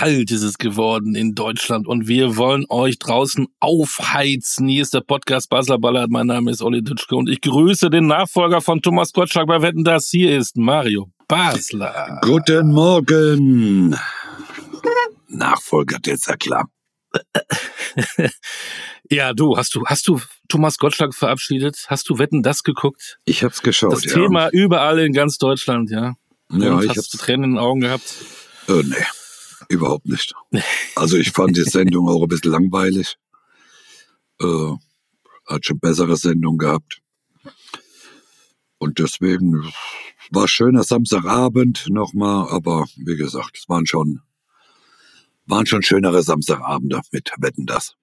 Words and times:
kalt 0.00 0.30
ist 0.30 0.42
es 0.42 0.56
geworden 0.56 1.14
in 1.14 1.34
Deutschland 1.34 1.86
und 1.86 2.08
wir 2.08 2.38
wollen 2.38 2.64
euch 2.70 2.98
draußen 2.98 3.48
aufheizen. 3.60 4.66
Hier 4.66 4.80
ist 4.80 4.94
der 4.94 5.02
Podcast 5.02 5.50
Basler 5.50 5.78
Ballert. 5.78 6.10
Mein 6.10 6.26
Name 6.26 6.50
ist 6.50 6.62
Olli 6.62 6.82
Ditschke 6.82 7.14
und 7.14 7.28
ich 7.28 7.42
grüße 7.42 7.90
den 7.90 8.06
Nachfolger 8.06 8.62
von 8.62 8.80
Thomas 8.80 9.12
Gottschalk 9.12 9.46
bei 9.46 9.60
Wetten, 9.60 9.84
das 9.84 10.08
hier 10.08 10.38
ist 10.38 10.56
Mario 10.56 11.10
Basler. 11.28 12.18
Guten 12.22 12.72
Morgen. 12.72 13.94
Nachfolger, 15.28 15.98
jetzt 16.06 16.28
ja 16.28 16.36
klar. 16.36 16.64
ja, 19.10 19.34
du, 19.34 19.58
hast 19.58 19.74
du, 19.74 19.84
hast 19.84 20.08
du 20.08 20.18
Thomas 20.48 20.78
Gottschalk 20.78 21.14
verabschiedet? 21.14 21.84
Hast 21.88 22.08
du 22.08 22.18
Wetten, 22.18 22.42
das 22.42 22.62
geguckt? 22.62 23.18
Ich 23.26 23.44
hab's 23.44 23.60
geschaut, 23.60 23.92
Das 23.92 24.00
Thema 24.00 24.48
überall 24.48 24.98
in 25.00 25.12
ganz 25.12 25.36
Deutschland, 25.36 25.90
ja. 25.90 26.14
Ja, 26.50 26.72
und 26.72 26.84
ich 26.84 26.88
hast 26.88 26.96
hab's. 26.96 27.08
du 27.10 27.18
Tränen 27.18 27.44
in 27.44 27.50
den 27.50 27.58
Augen 27.58 27.80
gehabt? 27.80 28.14
Äh, 28.66 28.82
nee, 28.82 28.96
überhaupt 29.70 30.06
nicht. 30.06 30.34
Also 30.96 31.16
ich 31.16 31.30
fand 31.30 31.56
die 31.56 31.62
Sendung 31.62 32.08
auch 32.08 32.22
ein 32.22 32.28
bisschen 32.28 32.50
langweilig. 32.50 33.16
Äh, 34.40 34.72
hat 35.46 35.64
schon 35.64 35.78
bessere 35.78 36.16
Sendungen 36.16 36.58
gehabt. 36.58 37.00
Und 38.78 38.98
deswegen 38.98 39.72
war 40.30 40.46
schöner 40.46 40.82
Samstagabend 40.82 41.86
nochmal, 41.88 42.48
aber 42.50 42.86
wie 42.96 43.16
gesagt, 43.16 43.56
es 43.56 43.68
waren 43.68 43.86
schon, 43.86 44.20
waren 45.46 45.66
schon 45.66 45.82
schönere 45.82 46.22
Samstagabende 46.22 47.00
mit 47.12 47.30
Wetten 47.38 47.66
das. 47.66 47.94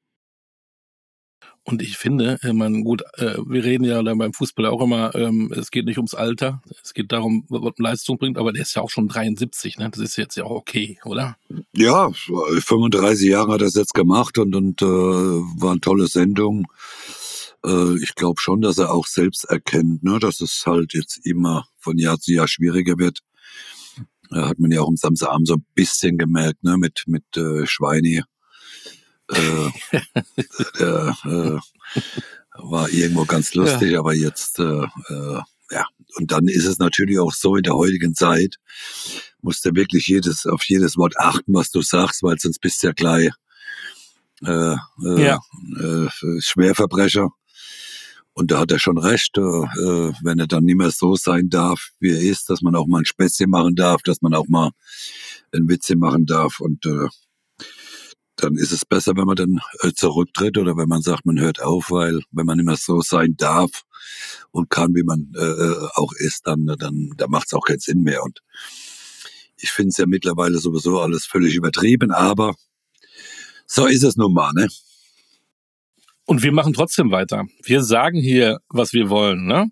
Und 1.69 1.81
ich 1.81 1.97
finde, 1.97 2.39
äh, 2.43 2.53
man 2.53 2.85
gut, 2.85 3.01
äh, 3.17 3.35
wir 3.45 3.65
reden 3.65 3.83
ja 3.83 4.01
beim 4.01 4.31
Fußball 4.31 4.67
auch 4.67 4.81
immer, 4.81 5.13
ähm, 5.15 5.51
es 5.53 5.69
geht 5.69 5.83
nicht 5.83 5.97
ums 5.97 6.13
Alter, 6.13 6.61
es 6.81 6.93
geht 6.93 7.11
darum, 7.11 7.43
was 7.49 7.61
man 7.61 7.73
Leistung 7.77 8.17
bringt, 8.17 8.37
aber 8.37 8.53
der 8.53 8.61
ist 8.61 8.73
ja 8.73 8.81
auch 8.81 8.89
schon 8.89 9.09
73, 9.09 9.77
ne? 9.77 9.89
Das 9.89 9.99
ist 9.99 10.15
jetzt 10.15 10.37
ja 10.37 10.45
auch 10.45 10.51
okay, 10.51 10.97
oder? 11.03 11.35
Ja, 11.73 12.09
35 12.13 13.27
Jahre 13.27 13.51
hat 13.51 13.61
er 13.61 13.67
es 13.67 13.73
jetzt 13.73 13.93
gemacht 13.93 14.37
und, 14.37 14.55
und 14.55 14.81
äh, 14.81 14.85
war 14.85 15.71
eine 15.71 15.81
tolle 15.81 16.07
Sendung. 16.07 16.67
Äh, 17.65 18.01
ich 18.01 18.15
glaube 18.15 18.39
schon, 18.39 18.61
dass 18.61 18.77
er 18.77 18.93
auch 18.93 19.05
selbst 19.05 19.43
erkennt, 19.43 20.03
ne, 20.03 20.19
dass 20.19 20.39
es 20.39 20.63
halt 20.65 20.93
jetzt 20.93 21.19
immer 21.25 21.67
von 21.77 21.97
Jahr 21.97 22.17
zu 22.17 22.31
Jahr 22.31 22.47
schwieriger 22.47 22.97
wird. 22.97 23.19
Äh, 24.31 24.39
hat 24.39 24.57
man 24.57 24.71
ja 24.71 24.79
auch 24.79 24.87
am 24.87 24.95
Samstagabend 24.95 25.49
so 25.49 25.55
ein 25.55 25.65
bisschen 25.73 26.17
gemerkt, 26.17 26.63
ne, 26.63 26.77
mit, 26.77 27.03
mit 27.07 27.25
äh, 27.35 27.67
Schweini. 27.67 28.23
Äh, 29.29 29.69
der, 30.79 31.15
äh, 31.25 31.59
war 32.59 32.89
irgendwo 32.89 33.25
ganz 33.25 33.53
lustig, 33.53 33.97
aber 33.97 34.13
jetzt, 34.13 34.59
äh, 34.59 34.63
äh, 35.09 35.41
ja. 35.71 35.85
Und 36.15 36.31
dann 36.31 36.47
ist 36.47 36.65
es 36.65 36.79
natürlich 36.79 37.19
auch 37.19 37.33
so 37.33 37.55
in 37.55 37.63
der 37.63 37.75
heutigen 37.75 38.15
Zeit, 38.15 38.55
musst 39.41 39.65
du 39.65 39.75
wirklich 39.75 40.07
jedes, 40.07 40.45
auf 40.45 40.63
jedes 40.63 40.97
Wort 40.97 41.19
achten, 41.19 41.53
was 41.53 41.69
du 41.71 41.81
sagst, 41.81 42.23
weil 42.23 42.37
sonst 42.39 42.59
bist 42.59 42.81
du 42.81 42.87
ja 42.87 42.93
gleich 42.93 43.29
äh, 44.45 44.73
äh, 45.05 45.23
Ja. 45.25 45.39
äh, 45.79 46.07
Schwerverbrecher. 46.39 47.29
Und 48.33 48.51
da 48.51 48.59
hat 48.59 48.71
er 48.71 48.79
schon 48.79 48.99
recht, 48.99 49.37
äh, 49.37 49.41
äh, 49.41 50.13
wenn 50.21 50.39
er 50.39 50.47
dann 50.47 50.63
nicht 50.63 50.77
mehr 50.77 50.91
so 50.91 51.15
sein 51.15 51.49
darf, 51.49 51.89
wie 51.99 52.11
er 52.11 52.21
ist, 52.21 52.49
dass 52.49 52.61
man 52.61 52.75
auch 52.75 52.85
mal 52.87 52.99
ein 52.99 53.05
Späßchen 53.05 53.49
machen 53.49 53.75
darf, 53.75 54.03
dass 54.03 54.21
man 54.21 54.35
auch 54.35 54.47
mal 54.47 54.71
ein 55.51 55.67
Witzchen 55.67 55.97
machen 55.99 56.25
darf. 56.27 56.59
Und 56.59 56.85
äh, 56.85 57.07
dann 58.37 58.55
ist 58.55 58.71
es 58.71 58.85
besser, 58.85 59.15
wenn 59.15 59.25
man 59.25 59.35
dann 59.35 59.59
äh, 59.81 59.91
zurücktritt 59.93 60.57
oder 60.57 60.77
wenn 60.77 60.87
man 60.87 61.01
sagt, 61.01 61.25
man 61.25 61.39
hört 61.39 61.61
auf, 61.61 61.91
weil 61.91 62.21
wenn 62.31 62.45
man 62.45 62.59
mehr 62.59 62.77
so 62.77 63.01
sein 63.01 63.35
darf 63.35 63.83
und 64.51 64.69
kann, 64.69 64.95
wie 64.95 65.03
man 65.03 65.33
äh, 65.35 65.43
äh, 65.43 65.87
auch 65.95 66.13
ist, 66.13 66.47
dann, 66.47 66.65
dann 66.65 67.11
da 67.17 67.27
macht 67.27 67.47
es 67.47 67.53
auch 67.53 67.65
keinen 67.65 67.79
Sinn 67.79 68.03
mehr. 68.03 68.23
Und 68.23 68.41
ich 69.57 69.71
finde 69.71 69.89
es 69.89 69.97
ja 69.97 70.05
mittlerweile 70.05 70.59
sowieso 70.59 70.99
alles 70.99 71.25
völlig 71.25 71.55
übertrieben, 71.55 72.11
aber 72.11 72.55
so 73.65 73.85
ist 73.85 74.03
es 74.03 74.15
nun 74.15 74.33
mal, 74.33 74.53
ne? 74.53 74.67
Und 76.25 76.43
wir 76.43 76.51
machen 76.51 76.73
trotzdem 76.73 77.09
weiter. 77.11 77.45
Wir 77.63 77.83
sagen 77.83 78.19
hier, 78.19 78.59
was 78.69 78.93
wir 78.93 79.09
wollen, 79.09 79.45
ne? 79.45 79.71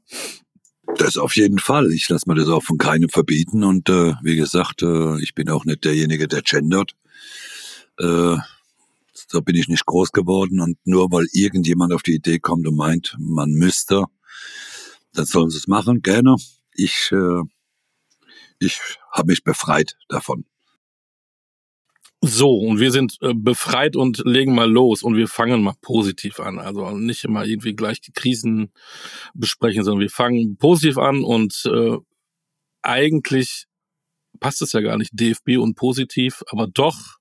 Das 0.97 1.17
auf 1.17 1.35
jeden 1.35 1.59
Fall. 1.59 1.91
Ich 1.91 2.07
lasse 2.07 2.29
mir 2.29 2.35
das 2.35 2.47
auch 2.47 2.63
von 2.63 2.77
keinem 2.77 3.09
verbieten. 3.09 3.63
Und 3.63 3.89
äh, 3.89 4.13
wie 4.21 4.37
gesagt, 4.37 4.81
äh, 4.81 5.21
ich 5.21 5.35
bin 5.35 5.49
auch 5.49 5.65
nicht 5.65 5.83
derjenige, 5.83 6.27
der 6.27 6.41
gendert. 6.41 6.93
Äh, 7.99 8.37
so 9.27 9.41
bin 9.41 9.55
ich 9.55 9.67
nicht 9.67 9.85
groß 9.85 10.11
geworden. 10.11 10.59
Und 10.59 10.77
nur 10.85 11.11
weil 11.11 11.27
irgendjemand 11.31 11.93
auf 11.93 12.03
die 12.03 12.15
Idee 12.15 12.39
kommt 12.39 12.67
und 12.67 12.75
meint, 12.75 13.15
man 13.19 13.51
müsste, 13.51 14.05
dann 15.13 15.25
sollen 15.25 15.49
sie 15.49 15.57
es 15.57 15.67
machen, 15.67 16.01
gerne. 16.01 16.35
Ich, 16.73 17.11
äh, 17.11 17.41
ich 18.59 18.79
habe 19.11 19.27
mich 19.31 19.43
befreit 19.43 19.97
davon. 20.09 20.45
So, 22.21 22.57
und 22.57 22.79
wir 22.79 22.91
sind 22.91 23.17
äh, 23.21 23.33
befreit 23.35 23.95
und 23.95 24.23
legen 24.25 24.55
mal 24.55 24.69
los 24.69 25.03
und 25.03 25.15
wir 25.15 25.27
fangen 25.27 25.61
mal 25.61 25.75
positiv 25.81 26.39
an. 26.39 26.57
Also 26.57 26.89
nicht 26.91 27.23
immer 27.23 27.45
irgendwie 27.45 27.75
gleich 27.75 28.01
die 28.01 28.13
Krisen 28.13 28.71
besprechen, 29.35 29.83
sondern 29.83 30.01
wir 30.01 30.09
fangen 30.09 30.57
positiv 30.57 30.97
an 30.97 31.23
und 31.23 31.69
äh, 31.71 31.97
eigentlich 32.81 33.67
passt 34.39 34.61
es 34.61 34.73
ja 34.73 34.81
gar 34.81 34.97
nicht, 34.97 35.11
DFB 35.13 35.57
und 35.59 35.75
positiv, 35.75 36.43
aber 36.47 36.67
doch, 36.67 37.17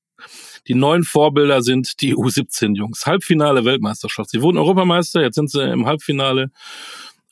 die 0.66 0.74
neuen 0.74 1.04
Vorbilder 1.04 1.62
sind 1.62 2.00
die 2.00 2.14
U17-Jungs. 2.14 3.06
Halbfinale 3.06 3.64
Weltmeisterschaft. 3.64 4.30
Sie 4.30 4.40
wurden 4.40 4.58
Europameister, 4.58 5.22
jetzt 5.22 5.34
sind 5.34 5.50
sie 5.50 5.62
im 5.62 5.86
Halbfinale. 5.86 6.50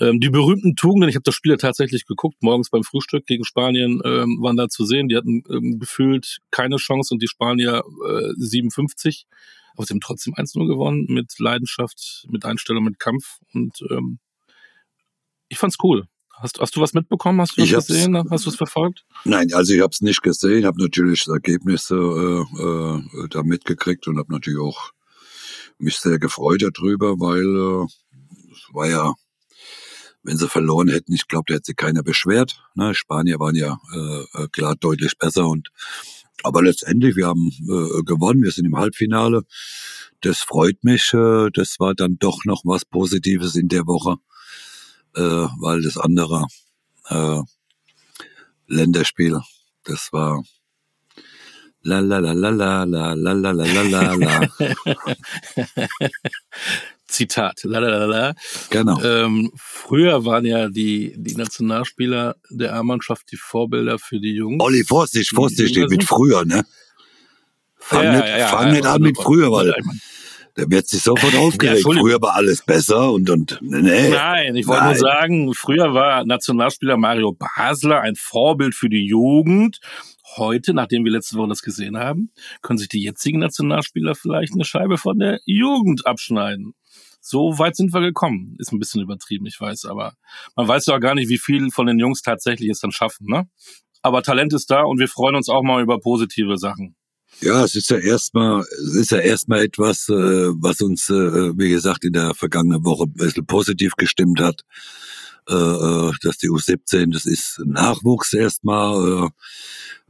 Ähm, 0.00 0.20
die 0.20 0.30
berühmten 0.30 0.74
Tugenden, 0.74 1.08
ich 1.08 1.14
habe 1.14 1.22
das 1.24 1.34
Spiel 1.34 1.52
ja 1.52 1.58
tatsächlich 1.58 2.06
geguckt, 2.06 2.42
morgens 2.42 2.70
beim 2.70 2.82
Frühstück 2.82 3.26
gegen 3.26 3.44
Spanien 3.44 4.00
ähm, 4.04 4.38
waren 4.40 4.56
da 4.56 4.68
zu 4.68 4.84
sehen. 4.84 5.08
Die 5.08 5.16
hatten 5.16 5.44
ähm, 5.48 5.78
gefühlt 5.78 6.38
keine 6.50 6.76
Chance 6.76 7.14
und 7.14 7.22
die 7.22 7.28
Spanier 7.28 7.82
äh, 8.08 8.32
57. 8.36 9.26
Aber 9.74 9.86
sie 9.86 9.94
haben 9.94 10.00
trotzdem 10.00 10.34
1-0 10.34 10.66
gewonnen 10.66 11.06
mit 11.08 11.38
Leidenschaft, 11.38 12.26
mit 12.28 12.44
Einstellung, 12.44 12.84
mit 12.84 12.98
Kampf. 12.98 13.38
Und 13.54 13.82
ähm, 13.90 14.18
ich 15.48 15.58
fand's 15.58 15.76
cool. 15.82 16.06
Hast, 16.42 16.58
hast 16.60 16.74
du 16.76 16.80
was 16.80 16.92
mitbekommen? 16.92 17.40
Hast 17.40 17.56
du 17.56 17.60
das 17.62 17.68
Ich 17.68 17.74
hab's- 17.74 17.86
gesehen? 17.86 18.16
Hast 18.30 18.46
du 18.46 18.50
es 18.50 18.56
verfolgt? 18.56 19.04
Nein, 19.24 19.52
also 19.54 19.72
ich 19.72 19.80
habe 19.80 19.90
es 19.92 20.00
nicht 20.00 20.22
gesehen, 20.22 20.66
habe 20.66 20.82
natürlich 20.82 21.24
das 21.24 21.32
Ergebnisse 21.34 21.94
äh, 21.96 22.62
äh, 22.62 23.28
da 23.30 23.42
mitgekriegt 23.42 24.06
und 24.08 24.18
habe 24.18 24.32
natürlich 24.32 24.58
auch 24.60 24.90
mich 25.78 25.96
sehr 25.98 26.18
gefreut 26.18 26.62
darüber, 26.62 27.18
weil 27.20 27.44
äh, 27.44 27.86
es 28.52 28.74
war 28.74 28.88
ja, 28.88 29.14
wenn 30.24 30.36
sie 30.36 30.48
verloren 30.48 30.88
hätten, 30.88 31.12
ich 31.12 31.26
glaube, 31.28 31.44
da 31.48 31.54
hätte 31.54 31.66
sich 31.66 31.76
keiner 31.76 32.02
beschwert. 32.02 32.62
Ne? 32.74 32.94
Spanier 32.94 33.38
waren 33.40 33.56
ja 33.56 33.78
äh, 33.94 34.42
äh, 34.42 34.48
klar 34.52 34.74
deutlich 34.76 35.16
besser 35.18 35.48
und 35.48 35.68
aber 36.44 36.62
letztendlich, 36.62 37.14
wir 37.14 37.26
haben 37.28 37.50
äh, 37.68 38.02
gewonnen, 38.02 38.42
wir 38.42 38.50
sind 38.50 38.64
im 38.66 38.76
Halbfinale. 38.76 39.42
Das 40.22 40.38
freut 40.38 40.82
mich. 40.82 41.12
Äh, 41.14 41.50
das 41.52 41.76
war 41.78 41.94
dann 41.94 42.16
doch 42.18 42.44
noch 42.44 42.62
was 42.64 42.84
Positives 42.84 43.54
in 43.54 43.68
der 43.68 43.86
Woche, 43.86 44.16
äh, 45.14 45.46
weil 45.60 45.82
das 45.82 45.96
andere 45.96 46.46
äh, 47.08 47.40
Länderspiel. 48.66 49.40
Das 49.84 50.12
war 50.12 50.42
la 51.82 51.98
la 51.98 52.18
la 52.18 52.32
la 52.32 52.50
la 52.50 52.84
la 52.84 53.14
la 53.14 53.32
la 53.32 53.52
la 53.52 53.82
la 53.82 54.14
la. 54.14 54.48
Zitat. 57.12 57.62
Lalalala. 57.64 58.34
Genau. 58.70 59.00
Ähm, 59.02 59.52
früher 59.56 60.24
waren 60.24 60.46
ja 60.46 60.68
die, 60.68 61.14
die 61.16 61.36
Nationalspieler 61.36 62.36
der 62.50 62.74
A-Mannschaft 62.74 63.30
die 63.30 63.36
Vorbilder 63.36 63.98
für 63.98 64.18
die 64.18 64.32
Jungs. 64.32 64.62
Olli, 64.62 64.82
Vorsicht, 64.84 65.30
Vorsicht, 65.30 65.76
mit 65.76 66.04
früher, 66.04 66.44
ne? 66.44 66.64
Fang 67.76 68.04
Ja, 68.04 68.12
nicht, 68.12 68.26
ja, 68.28 68.38
ja, 68.38 68.48
fang 68.48 68.66
ja, 68.68 68.72
nicht 68.72 68.86
an 68.86 68.92
also, 68.92 69.04
mit 69.04 69.16
früher, 69.18 69.50
weil 69.52 69.74
der 70.56 70.70
wird 70.70 70.88
sich 70.88 71.02
sofort 71.02 71.34
aufgeregt. 71.36 71.76
Entschuldigung. 71.76 72.08
früher 72.08 72.22
war 72.22 72.34
alles 72.34 72.62
besser 72.62 73.12
und, 73.12 73.28
und, 73.30 73.58
nee. 73.62 74.10
Nein, 74.10 74.56
ich 74.56 74.66
wollte 74.66 74.84
nur 74.84 74.94
sagen, 74.94 75.54
früher 75.54 75.94
war 75.94 76.24
Nationalspieler 76.24 76.96
Mario 76.96 77.32
Basler 77.32 78.00
ein 78.00 78.14
Vorbild 78.16 78.74
für 78.74 78.88
die 78.88 79.06
Jugend. 79.06 79.80
Heute, 80.36 80.72
nachdem 80.72 81.04
wir 81.04 81.12
letzte 81.12 81.36
Woche 81.36 81.48
das 81.48 81.62
gesehen 81.62 81.98
haben, 81.98 82.30
können 82.62 82.78
sich 82.78 82.88
die 82.88 83.02
jetzigen 83.02 83.40
Nationalspieler 83.40 84.14
vielleicht 84.14 84.54
eine 84.54 84.64
Scheibe 84.64 84.96
von 84.96 85.18
der 85.18 85.40
Jugend 85.44 86.06
abschneiden. 86.06 86.74
So 87.20 87.58
weit 87.58 87.76
sind 87.76 87.92
wir 87.92 88.00
gekommen. 88.00 88.56
Ist 88.58 88.72
ein 88.72 88.78
bisschen 88.78 89.02
übertrieben, 89.02 89.46
ich 89.46 89.60
weiß, 89.60 89.84
aber 89.84 90.14
man 90.56 90.66
weiß 90.66 90.86
ja 90.86 90.98
gar 90.98 91.14
nicht, 91.14 91.28
wie 91.28 91.38
viel 91.38 91.70
von 91.70 91.86
den 91.86 91.98
Jungs 91.98 92.22
tatsächlich 92.22 92.70
es 92.70 92.80
dann 92.80 92.92
schaffen, 92.92 93.26
ne? 93.28 93.48
Aber 94.02 94.22
Talent 94.22 94.52
ist 94.52 94.70
da 94.70 94.82
und 94.82 94.98
wir 94.98 95.06
freuen 95.06 95.36
uns 95.36 95.48
auch 95.48 95.62
mal 95.62 95.80
über 95.80 96.00
positive 96.00 96.58
Sachen. 96.58 96.96
Ja, 97.40 97.64
es 97.64 97.74
ist 97.74 97.90
ja 97.90 97.98
erstmal, 97.98 98.60
es 98.60 98.94
ist 98.94 99.10
ja 99.10 99.18
erstmal 99.18 99.64
etwas, 99.64 100.08
äh, 100.08 100.12
was 100.14 100.80
uns, 100.80 101.08
äh, 101.08 101.58
wie 101.58 101.70
gesagt, 101.70 102.04
in 102.04 102.12
der 102.12 102.34
vergangenen 102.34 102.84
Woche 102.84 103.04
ein 103.04 103.12
bisschen 103.14 103.46
positiv 103.46 103.94
gestimmt 103.96 104.40
hat. 104.40 104.62
Äh, 105.48 105.54
äh, 105.54 106.12
dass 106.22 106.38
die 106.38 106.50
U17, 106.50 107.12
das 107.12 107.26
ist 107.26 107.60
Nachwuchs 107.64 108.32
erstmal. 108.32 109.26
Äh, 109.26 109.30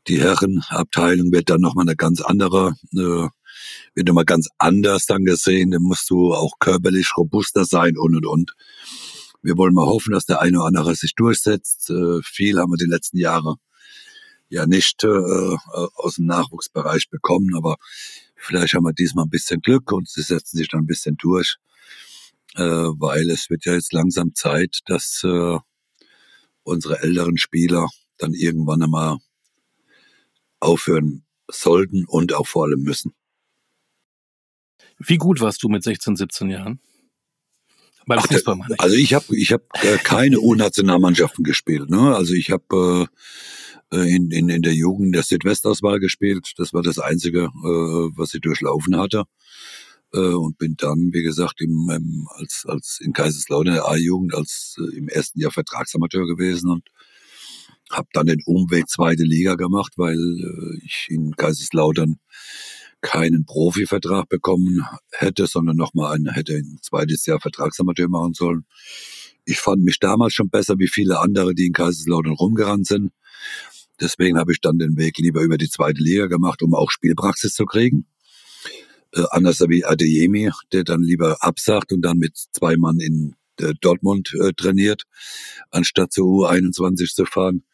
die 0.08 0.20
Herrenabteilung 0.20 1.32
wird 1.32 1.48
dann 1.48 1.60
nochmal 1.60 1.86
eine 1.86 1.96
ganz 1.96 2.20
andere, 2.20 2.74
äh, 2.92 3.28
wird 3.94 4.08
nochmal 4.08 4.26
ganz 4.26 4.48
anders 4.58 5.06
dann 5.06 5.24
gesehen. 5.24 5.70
Da 5.70 5.78
musst 5.80 6.10
du 6.10 6.34
auch 6.34 6.58
körperlich 6.58 7.16
robuster 7.16 7.64
sein 7.64 7.96
und 7.96 8.16
und 8.16 8.26
und. 8.26 8.52
Wir 9.42 9.56
wollen 9.56 9.74
mal 9.74 9.86
hoffen, 9.86 10.12
dass 10.12 10.26
der 10.26 10.40
eine 10.42 10.58
oder 10.58 10.66
andere 10.66 10.94
sich 10.94 11.14
durchsetzt. 11.14 11.88
Äh, 11.90 12.20
viel 12.22 12.58
haben 12.58 12.72
wir 12.72 12.76
die 12.76 12.90
letzten 12.90 13.18
Jahre 13.18 13.56
ja 14.52 14.66
nicht 14.66 15.02
äh, 15.02 15.56
aus 15.94 16.16
dem 16.16 16.26
Nachwuchsbereich 16.26 17.08
bekommen, 17.08 17.56
aber 17.56 17.76
vielleicht 18.36 18.74
haben 18.74 18.84
wir 18.84 18.92
diesmal 18.92 19.24
ein 19.24 19.30
bisschen 19.30 19.62
Glück 19.62 19.90
und 19.92 20.08
sie 20.08 20.22
setzen 20.22 20.58
sich 20.58 20.68
dann 20.68 20.82
ein 20.82 20.86
bisschen 20.86 21.16
durch, 21.16 21.56
äh, 22.54 22.62
weil 22.62 23.30
es 23.30 23.48
wird 23.48 23.64
ja 23.64 23.72
jetzt 23.72 23.94
langsam 23.94 24.34
Zeit, 24.34 24.80
dass 24.86 25.22
äh, 25.24 25.58
unsere 26.64 27.00
älteren 27.00 27.38
Spieler 27.38 27.88
dann 28.18 28.34
irgendwann 28.34 28.82
einmal 28.82 29.18
aufhören 30.60 31.24
sollten 31.50 32.04
und 32.04 32.34
auch 32.34 32.46
vor 32.46 32.64
allem 32.64 32.82
müssen. 32.82 33.14
Wie 34.98 35.16
gut 35.16 35.40
warst 35.40 35.62
du 35.62 35.68
mit 35.68 35.82
16, 35.82 36.16
17 36.16 36.50
Jahren? 36.50 36.80
Beim 38.06 38.18
Ach, 38.18 38.26
Fußball 38.26 38.56
meine 38.56 38.74
ich. 38.74 38.80
Also 38.80 38.96
ich 38.96 39.14
habe 39.14 39.36
ich 39.36 39.52
hab, 39.52 39.62
äh, 39.84 39.98
keine 39.98 40.40
U-Nationalmannschaften 40.40 41.44
gespielt. 41.44 41.90
Ne? 41.90 42.14
Also 42.14 42.34
ich 42.34 42.50
habe 42.50 43.08
äh, 43.92 43.96
äh, 43.96 44.14
in, 44.14 44.30
in, 44.30 44.48
in 44.48 44.62
der 44.62 44.74
Jugend 44.74 45.14
der 45.14 45.22
Südwestauswahl 45.22 46.00
gespielt. 46.00 46.52
Das 46.56 46.72
war 46.72 46.82
das 46.82 46.98
Einzige, 46.98 47.44
äh, 47.44 48.10
was 48.16 48.34
ich 48.34 48.40
durchlaufen 48.40 48.96
hatte. 48.96 49.24
Äh, 50.14 50.18
und 50.18 50.58
bin 50.58 50.74
dann, 50.76 51.10
wie 51.12 51.22
gesagt, 51.22 51.60
im, 51.60 51.90
im, 51.90 52.28
als, 52.36 52.64
als 52.66 52.98
in 53.00 53.12
Kaiserslautern 53.12 53.74
der 53.74 53.86
A-Jugend 53.86 54.34
als 54.34 54.76
äh, 54.78 54.96
im 54.96 55.08
ersten 55.08 55.40
Jahr 55.40 55.52
Vertragsamateur 55.52 56.26
gewesen 56.26 56.70
und 56.70 56.88
habe 57.90 58.08
dann 58.12 58.26
den 58.26 58.42
Umweg 58.44 58.88
zweite 58.88 59.22
Liga 59.22 59.54
gemacht, 59.54 59.92
weil 59.96 60.16
äh, 60.16 60.84
ich 60.84 61.06
in 61.10 61.36
Kaiserslautern 61.36 62.16
keinen 63.02 63.44
Profivertrag 63.44 64.28
bekommen 64.28 64.86
hätte, 65.10 65.46
sondern 65.46 65.76
nochmal 65.76 66.14
einen, 66.14 66.32
hätte 66.32 66.54
ein 66.54 66.78
zweites 66.82 67.26
Jahr 67.26 67.40
Vertragsamateur 67.40 68.08
machen 68.08 68.32
sollen. 68.32 68.64
Ich 69.44 69.58
fand 69.58 69.82
mich 69.82 69.98
damals 69.98 70.34
schon 70.34 70.48
besser 70.48 70.78
wie 70.78 70.88
viele 70.88 71.18
andere, 71.18 71.54
die 71.54 71.66
in 71.66 71.72
Kaiserslautern 71.72 72.32
rumgerannt 72.32 72.86
sind. 72.86 73.12
Deswegen 74.00 74.38
habe 74.38 74.52
ich 74.52 74.60
dann 74.60 74.78
den 74.78 74.96
Weg 74.96 75.18
lieber 75.18 75.42
über 75.42 75.58
die 75.58 75.68
zweite 75.68 76.00
Liga 76.00 76.26
gemacht, 76.26 76.62
um 76.62 76.74
auch 76.74 76.90
Spielpraxis 76.90 77.54
zu 77.54 77.66
kriegen. 77.66 78.06
Äh, 79.14 79.24
anders 79.30 79.60
wie 79.68 79.84
Adeyemi, 79.84 80.50
der 80.72 80.84
dann 80.84 81.02
lieber 81.02 81.42
absagt 81.42 81.92
und 81.92 82.02
dann 82.02 82.18
mit 82.18 82.36
zwei 82.36 82.76
Mann 82.76 82.98
in 82.98 83.34
äh, 83.60 83.74
Dortmund 83.80 84.32
äh, 84.40 84.52
trainiert, 84.54 85.04
anstatt 85.70 86.12
zur 86.12 86.48
U21 86.48 87.14
zu 87.14 87.26
fahren. 87.26 87.64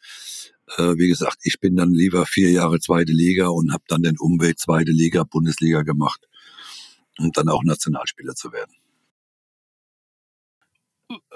Äh, 0.77 0.97
wie 0.97 1.07
gesagt, 1.07 1.39
ich 1.43 1.59
bin 1.59 1.75
dann 1.75 1.91
lieber 1.91 2.25
vier 2.25 2.51
Jahre 2.51 2.79
zweite 2.79 3.11
Liga 3.11 3.47
und 3.47 3.73
habe 3.73 3.83
dann 3.87 4.03
den 4.03 4.17
Umweg 4.19 4.59
zweite 4.59 4.91
Liga, 4.91 5.23
Bundesliga 5.23 5.81
gemacht, 5.81 6.27
um 7.17 7.31
dann 7.31 7.49
auch 7.49 7.63
Nationalspieler 7.63 8.35
zu 8.35 8.51
werden. 8.51 8.73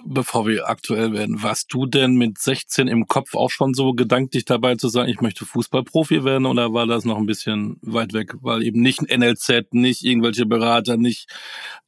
Bevor 0.05 0.45
wir 0.45 0.69
aktuell 0.69 1.13
werden, 1.13 1.41
warst 1.41 1.73
du 1.73 1.87
denn 1.87 2.13
mit 2.15 2.37
16 2.37 2.87
im 2.87 3.07
Kopf 3.07 3.33
auch 3.33 3.49
schon 3.49 3.73
so 3.73 3.93
gedanklich 3.93 4.45
dabei 4.45 4.75
zu 4.75 4.87
sagen, 4.87 5.09
ich 5.09 5.19
möchte 5.19 5.47
Fußballprofi 5.47 6.23
werden 6.23 6.45
oder 6.45 6.73
war 6.73 6.85
das 6.85 7.05
noch 7.05 7.17
ein 7.17 7.25
bisschen 7.25 7.77
weit 7.81 8.13
weg, 8.13 8.35
weil 8.41 8.61
eben 8.61 8.81
nicht 8.81 8.99
ein 8.99 9.19
NLZ, 9.19 9.73
nicht 9.73 10.03
irgendwelche 10.03 10.45
Berater, 10.45 10.97
nicht 10.97 11.27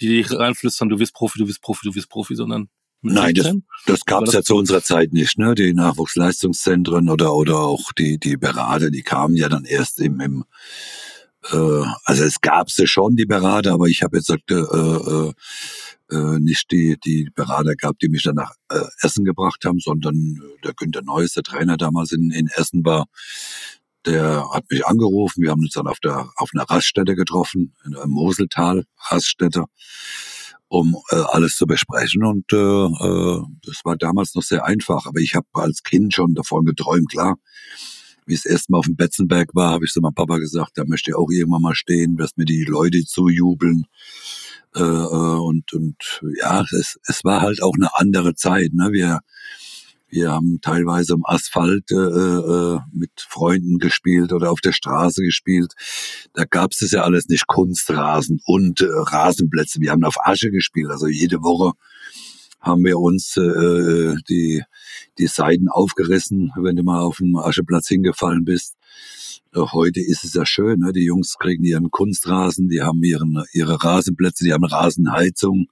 die 0.02 0.22
reinflüstern, 0.22 0.90
du 0.90 0.98
bist 0.98 1.14
Profi, 1.14 1.38
du 1.38 1.46
bist 1.46 1.62
Profi, 1.62 1.82
du 1.84 1.94
bist 1.94 2.10
Profi, 2.10 2.34
sondern 2.36 2.70
Nein, 3.02 3.36
das, 3.36 3.54
das 3.86 4.06
gab 4.06 4.24
es 4.24 4.34
ja 4.34 4.42
zu 4.42 4.56
unserer 4.56 4.82
Zeit 4.82 5.14
nicht. 5.14 5.38
Ne? 5.38 5.54
Die 5.54 5.74
Nachwuchsleistungszentren 5.74 7.10
oder 7.10 7.36
oder 7.36 7.60
auch 7.60 7.92
die 7.92 8.18
die 8.18 8.38
Berater, 8.38 8.90
die 8.90 9.04
kamen 9.04 9.36
ja 9.36 9.48
dann 9.48 9.64
erst 9.64 10.00
im, 10.00 10.20
im 10.20 10.44
äh, 11.52 11.84
also 12.06 12.24
es 12.24 12.42
gab 12.42 12.72
sie 12.72 12.88
schon 12.88 13.16
die 13.16 13.26
Berater, 13.26 13.74
aber 13.74 13.86
ich 13.88 14.02
habe 14.02 14.18
jetzt 14.18 14.28
gesagt, 14.28 14.50
äh, 14.52 14.56
äh, 14.56 15.34
äh, 16.12 16.40
nicht 16.40 16.72
die 16.72 16.98
die 17.04 17.30
Berater 17.36 17.76
gab, 17.76 18.00
die 18.00 18.10
mich 18.10 18.24
dann 18.24 18.36
nach 18.36 18.54
äh, 18.70 18.82
Essen 19.02 19.24
gebracht 19.24 19.64
haben, 19.66 19.80
sondern 19.80 20.42
der 20.64 20.74
Günter 20.74 21.04
Neues, 21.04 21.34
der 21.34 21.44
Trainer 21.44 21.78
damals 21.78 22.12
in, 22.12 22.32
in 22.32 22.48
Essen 22.48 22.84
war, 22.86 23.06
der 24.06 24.50
hat 24.52 24.66
mich 24.70 24.86
angerufen. 24.86 25.44
Wir 25.44 25.52
haben 25.52 25.62
uns 25.62 25.74
dann 25.74 25.88
auf 25.88 26.00
der 26.00 26.30
auf 26.38 26.50
einer 26.54 26.64
Raststätte 26.64 27.16
getroffen 27.16 27.76
in 27.86 27.96
einem 27.96 28.12
Moseltal 28.12 28.86
Raststätte 29.10 29.66
um 30.68 30.96
äh, 31.12 31.16
alles 31.16 31.56
zu 31.56 31.66
besprechen. 31.66 32.24
Und 32.24 32.52
äh, 32.52 32.56
äh, 32.56 33.42
das 33.66 33.82
war 33.84 33.96
damals 33.98 34.36
noch 34.36 34.44
sehr 34.44 34.66
einfach. 34.66 35.06
Aber 35.06 35.20
ich 35.20 35.36
habe 35.36 35.48
als 35.54 35.84
Kind 35.84 36.14
schon 36.14 36.34
davon 36.34 36.66
geträumt, 36.66 37.10
klar. 37.10 37.36
Wie 38.26 38.34
es 38.34 38.46
erstmal 38.46 38.80
auf 38.80 38.86
dem 38.86 38.96
Betzenberg 38.96 39.50
war, 39.54 39.72
habe 39.72 39.86
ich 39.86 39.92
zu 39.92 40.02
meinem 40.02 40.16
Papa 40.16 40.38
gesagt, 40.38 40.72
da 40.76 40.84
möchte 40.86 41.12
ich 41.12 41.16
auch 41.16 41.30
irgendwann 41.30 41.62
mal 41.62 41.76
stehen, 41.76 42.18
dass 42.18 42.38
mir 42.38 42.46
die 42.46 42.64
Leute 42.64 43.06
zujubeln. 43.06 43.86
Äh, 44.76 44.82
äh, 44.82 45.40
und, 45.40 45.72
und 45.74 46.22
ja, 46.40 46.62
es, 46.62 46.98
es 47.06 47.24
war 47.24 47.42
halt 47.42 47.62
auch 47.62 47.76
eine 47.76 47.96
andere 47.96 48.34
Zeit. 48.34 48.74
Ne? 48.74 48.90
Wir 48.92 49.20
wir 50.16 50.32
haben 50.32 50.60
teilweise 50.62 51.14
im 51.14 51.26
Asphalt 51.26 51.92
äh, 51.92 51.96
äh, 51.96 52.80
mit 52.94 53.12
Freunden 53.18 53.78
gespielt 53.80 54.32
oder 54.32 54.50
auf 54.50 54.62
der 54.62 54.72
Straße 54.72 55.22
gespielt. 55.22 55.74
Da 56.34 56.46
gab 56.46 56.72
es 56.72 56.80
das 56.80 56.92
ja 56.92 57.02
alles 57.02 57.28
nicht, 57.28 57.48
Kunstrasen 57.48 58.40
und 58.46 58.82
äh, 58.82 58.86
Rasenplätze. 58.90 59.82
Wir 59.82 59.92
haben 59.92 60.06
auf 60.06 60.16
Asche 60.26 60.52
gespielt. 60.52 60.90
Also 60.90 61.08
jede 61.08 61.44
Woche 61.44 61.74
haben 62.62 62.86
wir 62.86 62.98
uns 62.98 63.36
äh, 63.36 64.16
die, 64.30 64.64
die 65.18 65.28
Seiten 65.28 65.68
aufgerissen, 65.68 66.52
wenn 66.56 66.78
du 66.78 66.84
mal 66.84 67.02
auf 67.02 67.18
dem 67.18 67.36
Ascheplatz 67.36 67.90
hingefallen 67.90 68.46
bist. 68.46 68.76
Äh, 69.54 69.60
heute 69.60 70.00
ist 70.00 70.24
es 70.24 70.34
ja 70.34 70.46
schön, 70.46 70.80
ne? 70.80 70.94
die 70.94 71.04
Jungs 71.04 71.36
kriegen 71.38 71.66
ihren 71.66 71.92
Kunstrasen, 71.92 72.70
die 72.70 72.82
haben 72.82 73.04
ihren, 73.04 73.44
ihre 73.52 73.84
Rasenplätze, 73.84 74.46
die 74.46 74.54
haben 74.54 74.64
Rasenheizung. 74.64 75.68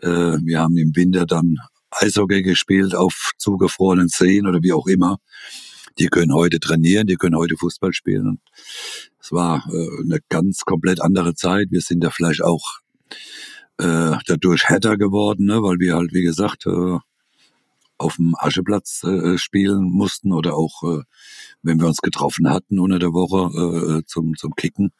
Äh, 0.00 0.38
wir 0.44 0.60
haben 0.60 0.76
im 0.76 0.94
Winter 0.94 1.26
dann 1.26 1.58
Eishockey 1.90 2.42
gespielt 2.42 2.94
auf 2.94 3.32
zugefrorenen 3.38 4.08
Seen 4.08 4.46
oder 4.46 4.62
wie 4.62 4.72
auch 4.72 4.86
immer. 4.86 5.18
Die 5.98 6.06
können 6.06 6.32
heute 6.32 6.60
trainieren, 6.60 7.06
die 7.06 7.16
können 7.16 7.36
heute 7.36 7.56
Fußball 7.56 7.92
spielen. 7.92 8.40
Es 9.20 9.32
war 9.32 9.64
äh, 9.72 10.02
eine 10.02 10.20
ganz 10.28 10.60
komplett 10.60 11.00
andere 11.00 11.34
Zeit. 11.34 11.68
Wir 11.70 11.80
sind 11.80 12.04
da 12.04 12.10
vielleicht 12.10 12.42
auch 12.42 12.78
äh, 13.78 14.16
dadurch 14.26 14.64
härter 14.68 14.96
geworden, 14.96 15.46
ne? 15.46 15.62
weil 15.62 15.78
wir 15.78 15.96
halt, 15.96 16.12
wie 16.12 16.22
gesagt, 16.22 16.66
äh, 16.66 16.98
auf 17.98 18.16
dem 18.16 18.34
Ascheplatz 18.38 19.02
äh, 19.02 19.36
spielen 19.38 19.90
mussten 19.90 20.32
oder 20.32 20.54
auch, 20.54 20.82
äh, 20.84 21.02
wenn 21.62 21.80
wir 21.80 21.86
uns 21.86 21.98
getroffen 21.98 22.48
hatten 22.48 22.78
unter 22.78 22.98
der 22.98 23.12
Woche 23.12 23.98
äh, 23.98 24.06
zum, 24.06 24.36
zum 24.36 24.54
Kicken 24.54 24.92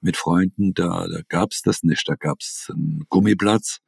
mit 0.00 0.16
Freunden, 0.16 0.74
da, 0.74 1.06
da 1.06 1.20
gab's 1.28 1.62
das 1.62 1.82
nicht. 1.82 2.08
Da 2.08 2.16
gab's 2.16 2.68
einen 2.70 3.04
Gummiplatz, 3.08 3.78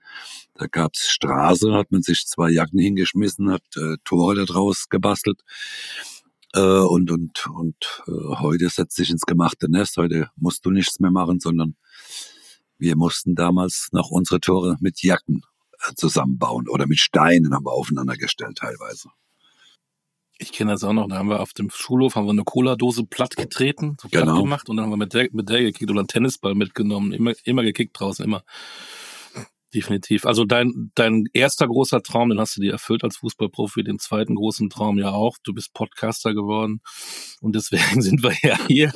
da 0.54 0.66
gab's 0.66 1.08
Straße, 1.08 1.72
hat 1.72 1.90
man 1.90 2.02
sich 2.02 2.24
zwei 2.26 2.50
Jacken 2.50 2.78
hingeschmissen, 2.78 3.50
hat 3.50 3.64
äh, 3.76 3.96
Tore 4.04 4.36
da 4.36 4.44
draus 4.44 4.88
gebastelt. 4.88 5.42
Äh, 6.54 6.60
und 6.60 7.10
und, 7.10 7.46
und 7.48 8.02
äh, 8.06 8.36
heute 8.38 8.68
setzt 8.68 8.96
sich 8.96 9.10
ins 9.10 9.22
gemachte 9.22 9.70
Nest. 9.70 9.96
Heute 9.96 10.30
musst 10.36 10.64
du 10.64 10.70
nichts 10.70 11.00
mehr 11.00 11.10
machen, 11.10 11.40
sondern 11.40 11.76
wir 12.78 12.96
mussten 12.96 13.34
damals 13.34 13.88
noch 13.92 14.10
unsere 14.10 14.40
Tore 14.40 14.76
mit 14.80 15.02
Jacken 15.02 15.42
zusammenbauen 15.94 16.68
oder 16.68 16.86
mit 16.86 16.98
Steinen 16.98 17.54
haben 17.54 17.64
wir 17.64 17.72
aufeinander 17.72 18.16
gestellt 18.16 18.58
teilweise. 18.58 19.10
Ich 20.38 20.52
kenne 20.52 20.72
das 20.72 20.82
auch 20.82 20.92
noch, 20.92 21.08
da 21.08 21.18
haben 21.18 21.28
wir 21.28 21.40
auf 21.40 21.52
dem 21.52 21.70
Schulhof 21.70 22.16
haben 22.16 22.26
wir 22.26 22.32
eine 22.32 22.42
Cola-Dose 22.42 23.04
platt 23.04 23.36
getreten, 23.36 23.96
so 24.00 24.08
platt 24.08 24.24
genau. 24.24 24.42
gemacht 24.42 24.68
und 24.68 24.76
dann 24.76 24.86
haben 24.86 24.90
wir 24.90 24.96
mit 24.96 25.14
der, 25.14 25.28
mit 25.32 25.48
der 25.48 25.60
gekickt 25.60 25.90
oder 25.90 26.00
einen 26.00 26.08
Tennisball 26.08 26.54
mitgenommen, 26.54 27.12
immer, 27.12 27.32
immer 27.44 27.62
gekickt 27.62 27.98
draußen, 27.98 28.24
immer. 28.24 28.42
Definitiv. 29.74 30.26
Also 30.26 30.44
dein, 30.44 30.90
dein 30.94 31.24
erster 31.32 31.66
großer 31.66 32.02
Traum, 32.02 32.28
den 32.28 32.38
hast 32.38 32.56
du 32.56 32.60
dir 32.60 32.72
erfüllt 32.72 33.04
als 33.04 33.16
Fußballprofi, 33.16 33.82
den 33.82 33.98
zweiten 33.98 34.34
großen 34.34 34.68
Traum 34.68 34.98
ja 34.98 35.10
auch. 35.10 35.38
Du 35.42 35.54
bist 35.54 35.72
Podcaster 35.72 36.34
geworden 36.34 36.82
und 37.40 37.54
deswegen 37.56 38.02
sind 38.02 38.22
wir 38.22 38.34
ja 38.42 38.58
hier. 38.66 38.92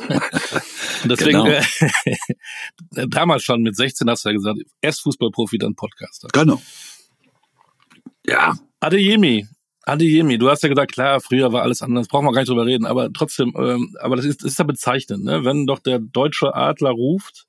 Und 1.02 1.10
deswegen, 1.10 1.44
genau. 1.44 1.46
äh, 1.46 3.06
damals 3.08 3.44
schon 3.44 3.62
mit 3.62 3.74
16 3.74 4.08
hast 4.10 4.26
du 4.26 4.28
ja 4.28 4.34
gesagt, 4.34 4.58
erst 4.82 5.00
Fußballprofi, 5.02 5.56
dann 5.56 5.74
Podcaster. 5.74 6.28
Genau. 6.32 6.60
Ja. 8.26 8.54
Adeyemi, 8.80 9.46
Adeyemi, 9.86 10.36
du 10.36 10.50
hast 10.50 10.62
ja 10.62 10.68
gesagt, 10.68 10.92
klar, 10.92 11.20
früher 11.20 11.52
war 11.52 11.62
alles 11.62 11.80
anders, 11.80 12.08
brauchen 12.08 12.26
wir 12.26 12.32
gar 12.32 12.40
nicht 12.42 12.50
drüber 12.50 12.66
reden, 12.66 12.84
aber 12.84 13.10
trotzdem, 13.12 13.54
ähm, 13.56 13.96
aber 14.00 14.16
das 14.16 14.26
ist, 14.26 14.42
das 14.42 14.52
ist 14.52 14.58
ja 14.58 14.64
bezeichnend, 14.64 15.24
ne? 15.24 15.44
Wenn 15.44 15.66
doch 15.66 15.78
der 15.78 16.00
deutsche 16.00 16.54
Adler 16.54 16.90
ruft, 16.90 17.46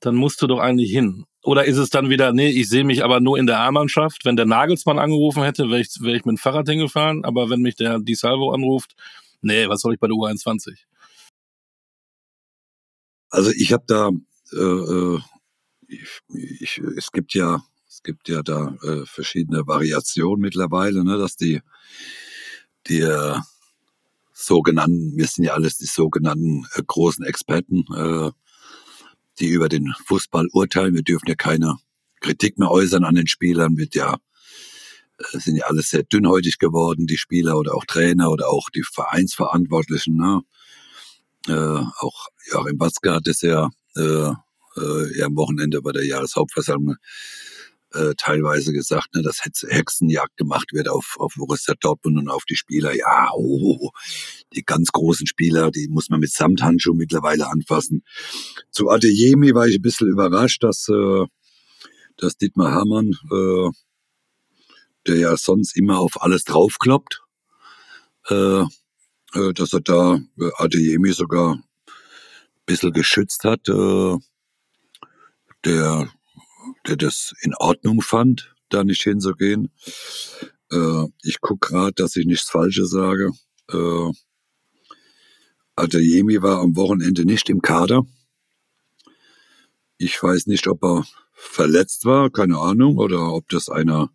dann 0.00 0.14
musst 0.14 0.40
du 0.40 0.46
doch 0.46 0.60
eigentlich 0.60 0.90
hin. 0.90 1.26
Oder 1.46 1.64
ist 1.64 1.76
es 1.76 1.90
dann 1.90 2.10
wieder, 2.10 2.32
nee, 2.32 2.48
ich 2.48 2.68
sehe 2.68 2.82
mich 2.82 3.04
aber 3.04 3.20
nur 3.20 3.38
in 3.38 3.46
der 3.46 3.60
A-Mannschaft. 3.60 4.24
Wenn 4.24 4.34
der 4.34 4.46
Nagelsmann 4.46 4.98
angerufen 4.98 5.44
hätte, 5.44 5.70
wäre 5.70 5.80
ich, 5.80 5.90
wär 6.00 6.16
ich 6.16 6.24
mit 6.24 6.32
dem 6.32 6.38
Fahrrad 6.38 6.68
hingefahren. 6.68 7.24
Aber 7.24 7.48
wenn 7.48 7.60
mich 7.60 7.76
der 7.76 8.00
Di 8.00 8.16
Salvo 8.16 8.50
anruft, 8.50 8.96
nee, 9.42 9.68
was 9.68 9.80
soll 9.80 9.94
ich 9.94 10.00
bei 10.00 10.08
der 10.08 10.16
U21? 10.16 10.76
Also 13.30 13.52
ich 13.52 13.72
habe 13.72 13.84
da, 13.86 14.10
äh, 14.54 14.58
äh, 14.58 15.20
ich, 15.86 16.20
ich, 16.58 16.78
es 16.96 17.12
gibt 17.12 17.32
ja, 17.34 17.62
es 17.88 18.02
gibt 18.02 18.28
ja 18.28 18.42
da 18.42 18.74
äh, 18.82 19.06
verschiedene 19.06 19.68
Variationen 19.68 20.40
mittlerweile, 20.40 21.04
ne, 21.04 21.16
dass 21.16 21.36
die, 21.36 21.60
die 22.88 23.02
äh, 23.02 23.36
sogenannten, 24.32 25.16
wir 25.16 25.28
sind 25.28 25.44
ja 25.44 25.52
alles 25.52 25.78
die 25.78 25.86
sogenannten 25.86 26.66
äh, 26.74 26.82
großen 26.84 27.24
Experten, 27.24 27.84
äh, 27.94 28.32
die 29.38 29.48
über 29.48 29.68
den 29.68 29.92
Fußball 30.06 30.46
urteilen. 30.52 30.94
Wir 30.94 31.02
dürfen 31.02 31.28
ja 31.28 31.34
keine 31.34 31.76
Kritik 32.20 32.58
mehr 32.58 32.70
äußern 32.70 33.04
an 33.04 33.14
den 33.14 33.26
Spielern, 33.26 33.76
wird 33.76 33.94
ja 33.94 34.16
äh, 35.18 35.38
sind 35.38 35.56
ja 35.56 35.66
alles 35.66 35.90
sehr 35.90 36.02
dünnhäutig 36.02 36.58
geworden, 36.58 37.06
die 37.06 37.18
Spieler 37.18 37.56
oder 37.56 37.74
auch 37.74 37.84
Trainer 37.84 38.30
oder 38.30 38.48
auch 38.48 38.68
die 38.70 38.82
Vereinsverantwortlichen. 38.82 40.16
Ne? 40.16 40.40
Äh, 41.48 41.52
auch 41.52 42.28
Joachim 42.50 42.78
Watzke 42.80 43.12
hat 43.12 43.26
es 43.26 43.42
ja, 43.42 43.70
äh, 43.96 44.02
äh, 44.02 45.18
ja 45.18 45.26
am 45.26 45.36
Wochenende 45.36 45.82
bei 45.82 45.92
der 45.92 46.04
Jahreshauptversammlung 46.04 46.96
äh, 47.96 48.14
teilweise 48.16 48.72
gesagt, 48.72 49.14
ne, 49.14 49.22
dass 49.22 49.42
Hexenjagd 49.44 50.36
gemacht 50.36 50.72
wird 50.72 50.88
auf, 50.88 51.16
auf 51.18 51.34
Borussia 51.36 51.74
Dortmund 51.80 52.18
und 52.18 52.28
auf 52.28 52.44
die 52.44 52.56
Spieler. 52.56 52.94
Ja, 52.94 53.30
oh, 53.34 53.90
die 54.52 54.62
ganz 54.62 54.92
großen 54.92 55.26
Spieler, 55.26 55.70
die 55.70 55.88
muss 55.88 56.08
man 56.08 56.20
mit 56.20 56.30
Samthandschuh 56.30 56.94
mittlerweile 56.94 57.48
anfassen. 57.48 58.04
Zu 58.70 58.90
Adeyemi 58.90 59.54
war 59.54 59.66
ich 59.66 59.76
ein 59.76 59.82
bisschen 59.82 60.08
überrascht, 60.08 60.62
dass, 60.62 60.88
äh, 60.88 61.24
dass 62.16 62.36
Dietmar 62.36 62.72
Hamann, 62.72 63.12
äh, 63.30 63.70
der 65.06 65.16
ja 65.16 65.36
sonst 65.36 65.76
immer 65.76 65.98
auf 65.98 66.20
alles 66.22 66.44
draufkloppt, 66.44 67.22
äh, 68.28 68.62
äh, 68.62 69.52
dass 69.54 69.72
er 69.72 69.80
da 69.80 70.20
äh, 70.38 70.50
Adeyemi 70.58 71.12
sogar 71.12 71.54
ein 71.54 71.62
bisschen 72.66 72.92
geschützt 72.92 73.44
hat. 73.44 73.68
Äh, 73.68 74.16
der 75.64 76.08
der 76.86 76.96
das 76.96 77.32
in 77.40 77.54
Ordnung 77.54 78.00
fand, 78.02 78.54
da 78.68 78.84
nicht 78.84 79.02
hinzugehen. 79.02 79.70
Äh, 80.70 81.04
ich 81.22 81.40
gucke 81.40 81.68
gerade, 81.68 81.92
dass 81.92 82.16
ich 82.16 82.26
nichts 82.26 82.50
Falsches 82.50 82.90
sage. 82.90 83.32
Äh, 83.70 84.12
Adeyemi 85.76 86.42
war 86.42 86.60
am 86.60 86.76
Wochenende 86.76 87.24
nicht 87.24 87.50
im 87.50 87.60
Kader. 87.60 88.04
Ich 89.98 90.22
weiß 90.22 90.46
nicht, 90.46 90.66
ob 90.68 90.82
er 90.84 91.06
verletzt 91.32 92.04
war, 92.04 92.30
keine 92.30 92.58
Ahnung, 92.58 92.96
oder 92.96 93.32
ob 93.32 93.48
das 93.48 93.68
einer 93.68 94.10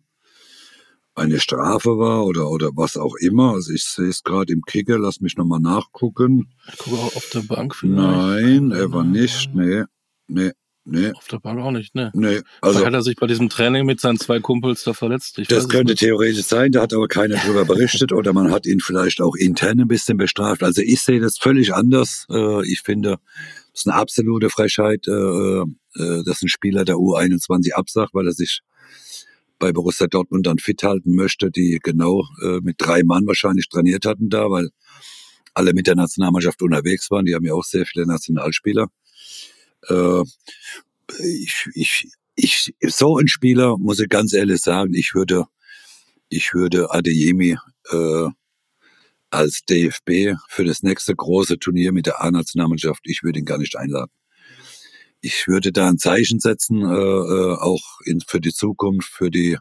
eine 1.14 1.40
Strafe 1.40 1.98
war 1.98 2.24
oder 2.24 2.50
oder 2.50 2.70
was 2.74 2.96
auch 2.96 3.14
immer. 3.16 3.52
Also 3.52 3.72
ich 3.72 3.84
sehe 3.84 4.08
es 4.08 4.22
gerade 4.22 4.52
im 4.52 4.62
Kicker, 4.62 4.98
lass 4.98 5.20
mich 5.20 5.36
nochmal 5.36 5.60
nachgucken. 5.60 6.52
Ich 6.68 6.78
gucke 6.78 6.96
auch 6.96 7.16
auf 7.16 7.30
der 7.30 7.40
Bank 7.40 7.74
vielleicht. 7.74 7.96
Nein, 7.96 8.70
er 8.70 8.92
war 8.92 9.04
nicht, 9.04 9.54
nee, 9.54 9.84
nee. 10.26 10.52
Nee. 10.84 11.12
Auf 11.14 11.28
der 11.28 11.38
Bank 11.38 11.60
auch 11.60 11.70
nicht, 11.70 11.94
ne? 11.94 12.10
Nee. 12.12 12.40
Also 12.60 12.84
hat 12.84 12.92
er 12.92 13.02
sich 13.02 13.14
bei 13.14 13.28
diesem 13.28 13.48
Training 13.48 13.86
mit 13.86 14.00
seinen 14.00 14.18
zwei 14.18 14.40
Kumpels 14.40 14.82
da 14.82 14.92
verletzt. 14.92 15.38
Ich 15.38 15.46
das 15.46 15.68
könnte 15.68 15.94
theoretisch 15.94 16.44
sein, 16.46 16.72
da 16.72 16.82
hat 16.82 16.92
aber 16.92 17.06
keiner 17.06 17.36
drüber 17.36 17.64
berichtet 17.64 18.12
oder 18.12 18.32
man 18.32 18.50
hat 18.50 18.66
ihn 18.66 18.80
vielleicht 18.80 19.20
auch 19.20 19.36
intern 19.36 19.80
ein 19.80 19.88
bisschen 19.88 20.16
bestraft. 20.16 20.64
Also 20.64 20.82
ich 20.82 21.00
sehe 21.00 21.20
das 21.20 21.38
völlig 21.38 21.72
anders. 21.72 22.26
Äh, 22.30 22.66
ich 22.68 22.80
finde, 22.80 23.18
es 23.72 23.80
ist 23.80 23.86
eine 23.86 23.94
absolute 23.94 24.50
Frechheit, 24.50 25.06
äh, 25.06 25.12
äh, 25.12 26.24
dass 26.24 26.42
ein 26.42 26.48
Spieler 26.48 26.84
der 26.84 26.96
U21 26.96 27.74
absagt, 27.74 28.12
weil 28.12 28.26
er 28.26 28.32
sich 28.32 28.60
bei 29.60 29.72
Borussia 29.72 30.08
Dortmund 30.08 30.46
dann 30.46 30.58
fit 30.58 30.82
halten 30.82 31.14
möchte, 31.14 31.52
die 31.52 31.78
genau 31.80 32.24
mit 32.62 32.74
drei 32.78 33.04
Mann 33.04 33.28
wahrscheinlich 33.28 33.68
trainiert 33.68 34.04
hatten 34.06 34.28
da, 34.28 34.50
weil 34.50 34.70
alle 35.54 35.72
mit 35.72 35.86
der 35.86 35.94
Nationalmannschaft 35.94 36.62
unterwegs 36.62 37.12
waren. 37.12 37.26
Die 37.26 37.34
haben 37.36 37.44
ja 37.44 37.54
auch 37.54 37.62
sehr 37.62 37.86
viele 37.86 38.04
Nationalspieler. 38.04 38.88
Äh, 39.88 40.22
ich, 41.18 41.68
ich, 41.74 42.08
ich, 42.34 42.72
so 42.88 43.18
ein 43.18 43.28
Spieler, 43.28 43.76
muss 43.78 44.00
ich 44.00 44.08
ganz 44.08 44.32
ehrlich 44.32 44.60
sagen, 44.60 44.94
ich 44.94 45.14
würde, 45.14 45.46
ich 46.28 46.54
würde 46.54 46.90
Adeyemi 46.90 47.56
äh, 47.90 48.28
als 49.30 49.62
DFB 49.68 50.36
für 50.48 50.64
das 50.64 50.82
nächste 50.82 51.14
große 51.14 51.58
Turnier 51.58 51.92
mit 51.92 52.06
der 52.06 52.22
A-Nationalmannschaft, 52.22 53.00
ich 53.04 53.22
würde 53.22 53.38
ihn 53.38 53.44
gar 53.44 53.58
nicht 53.58 53.76
einladen. 53.76 54.10
Ich 55.20 55.46
würde 55.46 55.72
da 55.72 55.88
ein 55.88 55.98
Zeichen 55.98 56.40
setzen, 56.40 56.82
äh, 56.82 56.84
äh 56.84 57.56
auch 57.56 58.00
in, 58.04 58.20
für 58.20 58.40
die 58.40 58.52
Zukunft, 58.52 59.08
für 59.08 59.30
die 59.30 59.56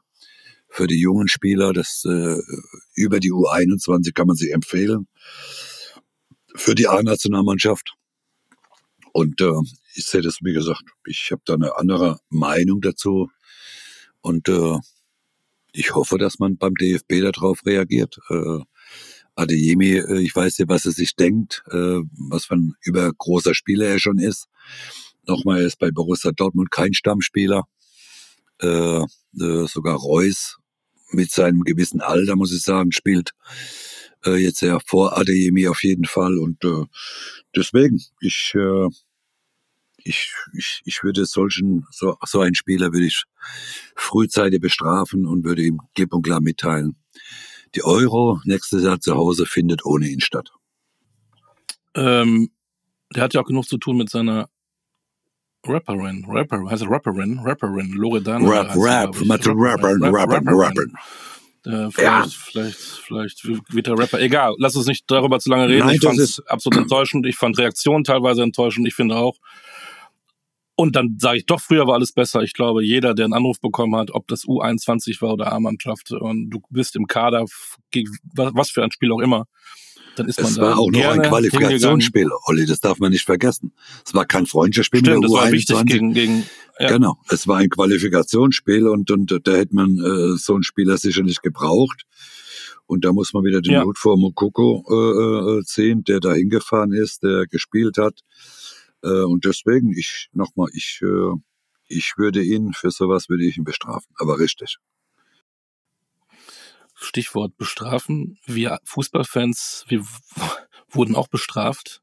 für 0.71 0.87
die 0.87 0.99
jungen 0.99 1.27
Spieler. 1.27 1.73
Das 1.73 2.03
äh, 2.05 2.37
über 2.95 3.19
die 3.19 3.31
U21 3.31 4.13
kann 4.13 4.27
man 4.27 4.35
sich 4.35 4.51
empfehlen. 4.51 5.07
Für 6.55 6.75
die 6.75 6.87
A-Nationalmannschaft. 6.87 7.93
Und 9.13 9.41
äh, 9.41 9.51
ich 9.95 10.05
sehe 10.05 10.21
das, 10.21 10.37
wie 10.41 10.53
gesagt, 10.53 10.83
ich 11.05 11.29
habe 11.31 11.41
da 11.45 11.55
eine 11.55 11.77
andere 11.77 12.19
Meinung 12.29 12.81
dazu. 12.81 13.29
Und 14.21 14.47
äh, 14.47 14.77
ich 15.73 15.95
hoffe, 15.95 16.17
dass 16.17 16.39
man 16.39 16.57
beim 16.57 16.75
DFB 16.75 17.21
darauf 17.21 17.65
reagiert. 17.65 18.17
Äh, 18.29 18.59
Adeyemi, 19.35 19.97
äh, 19.97 20.19
ich 20.21 20.35
weiß 20.35 20.57
ja, 20.59 20.65
was 20.67 20.85
er 20.85 20.91
sich 20.91 21.15
denkt, 21.15 21.63
äh, 21.71 21.99
was 22.29 22.45
für 22.45 22.55
ein 22.55 22.73
übergroßer 22.81 23.55
Spieler 23.55 23.87
er 23.87 23.99
schon 23.99 24.19
ist. 24.19 24.47
Nochmal, 25.27 25.61
er 25.61 25.67
ist 25.67 25.79
bei 25.79 25.91
Borussia 25.91 26.31
Dortmund 26.31 26.71
kein 26.71 26.93
Stammspieler. 26.93 27.63
Äh, 28.61 29.01
äh, 29.39 29.67
sogar 29.67 29.95
Reus 29.95 30.57
mit 31.11 31.31
seinem 31.31 31.61
gewissen 31.61 32.01
Alter, 32.01 32.35
muss 32.35 32.53
ich 32.53 32.61
sagen, 32.61 32.91
spielt 32.91 33.31
äh, 34.25 34.37
jetzt 34.37 34.61
ja 34.61 34.79
vor 34.85 35.17
Adeyemi 35.17 35.67
auf 35.67 35.83
jeden 35.83 36.05
Fall. 36.05 36.37
Und 36.37 36.63
äh, 36.63 36.85
deswegen, 37.55 38.01
ich, 38.19 38.53
äh, 38.55 38.87
ich, 40.03 40.33
ich, 40.53 40.81
ich 40.85 41.03
würde 41.03 41.25
solchen, 41.25 41.85
so, 41.91 42.17
so 42.25 42.41
einen 42.41 42.55
Spieler 42.55 42.91
würde 42.91 43.05
ich 43.05 43.23
frühzeitig 43.95 44.59
bestrafen 44.59 45.25
und 45.25 45.43
würde 45.43 45.63
ihm 45.63 45.79
klipp 45.95 46.13
und 46.13 46.23
klar 46.23 46.41
mitteilen. 46.41 46.95
Die 47.75 47.83
Euro 47.83 48.39
nächstes 48.43 48.83
Jahr 48.83 48.99
zu 48.99 49.15
Hause 49.15 49.45
findet 49.45 49.85
ohne 49.85 50.07
ihn 50.07 50.21
statt. 50.21 50.49
Ähm, 51.95 52.51
der 53.13 53.23
hat 53.23 53.33
ja 53.33 53.41
auch 53.41 53.45
genug 53.45 53.67
zu 53.67 53.77
tun 53.77 53.97
mit 53.97 54.09
seiner 54.09 54.49
Rapperin, 55.65 56.25
Rapper, 56.27 56.69
heißt 56.69 56.81
er 56.81 56.89
Rapperin, 56.89 57.39
Rapperin, 57.39 57.91
Loredana. 57.91 58.49
Rap, 58.49 58.75
Rap, 58.75 59.15
mit 59.21 59.47
Rapperin, 59.47 60.03
Rapperin, 60.03 60.47
Rapperin. 60.47 60.93
Äh, 61.65 61.91
vielleicht, 61.91 61.99
ja. 61.99 62.25
vielleicht, 62.27 62.77
vielleicht 62.77 63.45
wird 63.45 63.87
der 63.87 63.97
Rapper. 63.97 64.19
Egal, 64.19 64.55
lass 64.57 64.75
uns 64.75 64.87
nicht 64.87 65.09
darüber 65.09 65.39
zu 65.39 65.49
lange 65.49 65.67
reden. 65.67 65.85
Nein, 65.85 65.95
ich 65.95 66.01
fand 66.01 66.19
es 66.19 66.45
absolut 66.47 66.79
enttäuschend. 66.79 67.25
Ich 67.27 67.35
fand 67.35 67.57
Reaktionen 67.57 68.03
teilweise 68.03 68.41
enttäuschend. 68.41 68.87
Ich 68.87 68.95
finde 68.95 69.15
auch, 69.15 69.37
und 70.75 70.95
dann 70.95 71.17
sage 71.19 71.37
ich 71.37 71.45
doch, 71.45 71.61
früher 71.61 71.85
war 71.85 71.93
alles 71.93 72.11
besser. 72.11 72.41
Ich 72.41 72.53
glaube, 72.53 72.83
jeder, 72.83 73.13
der 73.13 73.25
einen 73.25 73.35
Anruf 73.35 73.59
bekommen 73.59 73.95
hat, 73.95 74.09
ob 74.11 74.27
das 74.27 74.45
U21 74.45 75.21
war 75.21 75.33
oder 75.33 75.51
A-Mannschaft 75.51 76.11
und 76.11 76.49
du 76.49 76.59
bist 76.69 76.95
im 76.95 77.05
Kader, 77.05 77.45
was 78.33 78.71
für 78.71 78.83
ein 78.83 78.91
Spiel 78.91 79.11
auch 79.11 79.19
immer, 79.19 79.45
dann 80.15 80.27
ist 80.27 80.39
man 80.39 80.45
es. 80.45 80.51
Es 80.53 80.57
war 80.59 80.77
auch 80.77 80.91
noch 80.91 81.05
ein 81.05 81.21
Qualifikationsspiel, 81.21 82.29
Olli, 82.45 82.65
das 82.65 82.79
darf 82.79 82.99
man 82.99 83.11
nicht 83.11 83.25
vergessen. 83.25 83.73
Es 84.05 84.13
war 84.13 84.25
kein 84.25 84.45
Freundschaftsspiel 84.45 85.01
Stimmt, 85.01 85.21
mit 85.21 85.31
der 85.31 85.37
das 85.37 85.37
U21. 85.37 85.43
War 85.45 85.51
wichtig 85.51 85.85
gegen, 85.85 86.13
gegen, 86.13 86.43
ja. 86.79 86.87
Genau, 86.87 87.17
es 87.29 87.47
war 87.47 87.57
ein 87.57 87.69
Qualifikationsspiel 87.69 88.87
und, 88.87 89.11
und 89.11 89.39
da 89.43 89.51
hätte 89.51 89.75
man 89.75 89.97
äh, 89.97 90.37
so 90.37 90.53
einen 90.53 90.63
Spieler 90.63 90.97
sicherlich 90.97 91.41
gebraucht. 91.41 92.03
Und 92.87 93.05
da 93.05 93.13
muss 93.13 93.33
man 93.33 93.45
wieder 93.45 93.61
den 93.61 93.73
ja. 93.73 93.83
Hut 93.83 93.97
vor 93.97 94.17
Mokoko 94.17 94.83
äh, 94.89 95.59
äh, 95.59 95.63
ziehen, 95.63 96.03
der 96.03 96.19
da 96.19 96.33
hingefahren 96.33 96.91
ist, 96.91 97.23
der 97.23 97.45
gespielt 97.45 97.97
hat. 97.97 98.19
Äh, 99.03 99.21
und 99.23 99.45
deswegen, 99.45 99.93
ich 99.97 100.29
nochmal, 100.33 100.67
ich, 100.73 100.99
äh, 101.01 101.35
ich 101.87 102.13
würde 102.17 102.43
ihn 102.43 102.73
für 102.73 102.91
sowas 102.91 103.29
würde 103.29 103.45
ich 103.45 103.57
ihn 103.57 103.63
bestrafen, 103.63 104.13
aber 104.17 104.39
richtig. 104.39 104.77
Stichwort 107.03 107.57
bestrafen. 107.57 108.37
Wir 108.45 108.79
Fußballfans, 108.85 109.85
wir 109.87 110.05
wurden 110.89 111.15
auch 111.15 111.27
bestraft. 111.27 112.01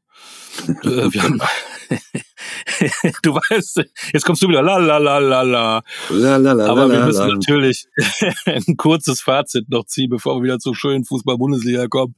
äh, 0.66 0.72
wir 1.12 1.22
haben, 1.22 1.40
du 3.22 3.34
weißt, 3.34 3.84
jetzt 4.12 4.24
kommst 4.24 4.42
du 4.42 4.48
wieder 4.48 4.62
la 4.62 4.78
la 4.78 4.98
la 4.98 5.18
la 5.18 5.42
la. 5.42 5.82
la, 6.10 6.36
la, 6.36 6.52
la 6.52 6.66
Aber 6.66 6.90
wir 6.90 7.04
müssen 7.04 7.28
natürlich 7.28 7.86
ein 8.46 8.76
kurzes 8.76 9.20
Fazit 9.20 9.68
noch 9.68 9.84
ziehen, 9.84 10.10
bevor 10.10 10.36
wir 10.36 10.44
wieder 10.44 10.58
zur 10.58 10.74
schönen 10.74 11.04
Fußball-Bundesliga 11.04 11.86
kommen. 11.86 12.14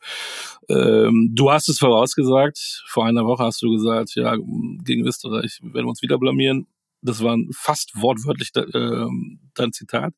Ähm, 0.68 1.30
du 1.34 1.50
hast 1.50 1.68
es 1.68 1.78
vorausgesagt. 1.78 2.82
Vor 2.86 3.06
einer 3.06 3.24
Woche 3.24 3.44
hast 3.44 3.62
du 3.62 3.70
gesagt, 3.70 4.14
ja, 4.14 4.36
gegen 4.84 5.06
Österreich 5.06 5.60
werden 5.62 5.86
wir 5.86 5.90
uns 5.90 6.02
wieder 6.02 6.18
blamieren. 6.18 6.66
Das 7.02 7.22
war 7.22 7.36
fast 7.52 7.92
wortwörtlich 7.94 8.50
äh, 8.56 9.06
dein 9.54 9.72
Zitat. 9.72 10.14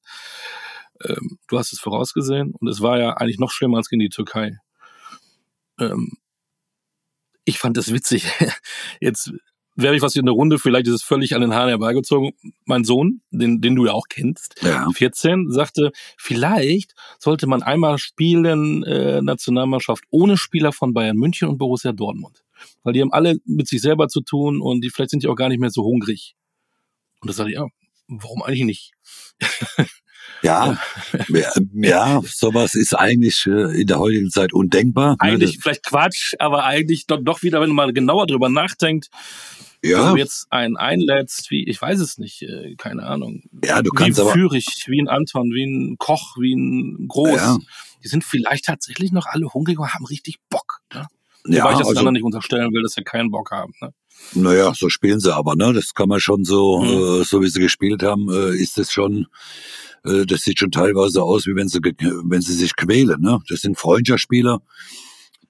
Ähm, 1.04 1.38
du 1.49 1.59
hast 1.59 1.73
es 1.73 1.80
vorausgesehen 1.80 2.52
und 2.52 2.68
es 2.68 2.80
war 2.80 2.99
ja 2.99 3.14
eigentlich 3.14 3.38
noch 3.38 3.50
schlimmer 3.50 3.78
als 3.78 3.88
gegen 3.88 4.00
die 4.00 4.09
Türkei. 4.09 4.59
Ähm, 5.78 6.12
ich 7.44 7.59
fand 7.59 7.76
es 7.76 7.92
witzig. 7.92 8.26
Jetzt 9.00 9.32
wäre 9.75 9.97
ich 9.97 10.02
was 10.02 10.16
in 10.16 10.26
der 10.26 10.35
Runde, 10.35 10.59
vielleicht 10.59 10.87
ist 10.87 10.94
es 10.94 11.02
völlig 11.02 11.35
an 11.35 11.40
den 11.40 11.54
Haaren 11.54 11.68
herbeigezogen. 11.68 12.32
Mein 12.64 12.85
Sohn, 12.85 13.23
den, 13.30 13.61
den 13.61 13.75
du 13.75 13.87
ja 13.87 13.92
auch 13.92 14.06
kennst, 14.09 14.62
ja. 14.62 14.88
14, 14.90 15.50
sagte, 15.50 15.92
vielleicht 16.18 16.94
sollte 17.18 17.47
man 17.47 17.62
einmal 17.62 17.99
spielen, 17.99 18.82
äh, 18.85 19.23
Nationalmannschaft 19.23 20.04
ohne 20.11 20.37
Spieler 20.37 20.73
von 20.73 20.92
Bayern 20.92 21.16
München 21.16 21.49
und 21.49 21.59
Borussia 21.59 21.92
Dortmund. 21.92 22.44
Weil 22.82 22.92
die 22.92 23.00
haben 23.00 23.12
alle 23.12 23.37
mit 23.44 23.66
sich 23.66 23.80
selber 23.80 24.09
zu 24.09 24.21
tun 24.21 24.61
und 24.61 24.82
die 24.82 24.90
vielleicht 24.90 25.11
sind 25.11 25.23
die 25.23 25.28
auch 25.28 25.37
gar 25.37 25.49
nicht 25.49 25.61
mehr 25.61 25.71
so 25.71 25.82
hungrig. 25.82 26.37
Und 27.21 27.28
da 27.28 27.35
sage 27.35 27.50
ich, 27.50 27.56
ja, 27.56 27.66
warum 28.09 28.42
eigentlich 28.42 28.64
nicht? 28.64 28.92
Ja, 30.43 30.79
ja, 31.29 31.52
ja, 31.73 32.23
sowas 32.25 32.75
ist 32.75 32.95
eigentlich 32.95 33.47
äh, 33.47 33.81
in 33.81 33.87
der 33.87 33.99
heutigen 33.99 34.31
Zeit 34.31 34.52
undenkbar. 34.52 35.12
Ne? 35.12 35.21
Eigentlich 35.21 35.57
ne? 35.57 35.59
vielleicht 35.62 35.85
Quatsch, 35.85 36.35
aber 36.38 36.64
eigentlich 36.64 37.07
doch, 37.07 37.21
doch 37.23 37.43
wieder, 37.43 37.61
wenn 37.61 37.71
man 37.71 37.95
genauer 37.95 38.26
drüber 38.26 38.49
nachdenkt, 38.49 39.09
Ja. 39.85 40.07
Wenn 40.07 40.14
du 40.14 40.19
jetzt 40.21 40.47
einen 40.50 40.76
einlädst, 40.76 41.50
wie, 41.50 41.69
ich 41.69 41.81
weiß 41.83 41.99
es 41.99 42.19
nicht, 42.19 42.43
äh, 42.43 42.76
keine 42.76 43.02
Ahnung. 43.02 43.43
Ja, 43.64 43.83
du 43.83 43.91
kannst 43.91 44.19
wie 44.19 44.23
aber. 44.23 44.33
Führig, 44.33 44.67
wie 44.87 45.00
ein 45.00 45.09
Anton, 45.09 45.50
wie 45.52 45.64
ein 45.64 45.97
Koch, 45.99 46.37
wie 46.38 46.55
ein 46.55 47.09
Groß. 47.09 47.37
Ja. 47.37 47.59
Die 48.02 48.09
sind 48.09 48.25
vielleicht 48.25 48.67
tatsächlich 48.67 49.11
noch 49.11 49.26
alle 49.26 49.52
hungrig 49.52 49.79
und 49.79 49.93
haben 49.93 50.07
richtig 50.07 50.37
Bock. 50.49 50.81
Ne? 50.95 51.07
Ja, 51.47 51.64
Wobei 51.64 51.73
ich 51.73 51.79
das 51.79 51.88
also, 51.88 52.11
nicht 52.12 52.23
unterstellen 52.23 52.73
will, 52.73 52.83
dass 52.83 52.93
sie 52.93 53.02
keinen 53.02 53.31
Bock 53.33 53.50
haben. 53.50 53.73
Ne? 53.81 53.93
Naja, 54.35 54.73
so 54.75 54.88
spielen 54.88 55.19
sie 55.19 55.35
aber, 55.35 55.57
ne? 55.57 55.73
Das 55.73 55.95
kann 55.95 56.09
man 56.09 56.21
schon 56.21 56.45
so, 56.45 56.81
mhm. 56.81 57.23
äh, 57.23 57.25
so 57.25 57.43
wie 57.43 57.49
sie 57.49 57.61
gespielt 57.61 58.05
haben, 58.05 58.29
äh, 58.31 58.55
ist 58.57 58.79
es 58.79 58.93
schon, 58.93 59.26
äh, 60.04 60.26
das 60.26 60.42
sieht 60.42 60.59
schon 60.59 60.71
teilweise 60.71 61.23
aus, 61.23 61.47
wie 61.47 61.56
wenn 61.56 61.68
sie, 61.68 61.80
wenn 61.80 62.40
sie 62.42 62.54
sich 62.54 62.76
quälen, 62.76 63.21
ne? 63.21 63.40
Das 63.49 63.61
sind 63.61 63.78
Freundschaftsspieler, 63.78 64.61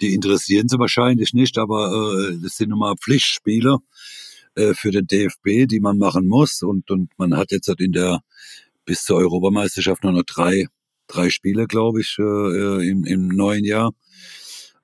die 0.01 0.15
interessieren 0.15 0.69
sie 0.69 0.79
wahrscheinlich 0.79 1.33
nicht, 1.33 1.59
aber 1.59 1.93
äh, 1.93 2.39
das 2.43 2.57
sind 2.57 2.71
nun 2.71 2.81
mal 2.81 2.97
Pflichtspieler 2.97 3.79
äh, 4.55 4.75
für 4.75 4.91
den 4.91 5.07
DFB, 5.07 5.67
die 5.67 5.81
man 5.81 5.99
machen 5.99 6.27
muss. 6.27 6.63
Und, 6.63 6.91
und 6.91 7.11
man 7.19 7.37
hat 7.37 7.53
jetzt 7.53 7.69
halt 7.69 7.81
in 7.81 7.93
der 7.93 8.21
bis 8.85 9.05
zur 9.05 9.19
Europameisterschaft 9.19 10.03
nur 10.03 10.13
noch 10.13 10.25
drei, 10.25 10.67
drei 11.07 11.31
Spiele, 11.31 11.67
glaube 11.67 12.01
ich, 12.01 12.17
äh, 12.19 12.23
äh 12.23 12.89
im, 12.89 13.05
im 13.05 13.29
neuen 13.29 13.65
Jahr 13.65 13.93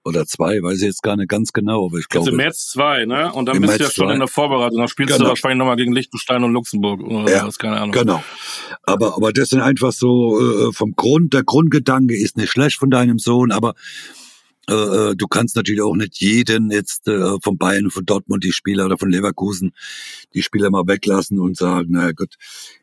oder 0.04 0.26
zwei, 0.26 0.62
weiß 0.62 0.78
ich 0.78 0.84
jetzt 0.84 1.02
gar 1.02 1.16
nicht 1.16 1.28
ganz 1.28 1.52
genau, 1.52 1.86
aber 1.86 1.98
ich 1.98 2.08
glaube. 2.08 2.22
Also 2.22 2.30
im 2.30 2.36
März 2.36 2.68
zwei, 2.68 3.04
ne? 3.04 3.32
Und 3.32 3.46
dann 3.46 3.60
bist 3.60 3.66
März 3.66 3.78
du 3.78 3.84
ja 3.84 3.90
schon 3.90 4.06
zwei. 4.06 4.12
in 4.14 4.18
der 4.20 4.28
Vorbereitung. 4.28 4.78
Dann 4.78 4.88
spielst 4.88 5.12
genau. 5.12 5.24
du 5.24 5.28
wahrscheinlich 5.30 5.58
nochmal 5.58 5.76
gegen 5.76 5.92
Liechtenstein 5.92 6.44
und 6.44 6.52
Luxemburg 6.52 7.00
oder 7.00 7.30
ja, 7.30 7.46
was, 7.46 7.58
keine 7.58 7.76
Ahnung. 7.76 7.92
Genau. 7.92 8.22
Aber, 8.84 9.16
aber 9.16 9.32
das 9.32 9.50
sind 9.50 9.60
einfach 9.60 9.92
so 9.92 10.68
äh, 10.68 10.72
vom 10.72 10.92
Grund, 10.92 11.34
der 11.34 11.42
Grundgedanke 11.42 12.16
ist 12.16 12.36
nicht 12.36 12.50
schlecht 12.50 12.78
von 12.78 12.90
deinem 12.90 13.18
Sohn, 13.18 13.52
aber 13.52 13.74
äh, 14.68 14.72
äh, 14.74 15.16
du 15.16 15.26
kannst 15.26 15.56
natürlich 15.56 15.80
auch 15.80 15.96
nicht 15.96 16.20
jeden 16.20 16.70
jetzt 16.70 17.08
äh, 17.08 17.38
von 17.42 17.56
Bayern, 17.56 17.90
von 17.90 18.04
Dortmund 18.04 18.44
die 18.44 18.52
Spieler 18.52 18.84
oder 18.84 18.98
von 18.98 19.10
Leverkusen 19.10 19.72
die 20.34 20.42
Spieler 20.42 20.70
mal 20.70 20.86
weglassen 20.86 21.40
und 21.40 21.56
sagen, 21.56 21.88
na 21.92 22.12
gut, 22.12 22.34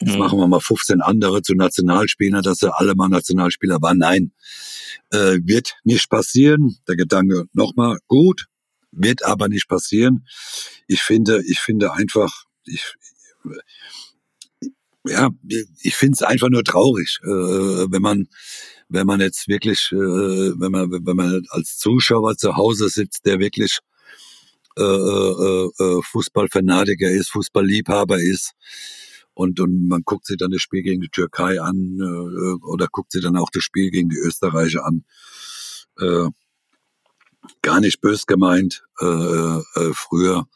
jetzt 0.01 0.13
mhm. 0.13 0.19
machen 0.19 0.39
wir 0.39 0.47
mal 0.47 0.59
15 0.59 1.01
andere 1.01 1.43
zu 1.43 1.53
Nationalspielern, 1.53 2.41
dass 2.41 2.57
sie 2.59 2.73
alle 2.73 2.95
mal 2.95 3.09
Nationalspieler 3.09 3.81
waren. 3.81 3.99
Nein, 3.99 4.31
äh, 5.11 5.37
wird 5.43 5.75
nicht 5.83 6.09
passieren. 6.09 6.75
Der 6.87 6.95
Gedanke 6.95 7.45
nochmal 7.53 7.99
gut, 8.07 8.47
wird 8.91 9.23
aber 9.23 9.47
nicht 9.47 9.67
passieren. 9.67 10.25
Ich 10.87 11.01
finde, 11.01 11.43
ich 11.45 11.59
finde 11.59 11.93
einfach, 11.93 12.45
ich, 12.65 12.95
ja, 15.07 15.29
ich 15.81 15.95
finde 15.95 16.13
es 16.13 16.23
einfach 16.23 16.49
nur 16.49 16.63
traurig, 16.63 17.19
äh, 17.23 17.27
wenn 17.27 18.01
man 18.01 18.27
wenn 18.89 19.07
man 19.07 19.19
jetzt 19.19 19.47
wirklich, 19.47 19.91
äh, 19.91 19.95
wenn 19.95 20.71
man, 20.71 20.91
wenn 20.91 21.15
man 21.15 21.43
als 21.49 21.77
Zuschauer 21.77 22.37
zu 22.37 22.55
Hause 22.55 22.89
sitzt, 22.89 23.25
der 23.25 23.39
wirklich 23.39 23.79
äh, 24.77 24.83
äh, 24.83 25.69
äh, 25.79 26.01
Fußballfanatiker 26.03 27.09
ist, 27.09 27.31
Fußballliebhaber 27.31 28.21
ist, 28.21 28.53
und, 29.35 29.59
und 29.59 29.89
man 29.89 30.01
guckt 30.03 30.25
sich 30.25 30.37
dann 30.37 30.51
das 30.51 30.61
Spiel 30.61 30.81
gegen 30.81 31.01
die 31.01 31.09
Türkei 31.09 31.61
an 31.61 31.99
äh, 31.99 32.65
oder 32.65 32.87
guckt 32.89 33.11
sich 33.11 33.21
dann 33.21 33.35
auch 33.35 33.49
das 33.51 33.63
Spiel 33.63 33.91
gegen 33.91 34.09
die 34.09 34.17
Österreicher 34.17 34.85
an. 34.85 35.03
Äh, 35.99 36.29
gar 37.61 37.81
nicht 37.81 37.99
bös 37.99 38.25
gemeint. 38.25 38.85
Äh, 38.99 39.05
äh, 39.05 39.91
früher 39.93 40.47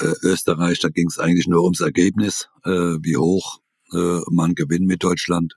äh, 0.00 0.12
Österreich, 0.22 0.78
da 0.80 0.88
ging 0.88 1.08
es 1.08 1.18
eigentlich 1.18 1.46
nur 1.46 1.64
ums 1.64 1.80
Ergebnis, 1.80 2.48
äh, 2.64 2.70
wie 2.70 3.16
hoch 3.16 3.60
äh, 3.92 4.20
man 4.30 4.54
gewinnt 4.54 4.86
mit 4.86 5.02
Deutschland. 5.02 5.56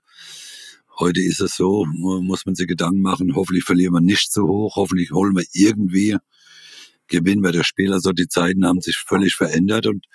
Heute 0.98 1.20
ist 1.20 1.40
es 1.40 1.54
so, 1.54 1.84
muss 1.86 2.44
man 2.44 2.56
sich 2.56 2.66
Gedanken 2.66 3.02
machen, 3.02 3.36
hoffentlich 3.36 3.64
verlieren 3.64 3.94
wir 3.94 4.00
nicht 4.00 4.32
so 4.32 4.48
hoch, 4.48 4.74
hoffentlich 4.74 5.12
holen 5.12 5.36
wir 5.36 5.44
irgendwie, 5.52 6.16
gewinnen 7.06 7.42
wir 7.44 7.52
das 7.52 7.66
Spiel. 7.66 7.92
Also 7.92 8.12
die 8.12 8.26
Zeiten 8.26 8.66
haben 8.66 8.80
sich 8.80 8.96
völlig 8.96 9.36
verändert 9.36 9.86
und 9.86 10.06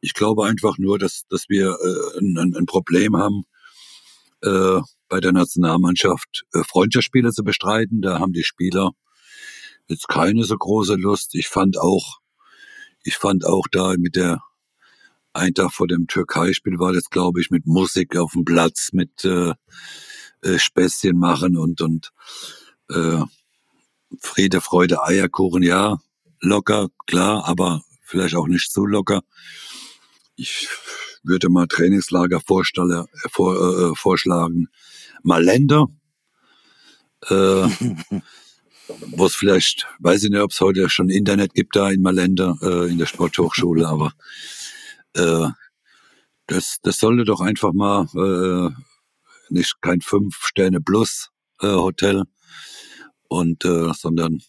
ich 0.00 0.14
glaube 0.14 0.46
einfach 0.46 0.78
nur, 0.78 0.98
dass, 1.00 1.24
dass 1.28 1.48
wir 1.48 1.70
äh, 1.70 2.18
ein, 2.20 2.54
ein 2.54 2.66
Problem 2.66 3.16
haben, 3.16 3.42
äh, 4.42 4.80
bei 5.08 5.20
der 5.20 5.32
Nationalmannschaft 5.32 6.44
äh, 6.52 6.62
Freundschaftsspiele 6.62 7.32
zu 7.32 7.42
bestreiten. 7.42 8.00
Da 8.00 8.20
haben 8.20 8.32
die 8.32 8.44
Spieler 8.44 8.92
jetzt 9.88 10.08
keine 10.08 10.44
so 10.44 10.56
große 10.56 10.94
Lust. 10.94 11.34
Ich 11.34 11.48
fand 11.48 11.76
auch, 11.76 12.20
ich 13.02 13.16
fand 13.16 13.44
auch 13.44 13.66
da 13.70 13.94
mit 13.98 14.16
der 14.16 14.40
ein 15.32 15.54
Tag 15.54 15.72
vor 15.72 15.86
dem 15.86 16.06
Türkei-Spiel 16.06 16.78
war 16.78 16.92
das, 16.92 17.08
glaube 17.10 17.40
ich, 17.40 17.50
mit 17.50 17.66
Musik 17.66 18.16
auf 18.16 18.32
dem 18.32 18.44
Platz, 18.44 18.90
mit 18.92 19.24
äh, 19.24 19.52
äh, 20.42 20.58
Späßchen 20.58 21.16
machen 21.16 21.56
und, 21.56 21.80
und 21.80 22.12
äh, 22.90 23.22
Friede, 24.20 24.60
Freude, 24.60 25.02
Eierkuchen, 25.02 25.62
ja, 25.62 25.98
locker, 26.40 26.88
klar, 27.06 27.46
aber 27.46 27.82
vielleicht 28.02 28.34
auch 28.34 28.48
nicht 28.48 28.72
zu 28.72 28.86
locker. 28.86 29.22
Ich 30.36 30.68
würde 31.22 31.48
mal 31.48 31.66
Trainingslager 31.66 32.40
vorstelle, 32.40 33.06
äh, 33.24 33.28
vor, 33.30 33.54
äh, 33.54 33.94
vorschlagen. 33.94 34.68
Mal 35.22 35.44
Länder, 35.44 35.86
äh, 37.28 37.34
wo 39.12 39.26
es 39.26 39.34
vielleicht, 39.34 39.86
weiß 39.98 40.24
ich 40.24 40.30
nicht, 40.30 40.40
ob 40.40 40.50
es 40.50 40.60
heute 40.60 40.88
schon 40.88 41.10
Internet 41.10 41.54
gibt 41.54 41.76
da 41.76 41.90
in 41.90 42.02
Malender, 42.02 42.56
äh, 42.62 42.90
in 42.90 42.98
der 42.98 43.06
Sporthochschule, 43.06 43.86
aber 43.86 44.12
äh, 45.14 45.48
das, 46.46 46.78
das 46.82 46.98
sollte 46.98 47.24
doch 47.24 47.40
einfach 47.40 47.72
mal 47.72 48.06
äh, 48.14 48.74
nicht 49.50 49.80
kein 49.80 50.00
Fünf-Sterne-Plus-Hotel, 50.00 52.20
äh, 52.20 52.24
und 53.30 53.64
äh, 53.64 53.92
sondern 53.94 54.42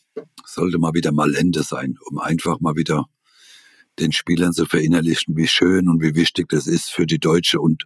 sollte 0.44 0.80
mal 0.80 0.94
wieder 0.94 1.12
mal 1.12 1.36
Ende 1.36 1.62
sein, 1.62 1.98
um 2.10 2.20
einfach 2.20 2.60
mal 2.60 2.76
wieder 2.76 3.06
den 4.00 4.12
Spielern 4.12 4.54
zu 4.54 4.66
verinnerlichen, 4.66 5.38
wie 5.38 5.48
schön 5.48 5.88
und 5.88 6.02
wie 6.02 6.16
wichtig 6.16 6.50
das 6.50 6.66
ist 6.66 6.90
für 6.90 7.06
die 7.06 7.20
Deutsche 7.20 7.62
und, 7.62 7.86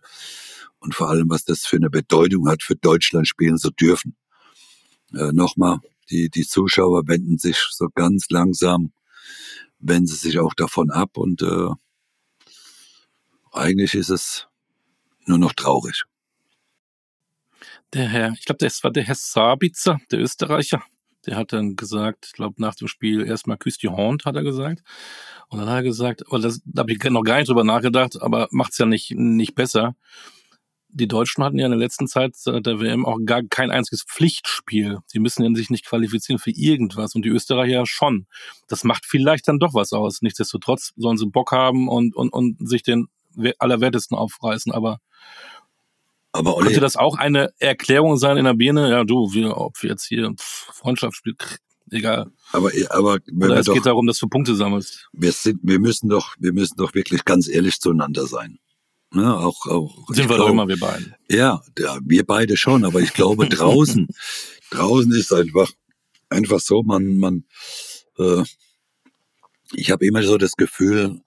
und 0.80 0.96
vor 0.96 1.10
allem, 1.10 1.30
was 1.30 1.44
das 1.44 1.66
für 1.66 1.76
eine 1.76 1.90
Bedeutung 1.90 2.48
hat, 2.48 2.64
für 2.64 2.78
Deutschland 2.78 3.28
spielen 3.28 3.58
zu 3.58 3.72
dürfen. 3.72 4.16
Äh, 5.14 5.34
Nochmal, 5.34 5.80
die, 6.10 6.30
die 6.30 6.48
Zuschauer 6.48 7.08
wenden 7.08 7.38
sich 7.38 7.58
so 7.72 7.90
ganz 7.94 8.30
langsam, 8.30 8.94
wenden 9.80 10.08
sie 10.08 10.16
sich 10.16 10.40
auch 10.40 10.54
davon 10.54 10.92
ab 10.92 11.18
und 11.18 11.42
äh, 11.42 11.70
eigentlich 13.52 13.96
ist 13.96 14.10
es 14.10 14.48
nur 15.26 15.40
noch 15.40 15.54
traurig 15.54 16.06
der 17.96 18.10
Herr, 18.10 18.34
ich 18.38 18.46
glaube, 18.46 18.58
das 18.60 18.84
war 18.84 18.92
der 18.92 19.04
Herr 19.04 19.16
Sabitzer, 19.16 20.00
der 20.12 20.20
Österreicher. 20.20 20.84
Der 21.26 21.38
hat 21.38 21.54
dann 21.54 21.76
gesagt, 21.76 22.26
ich 22.28 22.34
glaube, 22.34 22.62
nach 22.62 22.76
dem 22.76 22.88
Spiel 22.88 23.26
erstmal 23.26 23.58
küsst 23.58 23.82
die 23.82 23.88
Horn, 23.88 24.18
hat 24.26 24.36
er 24.36 24.44
gesagt. 24.44 24.84
Und 25.48 25.60
dann 25.60 25.70
hat 25.70 25.78
er 25.78 25.84
gesagt, 25.84 26.28
aber 26.28 26.40
das, 26.40 26.62
da 26.66 26.82
habe 26.82 26.92
ich 26.92 27.04
noch 27.04 27.24
gar 27.24 27.38
nicht 27.38 27.48
drüber 27.50 27.64
nachgedacht, 27.64 28.22
aber 28.22 28.48
macht's 28.52 28.78
ja 28.78 28.86
nicht, 28.86 29.12
nicht 29.16 29.56
besser. 29.56 29.96
Die 30.90 31.08
Deutschen 31.08 31.44
hatten 31.44 31.58
ja 31.58 31.66
in 31.66 31.72
der 31.72 31.80
letzten 31.80 32.08
Zeit 32.08 32.36
der 32.46 32.80
WM 32.80 33.06
auch 33.06 33.18
gar 33.26 33.42
kein 33.50 33.72
einziges 33.72 34.04
Pflichtspiel. 34.04 35.00
Sie 35.08 35.20
müssen 35.20 35.44
ja 35.44 35.54
sich 35.56 35.70
nicht 35.70 35.86
qualifizieren 35.86 36.40
für 36.40 36.52
irgendwas 36.52 37.16
und 37.16 37.24
die 37.24 37.30
Österreicher 37.30 37.86
schon. 37.86 38.28
Das 38.68 38.84
macht 38.84 39.06
vielleicht 39.06 39.48
dann 39.48 39.60
doch 39.60 39.74
was 39.74 39.94
aus. 39.94 40.22
Nichtsdestotrotz 40.22 40.94
sollen 40.96 41.18
sie 41.18 41.28
Bock 41.28 41.52
haben 41.52 41.88
und, 41.88 42.16
und, 42.16 42.30
und 42.30 42.70
sich 42.70 42.84
den 42.84 43.08
Allerwertesten 43.60 44.18
aufreißen, 44.18 44.72
aber 44.72 45.00
aber 46.36 46.56
Olli, 46.56 46.68
Könnte 46.68 46.82
das 46.82 46.98
auch 46.98 47.18
eine 47.18 47.50
Erklärung 47.60 48.18
sein 48.18 48.38
in 48.38 48.46
der 48.46 48.54
Birne? 48.54 48.90
Ja, 48.90 49.04
du, 49.04 49.34
wir, 49.34 49.58
ob 49.58 49.82
wir 49.82 49.92
jetzt 49.92 50.06
hier 50.06 50.34
Freundschaft 50.38 51.16
spielen, 51.16 51.38
egal. 51.92 52.32
Aber, 52.52 52.72
aber 52.90 53.20
wenn 53.26 53.52
Oder 53.52 53.60
es 53.60 53.66
doch, 53.66 53.74
geht 53.74 53.86
darum, 53.86 54.08
dass 54.08 54.18
du 54.18 54.28
Punkte 54.28 54.56
sammelst. 54.56 55.08
Wir 55.14 55.32
sind, 55.32 55.60
wir 55.64 55.80
müssen 55.80 56.10
doch, 56.10 56.36
wir 56.40 56.54
müssen 56.54 56.76
doch 56.78 56.94
wirklich 56.94 57.26
ganz 57.26 57.48
ehrlich 57.48 57.80
zueinander 57.80 58.28
sein. 58.28 58.60
Ne, 59.14 59.34
auch, 59.34 59.66
auch, 59.68 60.08
sind 60.10 60.30
wir 60.30 60.38
doch 60.38 60.50
immer, 60.50 60.68
wir 60.68 60.78
beiden. 60.78 61.16
Ja, 61.30 61.62
ja, 61.80 61.98
wir 62.04 62.26
beide 62.26 62.58
schon, 62.58 62.84
aber 62.84 63.00
ich 63.00 63.14
glaube 63.14 63.48
draußen, 63.50 64.08
draußen 64.72 65.12
ist 65.14 65.32
einfach, 65.32 65.72
einfach 66.30 66.60
so, 66.60 66.84
man, 66.84 67.16
man, 67.18 67.46
äh, 68.18 68.44
ich 69.74 69.92
habe 69.92 70.06
immer 70.06 70.22
so 70.24 70.38
das 70.38 70.54
Gefühl, 70.54 71.22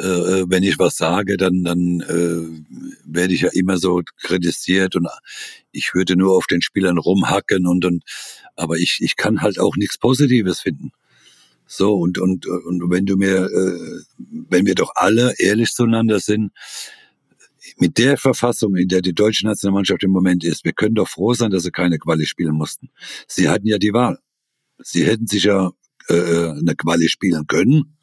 äh, 0.00 0.40
äh, 0.40 0.44
wenn 0.48 0.62
ich 0.62 0.78
was 0.78 0.96
sage, 0.96 1.36
dann, 1.36 1.62
dann 1.62 2.00
äh, 2.00 3.02
werde 3.04 3.34
ich 3.34 3.42
ja 3.42 3.50
immer 3.52 3.76
so 3.76 4.00
kritisiert 4.22 4.96
und 4.96 5.06
ich 5.72 5.94
würde 5.94 6.16
nur 6.16 6.36
auf 6.36 6.46
den 6.46 6.62
Spielern 6.62 6.96
rumhacken 6.96 7.66
und, 7.66 7.84
und 7.84 8.02
aber 8.56 8.78
ich, 8.78 8.98
ich 9.00 9.16
kann 9.16 9.42
halt 9.42 9.58
auch 9.58 9.76
nichts 9.76 9.98
Positives 9.98 10.60
finden. 10.60 10.92
So, 11.66 11.94
und, 11.94 12.18
und, 12.18 12.46
und 12.46 12.90
wenn 12.90 13.04
du 13.04 13.16
mir, 13.16 13.44
äh, 13.44 14.02
wenn 14.48 14.64
wir 14.64 14.74
doch 14.74 14.92
alle 14.94 15.34
ehrlich 15.38 15.70
zueinander 15.70 16.18
sind, 16.18 16.52
mit 17.76 17.98
der 17.98 18.16
Verfassung, 18.16 18.76
in 18.76 18.88
der 18.88 19.02
die 19.02 19.14
deutsche 19.14 19.46
Nationalmannschaft 19.46 20.02
im 20.02 20.10
Moment 20.10 20.44
ist, 20.44 20.64
wir 20.64 20.72
können 20.72 20.94
doch 20.94 21.08
froh 21.08 21.34
sein, 21.34 21.50
dass 21.50 21.62
sie 21.64 21.70
keine 21.70 21.98
Quali 21.98 22.24
spielen 22.24 22.54
mussten. 22.54 22.90
Sie 23.28 23.48
hatten 23.50 23.66
ja 23.66 23.78
die 23.78 23.92
Wahl. 23.92 24.18
Sie 24.78 25.04
hätten 25.04 25.26
sich 25.26 25.44
ja 25.44 25.70
äh, 26.08 26.48
eine 26.50 26.74
Quali 26.74 27.08
spielen 27.08 27.46
können 27.46 27.96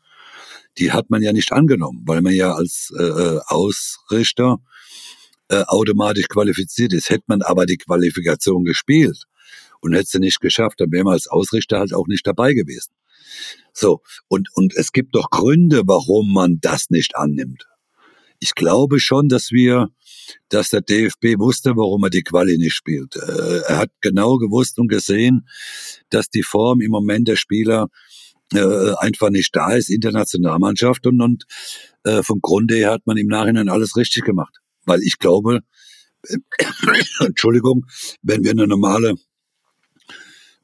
die 0.77 0.91
hat 0.91 1.09
man 1.09 1.21
ja 1.21 1.33
nicht 1.33 1.51
angenommen, 1.51 2.03
weil 2.05 2.21
man 2.21 2.33
ja 2.33 2.53
als 2.53 2.93
äh, 2.97 3.03
äh, 3.03 3.39
Ausrichter 3.47 4.57
äh, 5.49 5.63
automatisch 5.63 6.27
qualifiziert 6.27 6.93
ist. 6.93 7.09
Hätte 7.09 7.25
man 7.27 7.41
aber 7.41 7.65
die 7.65 7.77
Qualifikation 7.77 8.63
gespielt 8.63 9.23
und 9.81 9.93
hätte 9.93 10.09
sie 10.09 10.19
nicht 10.19 10.39
geschafft, 10.39 10.79
dann 10.79 10.91
wäre 10.91 11.03
man 11.03 11.13
als 11.13 11.27
Ausrichter 11.27 11.79
halt 11.79 11.93
auch 11.93 12.07
nicht 12.07 12.25
dabei 12.27 12.53
gewesen. 12.53 12.91
So, 13.73 14.01
und, 14.27 14.49
und 14.53 14.75
es 14.75 14.91
gibt 14.91 15.15
doch 15.15 15.29
Gründe, 15.29 15.83
warum 15.85 16.33
man 16.33 16.57
das 16.61 16.89
nicht 16.89 17.15
annimmt. 17.15 17.67
Ich 18.39 18.53
glaube 18.53 18.99
schon, 18.99 19.29
dass 19.29 19.51
wir, 19.51 19.89
dass 20.49 20.69
der 20.69 20.81
DFB 20.81 21.39
wusste, 21.39 21.75
warum 21.75 22.03
er 22.03 22.09
die 22.11 22.21
Quali 22.21 22.57
nicht 22.57 22.75
spielt. 22.75 23.15
Äh, 23.15 23.61
er 23.67 23.77
hat 23.77 23.89
genau 24.01 24.37
gewusst 24.37 24.77
und 24.79 24.87
gesehen, 24.87 25.47
dass 26.09 26.29
die 26.29 26.43
Form 26.43 26.81
im 26.81 26.91
Moment 26.91 27.27
der 27.27 27.35
Spieler 27.35 27.87
äh, 28.53 28.93
einfach 28.97 29.29
nicht 29.29 29.55
da 29.55 29.73
ist 29.73 29.89
in 29.89 30.01
der 30.01 30.11
Nationalmannschaft 30.11 31.05
und, 31.07 31.21
und 31.21 31.45
äh, 32.03 32.23
vom 32.23 32.39
Grunde 32.41 32.75
her 32.75 32.91
hat 32.91 33.05
man 33.05 33.17
im 33.17 33.27
Nachhinein 33.27 33.69
alles 33.69 33.95
richtig 33.95 34.23
gemacht. 34.23 34.57
Weil 34.85 35.01
ich 35.01 35.19
glaube, 35.19 35.61
Entschuldigung, 37.19 37.85
wenn 38.21 38.43
wir 38.43 38.51
eine 38.51 38.67
normale 38.67 39.15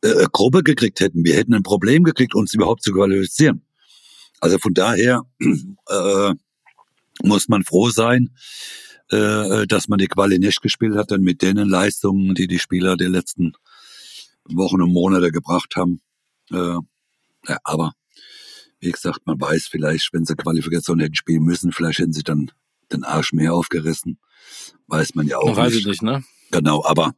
äh, 0.01 0.25
Gruppe 0.31 0.63
gekriegt 0.63 0.99
hätten, 0.99 1.23
wir 1.23 1.35
hätten 1.35 1.53
ein 1.53 1.63
Problem 1.63 2.03
gekriegt, 2.03 2.35
uns 2.35 2.53
überhaupt 2.53 2.83
zu 2.83 2.93
qualifizieren. 2.93 3.65
Also 4.39 4.57
von 4.59 4.73
daher 4.73 5.23
äh, 5.39 6.33
muss 7.21 7.47
man 7.47 7.63
froh 7.63 7.89
sein, 7.89 8.29
äh, 9.09 9.67
dass 9.67 9.87
man 9.87 9.99
die 9.99 10.07
Quali 10.07 10.39
nicht 10.39 10.61
gespielt 10.61 10.95
hat, 10.95 11.11
denn 11.11 11.21
mit 11.21 11.41
den 11.41 11.57
Leistungen, 11.57 12.33
die 12.35 12.47
die 12.47 12.59
Spieler 12.59 12.97
der 12.97 13.09
letzten 13.09 13.53
Wochen 14.45 14.81
und 14.81 14.91
Monate 14.91 15.31
gebracht 15.31 15.75
haben. 15.75 16.01
Äh, 16.51 16.77
ja, 17.47 17.57
aber 17.63 17.93
wie 18.79 18.91
gesagt, 18.91 19.21
man 19.25 19.39
weiß 19.39 19.67
vielleicht, 19.67 20.13
wenn 20.13 20.25
sie 20.25 20.35
Qualifikation 20.35 20.99
hätten 20.99 21.15
spielen 21.15 21.43
müssen, 21.43 21.71
vielleicht 21.71 21.99
hätten 21.99 22.13
sie 22.13 22.23
dann 22.23 22.51
den 22.91 23.03
Arsch 23.03 23.33
mehr 23.33 23.53
aufgerissen. 23.53 24.19
Weiß 24.87 25.15
man 25.15 25.27
ja 25.27 25.37
auch 25.37 25.55
weiß 25.55 25.73
nicht. 25.73 25.81
Ich 25.81 25.87
nicht, 25.87 26.01
ne? 26.01 26.23
Genau, 26.51 26.83
aber, 26.85 27.15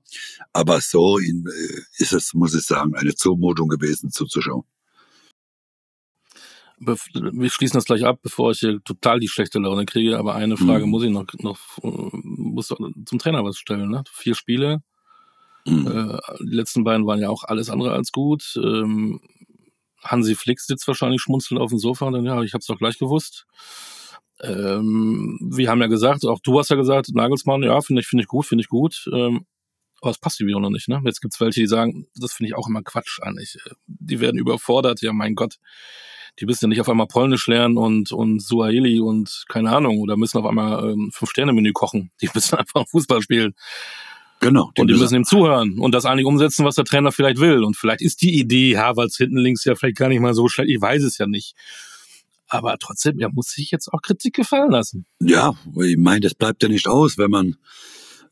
aber 0.53 0.79
so 0.79 1.17
in, 1.17 1.45
äh, 1.47 1.81
ist 1.97 2.13
es, 2.13 2.33
muss 2.33 2.53
ich 2.53 2.63
sagen, 2.63 2.95
eine 2.95 3.15
Zumutung 3.15 3.67
gewesen 3.67 4.11
zuzuschauen. 4.11 4.63
Wir 6.77 7.49
schließen 7.49 7.77
das 7.77 7.85
gleich 7.85 8.05
ab, 8.05 8.19
bevor 8.21 8.51
ich 8.51 8.59
hier 8.59 8.81
total 8.83 9.19
die 9.19 9.27
schlechte 9.27 9.59
Laune 9.59 9.85
kriege. 9.85 10.19
Aber 10.19 10.35
eine 10.35 10.57
Frage 10.57 10.85
mhm. 10.85 10.91
muss 10.91 11.03
ich 11.03 11.09
noch, 11.09 11.25
noch 11.39 11.57
muss 11.81 12.67
zum 12.67 13.19
Trainer 13.19 13.43
was 13.43 13.57
stellen. 13.57 13.89
Ne? 13.89 14.03
Vier 14.11 14.35
Spiele. 14.35 14.83
Äh, 15.65 15.71
die 16.41 16.55
letzten 16.55 16.83
beiden 16.83 17.07
waren 17.07 17.19
ja 17.19 17.29
auch 17.29 17.43
alles 17.43 17.69
andere 17.69 17.93
als 17.93 18.11
gut. 18.11 18.55
Hansi 20.05 20.35
Flick 20.35 20.59
sitzt 20.59 20.87
wahrscheinlich 20.87 21.21
schmunzelnd 21.21 21.61
auf 21.61 21.69
dem 21.69 21.79
Sofa 21.79 22.05
und 22.05 22.13
dann, 22.13 22.25
ja, 22.25 22.41
ich 22.41 22.53
hab's 22.53 22.67
doch 22.67 22.77
gleich 22.77 22.97
gewusst. 22.97 23.45
Ähm, 24.41 25.39
wir 25.41 25.69
haben 25.69 25.81
ja 25.81 25.87
gesagt, 25.87 26.25
auch 26.25 26.39
du 26.39 26.59
hast 26.59 26.69
ja 26.69 26.75
gesagt, 26.75 27.09
Nagelsmann, 27.13 27.63
ja, 27.63 27.79
finde 27.81 28.01
ich, 28.01 28.07
finde 28.07 28.23
ich 28.23 28.27
gut, 28.27 28.45
finde 28.45 28.63
ich 28.63 28.69
gut. 28.69 29.09
Ähm, 29.13 29.45
aber 30.01 30.11
es 30.11 30.19
passt 30.19 30.39
irgendwie 30.39 30.55
auch 30.55 30.59
noch 30.59 30.69
nicht, 30.69 30.87
ne? 30.87 31.01
Jetzt 31.05 31.21
gibt's 31.21 31.39
welche, 31.39 31.61
die 31.61 31.67
sagen, 31.67 32.07
das 32.15 32.33
finde 32.33 32.49
ich 32.49 32.55
auch 32.55 32.67
immer 32.67 32.83
Quatsch 32.83 33.19
eigentlich. 33.21 33.57
Die 33.87 34.19
werden 34.19 34.37
überfordert, 34.37 35.01
ja, 35.01 35.13
mein 35.13 35.35
Gott. 35.35 35.55
Die 36.39 36.45
müssen 36.45 36.65
ja 36.65 36.67
nicht 36.67 36.81
auf 36.81 36.89
einmal 36.89 37.07
Polnisch 37.07 37.47
lernen 37.47 37.77
und, 37.77 38.11
und 38.11 38.41
Suaheli 38.41 38.99
und 38.99 39.45
keine 39.47 39.71
Ahnung, 39.71 39.99
oder 39.99 40.17
müssen 40.17 40.37
auf 40.37 40.45
einmal 40.45 40.91
ähm, 40.91 41.11
Fünf-Sterne-Menü 41.13 41.71
kochen. 41.71 42.11
Die 42.21 42.29
müssen 42.33 42.55
einfach 42.59 42.87
Fußball 42.87 43.21
spielen. 43.21 43.55
Genau. 44.39 44.71
Die 44.75 44.81
und 44.81 44.87
die 44.87 44.95
müssen 44.95 45.15
ihm 45.15 45.23
zuhören 45.23 45.79
und 45.79 45.93
das 45.93 46.05
eigentlich 46.05 46.25
umsetzen, 46.25 46.65
was 46.65 46.75
der 46.75 46.85
Trainer 46.85 47.11
vielleicht 47.11 47.39
will. 47.39 47.63
Und 47.63 47.77
vielleicht 47.77 48.01
ist 48.01 48.21
die 48.21 48.37
Idee 48.39 48.77
Harvards 48.77 49.17
hinten 49.17 49.37
links 49.37 49.63
ja 49.65 49.75
vielleicht 49.75 49.97
gar 49.97 50.09
nicht 50.09 50.19
mal 50.19 50.33
so 50.33 50.47
schlecht. 50.47 50.69
Ich 50.69 50.81
weiß 50.81 51.03
es 51.03 51.17
ja 51.17 51.27
nicht. 51.27 51.55
Aber 52.47 52.77
trotzdem, 52.77 53.19
er 53.19 53.31
muss 53.31 53.47
sich 53.47 53.71
jetzt 53.71 53.91
auch 53.91 54.01
Kritik 54.01 54.35
gefallen 54.35 54.71
lassen. 54.71 55.05
Ja, 55.19 55.53
ich 55.81 55.97
meine, 55.97 56.21
das 56.21 56.35
bleibt 56.35 56.61
ja 56.61 56.69
nicht 56.69 56.87
aus, 56.87 57.17
wenn 57.17 57.31
man 57.31 57.55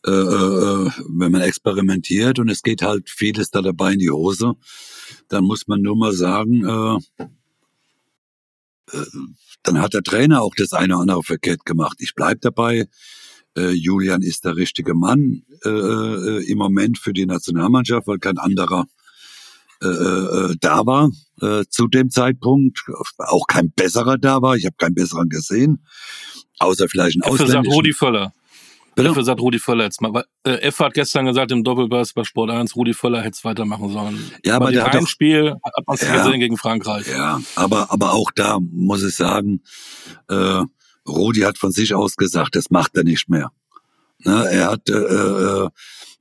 äh, 0.05 0.11
äh, 0.11 0.91
wenn 1.07 1.31
man 1.31 1.41
experimentiert 1.41 2.37
und 2.37 2.49
es 2.49 2.61
geht 2.61 2.81
halt 2.81 3.09
vieles 3.09 3.51
da 3.51 3.61
dabei 3.61 3.93
in 3.93 3.99
die 3.99 4.11
Hose, 4.11 4.55
dann 5.29 5.45
muss 5.45 5.67
man 5.67 5.81
nur 5.81 5.95
mal 5.95 6.11
sagen, 6.11 6.65
äh, 6.65 7.25
äh, 8.91 9.05
dann 9.63 9.79
hat 9.79 9.93
der 9.93 10.03
Trainer 10.03 10.41
auch 10.41 10.55
das 10.55 10.73
eine 10.73 10.95
oder 10.95 11.01
andere 11.03 11.23
verkehrt 11.23 11.65
gemacht. 11.65 11.97
Ich 11.99 12.15
bleib 12.15 12.41
dabei. 12.41 12.87
Äh, 13.57 13.71
Julian 13.71 14.21
ist 14.21 14.45
der 14.45 14.55
richtige 14.55 14.93
Mann 14.93 15.43
äh, 15.65 15.69
äh, 15.69 16.51
im 16.51 16.57
Moment 16.57 16.97
für 16.97 17.13
die 17.13 17.25
Nationalmannschaft, 17.25 18.07
weil 18.07 18.19
kein 18.19 18.37
anderer 18.37 18.85
äh, 19.81 19.87
äh, 19.87 20.55
da 20.61 20.85
war 20.85 21.11
äh, 21.41 21.65
zu 21.69 21.87
dem 21.87 22.09
Zeitpunkt. 22.09 22.79
Auch 23.17 23.47
kein 23.47 23.71
besserer 23.71 24.17
da 24.17 24.41
war. 24.41 24.55
Ich 24.55 24.65
habe 24.65 24.75
keinen 24.77 24.95
besseren 24.95 25.29
gesehen. 25.29 25.85
Außer 26.59 26.87
vielleicht 26.87 27.17
ein 27.17 27.23
ausländischen. 27.23 27.63
Sagt 27.63 27.75
Rudi 27.75 27.93
Völler. 27.93 28.33
Bitte? 28.95 29.23
Sagt 29.23 29.41
Rudi 29.41 29.59
Völler 29.59 29.85
jetzt 29.85 30.01
mal. 30.01 30.23
Äh, 30.43 30.51
F 30.61 30.79
hat 30.79 30.93
gestern 30.93 31.25
gesagt 31.25 31.51
im 31.51 31.63
Doppelpass 31.63 32.13
bei 32.13 32.23
Sport 32.23 32.51
1, 32.51 32.75
Rudi 32.75 32.93
Völler 32.93 33.21
hätte 33.21 33.31
es 33.31 33.43
weitermachen 33.43 33.89
sollen. 33.89 34.31
Ja, 34.45 34.55
aber 34.55 34.71
der 34.71 34.85
hat 34.85 35.09
Spiel 35.09 35.55
hat 35.63 35.87
man 35.87 35.97
ja, 35.99 36.23
gesehen 36.23 36.39
gegen 36.39 36.57
Frankreich. 36.57 37.07
Ja, 37.07 37.41
aber, 37.55 37.91
aber 37.91 38.13
auch 38.13 38.31
da 38.35 38.59
muss 38.61 39.03
ich 39.03 39.15
sagen, 39.15 39.63
äh, 40.29 40.61
Rudi 41.07 41.41
hat 41.41 41.57
von 41.57 41.71
sich 41.71 41.93
aus 41.93 42.15
gesagt, 42.15 42.55
das 42.55 42.69
macht 42.69 42.95
er 42.95 43.03
nicht 43.03 43.29
mehr. 43.29 43.51
Ne, 44.19 44.47
er 44.49 44.71
hat 44.71 44.89
äh, 44.89 44.93
äh, 44.93 45.69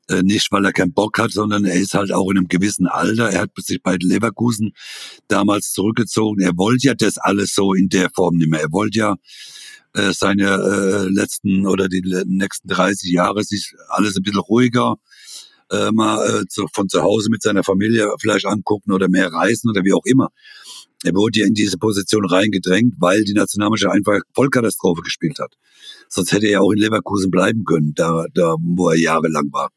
äh, 0.08 0.22
nicht, 0.22 0.50
weil 0.50 0.64
er 0.64 0.72
keinen 0.72 0.92
Bock 0.92 1.18
hat, 1.18 1.30
sondern 1.30 1.64
er 1.64 1.74
ist 1.74 1.94
halt 1.94 2.12
auch 2.12 2.30
in 2.30 2.38
einem 2.38 2.48
gewissen 2.48 2.86
Alter. 2.86 3.30
Er 3.30 3.42
hat 3.42 3.50
sich 3.56 3.82
bei 3.82 3.96
Leverkusen 4.00 4.72
damals 5.28 5.72
zurückgezogen. 5.72 6.42
Er 6.42 6.56
wollte 6.56 6.88
ja 6.88 6.94
das 6.94 7.18
alles 7.18 7.54
so 7.54 7.74
in 7.74 7.88
der 7.88 8.10
Form 8.14 8.36
nicht 8.36 8.50
mehr. 8.50 8.60
Er 8.60 8.72
wollte 8.72 8.98
ja 8.98 9.16
äh, 9.94 10.12
seine 10.12 10.50
äh, 10.54 11.08
letzten 11.08 11.66
oder 11.66 11.88
die 11.88 12.02
nächsten 12.26 12.68
30 12.68 13.10
Jahre 13.12 13.44
sich 13.44 13.74
alles 13.88 14.16
ein 14.16 14.22
bisschen 14.22 14.40
ruhiger 14.40 14.96
äh, 15.70 15.90
mal 15.92 16.42
äh, 16.42 16.46
zu, 16.48 16.66
von 16.72 16.88
zu 16.88 17.02
Hause 17.02 17.28
mit 17.30 17.42
seiner 17.42 17.64
Familie 17.64 18.08
vielleicht 18.20 18.46
angucken 18.46 18.92
oder 18.92 19.08
mehr 19.08 19.32
reisen 19.32 19.70
oder 19.70 19.84
wie 19.84 19.94
auch 19.94 20.04
immer. 20.04 20.28
Er 21.04 21.14
wurde 21.14 21.40
ja 21.40 21.46
in 21.46 21.54
diese 21.54 21.78
Position 21.78 22.24
reingedrängt, 22.24 22.94
weil 22.98 23.24
die 23.24 23.34
Nationalmannschaft 23.34 23.94
einfach 23.94 24.20
Vollkatastrophe 24.34 25.02
gespielt 25.02 25.38
hat. 25.40 25.54
Sonst 26.08 26.32
hätte 26.32 26.46
er 26.46 26.62
auch 26.62 26.70
in 26.70 26.78
Leverkusen 26.78 27.30
bleiben 27.30 27.64
können, 27.64 27.92
da, 27.94 28.26
da 28.34 28.56
wo 28.60 28.90
er 28.90 28.98
jahrelang 28.98 29.52
war. 29.52 29.70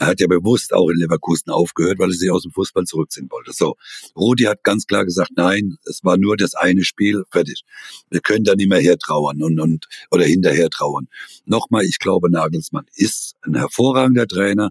Er 0.00 0.06
hat 0.06 0.20
ja 0.20 0.26
bewusst 0.26 0.72
auch 0.72 0.88
in 0.88 0.96
Leverkusen 0.96 1.50
aufgehört, 1.52 1.98
weil 1.98 2.08
er 2.08 2.14
sich 2.14 2.30
aus 2.30 2.44
dem 2.44 2.52
Fußball 2.52 2.84
zurückziehen 2.84 3.30
wollte. 3.30 3.52
So, 3.52 3.74
Rudi 4.16 4.44
hat 4.44 4.64
ganz 4.64 4.86
klar 4.86 5.04
gesagt, 5.04 5.32
nein, 5.36 5.76
es 5.84 6.02
war 6.02 6.16
nur 6.16 6.38
das 6.38 6.54
eine 6.54 6.84
Spiel, 6.84 7.22
fertig. 7.30 7.64
Wir 8.08 8.20
können 8.20 8.44
da 8.44 8.54
nicht 8.54 8.70
mehr 8.70 8.80
hertrauern 8.80 9.42
und, 9.42 9.60
und 9.60 9.88
oder 10.10 10.24
hinterher 10.24 10.70
trauern. 10.70 11.08
Nochmal, 11.44 11.84
ich 11.84 11.98
glaube, 11.98 12.30
Nagelsmann 12.30 12.86
ist 12.94 13.34
ein 13.42 13.54
hervorragender 13.56 14.26
Trainer. 14.26 14.70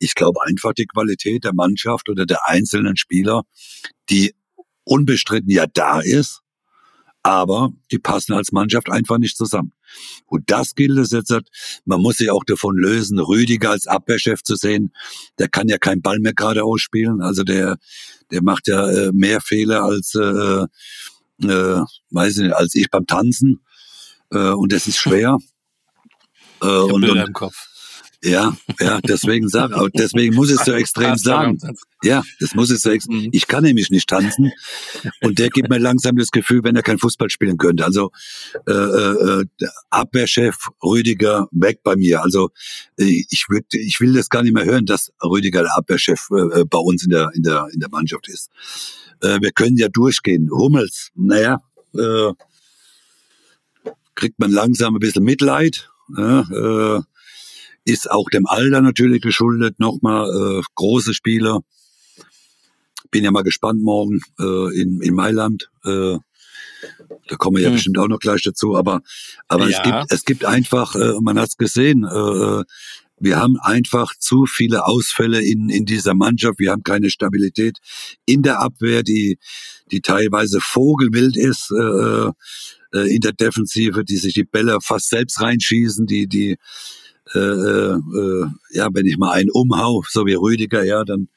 Ich 0.00 0.16
glaube 0.16 0.40
einfach 0.44 0.72
die 0.72 0.86
Qualität 0.86 1.44
der 1.44 1.54
Mannschaft 1.54 2.08
oder 2.08 2.26
der 2.26 2.48
einzelnen 2.48 2.96
Spieler, 2.96 3.42
die 4.10 4.34
unbestritten 4.84 5.50
ja 5.50 5.66
da 5.66 6.00
ist, 6.00 6.40
aber 7.22 7.72
die 7.90 7.98
passen 7.98 8.34
als 8.34 8.52
Mannschaft 8.52 8.90
einfach 8.90 9.18
nicht 9.18 9.36
zusammen. 9.36 9.72
Und 10.26 10.50
das 10.50 10.74
gilt 10.74 10.98
es 10.98 11.10
jetzt, 11.10 11.32
man 11.84 12.00
muss 12.00 12.16
sich 12.18 12.30
auch 12.30 12.44
davon 12.44 12.76
lösen, 12.76 13.18
Rüdiger 13.18 13.70
als 13.70 13.86
Abwehrchef 13.86 14.42
zu 14.42 14.56
sehen, 14.56 14.92
der 15.38 15.48
kann 15.48 15.68
ja 15.68 15.78
keinen 15.78 16.02
Ball 16.02 16.18
mehr 16.18 16.34
gerade 16.34 16.64
ausspielen, 16.64 17.22
also 17.22 17.42
der, 17.42 17.78
der 18.30 18.42
macht 18.42 18.68
ja 18.68 18.90
äh, 18.90 19.12
mehr 19.12 19.40
Fehler 19.40 19.84
als, 19.84 20.14
äh, 20.14 20.64
äh, 21.46 21.80
weiß 22.10 22.36
ich 22.36 22.42
nicht, 22.44 22.54
als 22.54 22.74
ich 22.74 22.90
beim 22.90 23.06
Tanzen, 23.06 23.64
äh, 24.30 24.50
und 24.50 24.72
das 24.72 24.86
ist 24.86 24.98
schwer. 24.98 25.38
Äh, 26.60 26.66
und, 26.66 27.04
und, 27.04 27.16
im 27.16 27.32
Kopf. 27.32 27.68
Ja, 28.24 28.56
ja, 28.80 29.00
deswegen 29.02 29.48
sag, 29.48 29.70
deswegen 29.94 30.34
muss 30.34 30.50
es 30.50 30.64
so 30.64 30.72
extrem 30.72 31.16
sagen. 31.16 31.58
Ja, 32.02 32.22
das 32.40 32.54
muss 32.54 32.70
es 32.70 32.80
so 32.80 32.90
extrem. 32.90 33.24
Mhm. 33.24 33.28
Ich 33.32 33.46
kann 33.46 33.64
nämlich 33.64 33.90
nicht 33.90 34.08
tanzen 34.08 34.50
und 35.20 35.38
der 35.38 35.50
gibt 35.50 35.68
mir 35.68 35.78
langsam 35.78 36.16
das 36.16 36.30
Gefühl, 36.30 36.64
wenn 36.64 36.74
er 36.74 36.82
kein 36.82 36.98
Fußball 36.98 37.28
spielen 37.28 37.58
könnte. 37.58 37.84
Also 37.84 38.12
äh, 38.66 38.72
äh, 38.72 39.44
Abwehrchef 39.90 40.68
Rüdiger 40.82 41.48
weg 41.50 41.80
bei 41.84 41.96
mir. 41.96 42.22
Also 42.22 42.48
äh, 42.98 43.24
ich 43.28 43.46
würde, 43.50 43.66
ich 43.72 44.00
will 44.00 44.14
das 44.14 44.30
gar 44.30 44.42
nicht 44.42 44.54
mehr 44.54 44.64
hören, 44.64 44.86
dass 44.86 45.12
Rüdiger 45.22 45.62
der 45.62 45.76
Abwehrchef 45.76 46.28
äh, 46.30 46.60
äh, 46.60 46.64
bei 46.64 46.78
uns 46.78 47.04
in 47.04 47.10
der 47.10 47.30
in 47.34 47.42
der 47.42 47.68
in 47.74 47.80
der 47.80 47.90
Mannschaft 47.90 48.28
ist. 48.28 48.48
Äh, 49.20 49.40
wir 49.42 49.52
können 49.52 49.76
ja 49.76 49.88
durchgehen. 49.88 50.48
Hummels, 50.50 51.10
naja, 51.14 51.60
äh, 51.94 52.32
kriegt 54.14 54.38
man 54.38 54.50
langsam 54.50 54.96
ein 54.96 55.00
bisschen 55.00 55.24
Mitleid. 55.24 55.90
Ja, 56.16 56.40
äh, 56.40 57.02
ist 57.84 58.10
auch 58.10 58.28
dem 58.30 58.46
Alter 58.46 58.80
natürlich 58.80 59.22
geschuldet. 59.22 59.78
Nochmal 59.78 60.28
äh, 60.28 60.62
große 60.74 61.14
Spieler. 61.14 61.60
Bin 63.10 63.24
ja 63.24 63.30
mal 63.30 63.42
gespannt 63.42 63.82
morgen 63.82 64.20
äh, 64.40 64.80
in, 64.80 65.00
in 65.00 65.14
Mailand. 65.14 65.70
Äh, 65.84 66.18
da 67.28 67.36
kommen 67.36 67.56
wir 67.56 67.62
ja 67.62 67.68
hm. 67.68 67.74
bestimmt 67.74 67.98
auch 67.98 68.08
noch 68.08 68.18
gleich 68.18 68.42
dazu. 68.42 68.76
Aber, 68.76 69.02
aber 69.48 69.68
ja. 69.68 69.78
es 69.78 69.82
gibt 69.82 70.12
es 70.12 70.24
gibt 70.24 70.44
einfach, 70.44 70.94
äh, 70.94 71.14
man 71.20 71.38
hat 71.38 71.48
es 71.50 71.56
gesehen. 71.56 72.04
Äh, 72.04 72.60
äh, 72.60 72.64
wir 73.20 73.36
haben 73.36 73.56
einfach 73.60 74.12
zu 74.18 74.44
viele 74.44 74.86
Ausfälle 74.86 75.40
in, 75.40 75.68
in 75.68 75.84
dieser 75.84 76.14
Mannschaft. 76.14 76.58
Wir 76.58 76.72
haben 76.72 76.82
keine 76.82 77.10
Stabilität 77.10 77.78
in 78.26 78.42
der 78.42 78.60
Abwehr, 78.60 79.02
die, 79.02 79.38
die 79.92 80.00
teilweise 80.00 80.60
vogelwild 80.60 81.36
ist 81.36 81.70
äh, 81.70 82.30
äh, 82.92 83.14
in 83.14 83.20
der 83.20 83.32
Defensive, 83.32 84.04
die 84.04 84.16
sich 84.16 84.34
die 84.34 84.44
Bälle 84.44 84.78
fast 84.82 85.08
selbst 85.08 85.40
reinschießen, 85.40 86.06
die, 86.06 86.26
die, 86.26 86.56
äh, 87.34 87.38
äh, 87.38 88.46
ja, 88.70 88.88
wenn 88.92 89.06
ich 89.06 89.16
mal 89.16 89.32
einen 89.32 89.50
umhau, 89.50 90.02
so 90.08 90.26
wie 90.26 90.34
Rüdiger, 90.34 90.84
ja, 90.84 91.04
dann 91.04 91.28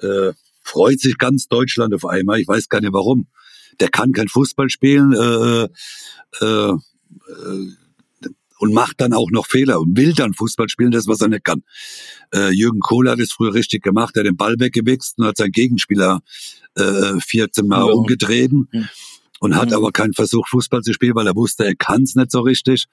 äh, 0.00 0.32
freut 0.62 1.00
sich 1.00 1.18
ganz 1.18 1.48
Deutschland 1.48 1.94
auf 1.94 2.04
einmal. 2.04 2.40
Ich 2.40 2.48
weiß 2.48 2.68
gar 2.68 2.80
nicht 2.80 2.92
warum. 2.92 3.26
Der 3.80 3.88
kann 3.88 4.12
kein 4.12 4.28
Fußball 4.28 4.70
spielen 4.70 5.12
äh, 5.12 5.68
äh, 6.44 6.72
äh, 6.72 7.56
und 8.58 8.74
macht 8.74 9.00
dann 9.00 9.12
auch 9.12 9.30
noch 9.30 9.46
Fehler 9.46 9.80
und 9.80 9.96
will 9.96 10.14
dann 10.14 10.34
Fußball 10.34 10.68
spielen, 10.68 10.90
das 10.90 11.06
was 11.06 11.20
er 11.20 11.28
nicht 11.28 11.44
kann. 11.44 11.62
Äh, 12.34 12.50
Jürgen 12.50 12.80
Kohl 12.80 13.08
hat 13.08 13.20
es 13.20 13.32
früher 13.32 13.54
richtig 13.54 13.82
gemacht, 13.82 14.16
er 14.16 14.20
hat 14.20 14.26
den 14.26 14.36
Ball 14.36 14.56
weggewichst 14.58 15.18
und 15.18 15.26
hat 15.26 15.36
seinen 15.36 15.52
Gegenspieler 15.52 16.20
äh, 16.74 17.20
14 17.20 17.68
Mal 17.68 17.86
ja. 17.86 17.92
umgedreht. 17.92 18.50
Ja 18.72 18.82
und 19.40 19.54
hat 19.54 19.68
mhm. 19.68 19.76
aber 19.76 19.92
keinen 19.92 20.14
Versuch, 20.14 20.48
Fußball 20.48 20.82
zu 20.82 20.92
spielen, 20.92 21.14
weil 21.14 21.26
er 21.26 21.36
wusste, 21.36 21.64
er 21.64 21.76
kann 21.76 22.02
es 22.02 22.14
nicht 22.14 22.30
so 22.30 22.40
richtig. 22.40 22.86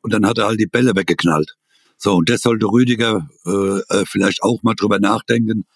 Und 0.00 0.12
dann 0.12 0.26
hat 0.26 0.38
er 0.38 0.46
halt 0.46 0.60
die 0.60 0.66
Bälle 0.66 0.96
weggeknallt. 0.96 1.56
So, 2.02 2.16
und 2.16 2.28
das 2.28 2.42
sollte 2.42 2.66
Rüdiger 2.66 3.30
äh, 3.46 3.50
äh, 3.50 4.04
vielleicht 4.06 4.42
auch 4.42 4.64
mal 4.64 4.74
drüber 4.74 4.98
nachdenken. 4.98 5.66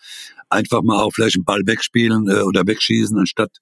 Einfach 0.51 0.83
mal 0.83 1.01
auch 1.01 1.13
vielleicht 1.13 1.37
einen 1.37 1.45
Ball 1.45 1.61
wegspielen 1.65 2.29
äh, 2.29 2.41
oder 2.41 2.67
wegschießen, 2.67 3.17
anstatt 3.17 3.53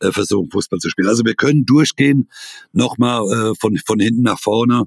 äh, 0.00 0.10
versuchen, 0.10 0.50
Fußball 0.50 0.80
zu 0.80 0.90
spielen. 0.90 1.06
Also 1.06 1.24
wir 1.24 1.34
können 1.34 1.66
durchgehen, 1.66 2.28
nochmal 2.72 3.22
äh, 3.30 3.54
von, 3.60 3.78
von 3.86 4.00
hinten 4.00 4.22
nach 4.22 4.40
vorne. 4.40 4.86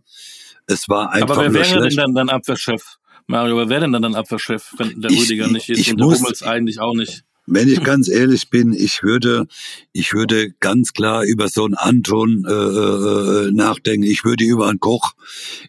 Es 0.68 0.90
war 0.90 1.14
einfach 1.14 1.38
Aber 1.38 1.46
wer 1.46 1.54
wäre 1.54 1.64
schlecht. 1.64 1.98
denn 1.98 2.14
dann 2.14 2.14
dein 2.14 2.30
Abwehrchef? 2.30 2.98
Mario, 3.26 3.56
wer 3.56 3.70
wäre 3.70 3.82
denn 3.82 3.94
dann 3.94 4.02
dein 4.02 4.16
Abwehrchef, 4.16 4.74
wenn 4.78 5.00
der 5.00 5.12
Rüdiger 5.12 5.48
nicht 5.48 5.70
ist 5.70 5.90
und 5.92 6.02
der 6.02 6.08
Hummels 6.08 6.44
eigentlich 6.44 6.82
auch 6.82 6.94
nicht? 6.94 7.24
Wenn 7.46 7.68
ich 7.68 7.84
ganz 7.84 8.08
ehrlich 8.08 8.50
bin, 8.50 8.74
ich 8.74 9.04
würde, 9.04 9.48
ich 9.92 10.14
würde 10.14 10.52
ganz 10.62 10.94
klar 10.94 11.24
über 11.24 11.50
so 11.50 11.66
einen 11.66 11.74
Anton 11.74 12.46
äh, 12.48 12.52
äh, 12.54 13.52
nachdenken. 13.52 14.04
Ich 14.04 14.24
würde 14.24 14.46
über 14.46 14.70
einen 14.70 14.80
Koch 14.80 15.14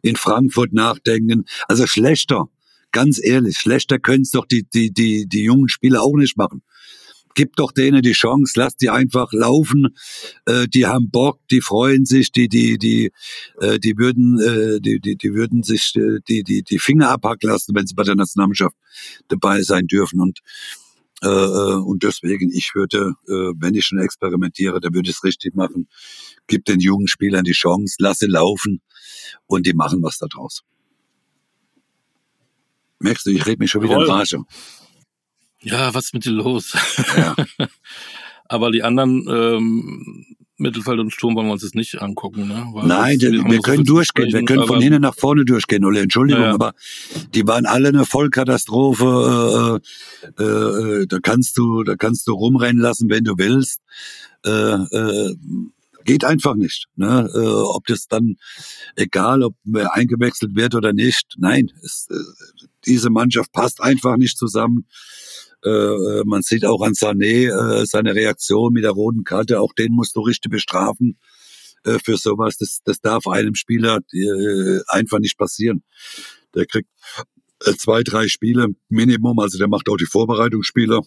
in 0.01 0.15
Frankfurt 0.15 0.73
nachdenken. 0.73 1.47
Also 1.67 1.87
schlechter, 1.87 2.49
ganz 2.93 3.21
ehrlich, 3.23 3.59
schlechter 3.59 3.99
können 3.99 4.23
es 4.23 4.31
doch 4.31 4.47
die, 4.47 4.67
die, 4.73 4.93
die, 4.93 5.27
die 5.27 5.43
jungen 5.43 5.69
Spieler 5.69 6.03
auch 6.03 6.17
nicht 6.17 6.37
machen. 6.37 6.63
Gib 7.35 7.57
doch 7.57 7.73
denen 7.73 8.03
die 8.03 8.13
Chance, 8.13 8.53
lass 8.55 8.77
die 8.77 8.91
einfach 8.91 9.33
laufen. 9.33 9.89
Äh, 10.47 10.69
die 10.69 10.87
haben 10.87 11.11
Bock, 11.11 11.41
die 11.51 11.61
freuen 11.61 12.05
sich, 12.05 12.31
die, 12.31 12.49
die, 12.49 12.79
die, 12.79 13.11
äh, 13.61 13.81
die 13.81 13.99
würden, 13.99 14.39
äh, 14.39 14.81
die, 14.81 15.01
die, 15.01 15.17
die 15.17 15.35
würden 15.35 15.65
sich 15.65 15.93
äh, 15.97 16.21
die, 16.29 16.45
die, 16.45 16.63
die 16.63 16.79
Finger 16.79 17.11
abhacken 17.11 17.51
lassen, 17.51 17.75
wenn 17.75 17.89
sie 17.89 17.95
bei 17.95 18.05
der 18.05 18.15
Nationalmannschaft 18.15 18.77
dabei 19.27 19.63
sein 19.63 19.89
dürfen. 19.89 20.21
Und 20.21 20.39
äh, 21.25 21.29
äh, 21.29 21.77
und 21.77 22.03
deswegen, 22.03 22.51
ich 22.53 22.73
würde, 22.75 23.15
äh, 23.27 23.53
wenn 23.57 23.75
ich 23.75 23.87
schon 23.87 23.99
experimentiere, 23.99 24.81
dann 24.81 24.95
würde 24.95 25.09
ich 25.09 25.17
es 25.17 25.25
richtig 25.25 25.55
machen. 25.55 25.89
Gib 26.47 26.65
den 26.67 26.81
jungen 26.81 27.09
Spielern 27.09 27.45
die 27.45 27.53
Chance, 27.53 27.97
lasse 27.99 28.27
laufen 28.27 28.83
und 29.47 29.67
die 29.67 29.73
machen 29.73 30.03
was 30.03 30.19
da 30.19 30.27
draus. 30.27 30.63
Merkst 32.99 33.27
du, 33.27 33.31
ich 33.31 33.47
rede 33.47 33.59
mich 33.59 33.71
schon 33.71 33.83
wieder 33.83 33.95
Voll. 33.95 34.05
in 34.05 34.11
Rage. 34.11 34.45
Ja, 35.61 35.95
was 35.95 36.07
ist 36.07 36.15
mit 36.15 36.25
dir 36.27 36.33
los? 36.33 36.77
Ja. 37.17 37.35
Aber 38.47 38.71
die 38.71 38.83
anderen 38.83 39.27
ähm, 39.29 40.37
Mittelfeld 40.57 41.01
und 41.01 41.11
Sturm 41.11 41.35
wollen 41.35 41.49
wir 41.49 41.53
uns 41.53 41.63
jetzt 41.63 41.75
nicht 41.75 42.01
angucken. 42.01 42.47
Ne? 42.47 42.67
Weil 42.73 42.87
Nein, 42.87 43.21
wir, 43.21 43.33
wir 43.33 43.59
können 43.61 43.85
so 43.85 43.95
durchgehen. 43.95 44.33
Wir 44.33 44.45
können 44.45 44.67
von 44.67 44.81
hinten 44.81 45.03
nach 45.03 45.15
vorne 45.15 45.45
durchgehen, 45.45 45.85
Ole. 45.85 46.01
Entschuldigung, 46.01 46.43
ja, 46.43 46.49
ja. 46.49 46.55
aber 46.55 46.75
die 47.35 47.47
waren 47.47 47.67
alle 47.67 47.89
eine 47.89 48.05
Vollkatastrophe. 48.05 49.81
Äh, 50.39 50.43
äh, 50.43 51.03
äh, 51.03 51.07
da 51.07 51.19
kannst 51.21 51.59
du, 51.59 51.83
da 51.83 51.97
kannst 51.97 52.27
du 52.29 52.33
rumrennen 52.33 52.81
lassen, 52.81 53.11
wenn 53.11 53.25
du 53.25 53.35
willst. 53.37 53.81
Äh, 54.45 54.51
äh, 54.51 55.35
geht 56.05 56.25
einfach 56.25 56.55
nicht. 56.55 56.87
Ne? 56.97 57.29
Äh, 57.35 57.39
ob 57.39 57.87
das 57.87 58.07
dann, 58.07 58.37
egal, 58.95 59.43
ob 59.43 59.57
eingewechselt 59.91 60.55
wird 60.55 60.75
oder 60.75 60.93
nicht. 60.93 61.35
Nein, 61.39 61.71
es, 61.83 62.07
äh, 62.11 62.67
diese 62.87 63.11
Mannschaft 63.11 63.53
passt 63.53 63.81
einfach 63.81 64.17
nicht 64.17 64.39
zusammen. 64.39 64.87
Äh, 65.65 66.25
man 66.25 66.43
sieht 66.43 66.65
auch 66.67 66.83
an 66.83 66.93
Sané 66.93 67.49
äh, 67.49 67.87
seine 67.87 68.15
Reaktion 68.15 68.73
mit 68.73 68.85
der 68.85 68.91
roten 68.91 69.25
Karte, 69.25 69.61
auch 69.61 69.73
den 69.73 69.93
musst 69.93 70.15
du 70.15 70.21
richtig 70.21 70.51
bestrafen 70.51 71.19
äh, 71.85 71.99
für 72.05 72.17
sowas. 72.17 72.59
Das, 72.59 72.81
das 72.85 73.01
darf 73.01 73.27
einem 73.27 73.55
Spieler 73.55 74.01
äh, 74.13 74.81
einfach 74.89 75.21
nicht 75.21 75.39
passieren. 75.39 75.83
Der 76.55 76.67
kriegt 76.67 76.89
äh, 77.65 77.73
zwei, 77.75 78.03
drei 78.03 78.29
Spiele 78.29 78.69
Minimum, 78.89 79.39
also 79.39 79.57
der 79.59 79.69
macht 79.69 79.89
auch 79.89 79.97
die 79.97 80.07
Vorbereitungsspiele. 80.07 81.01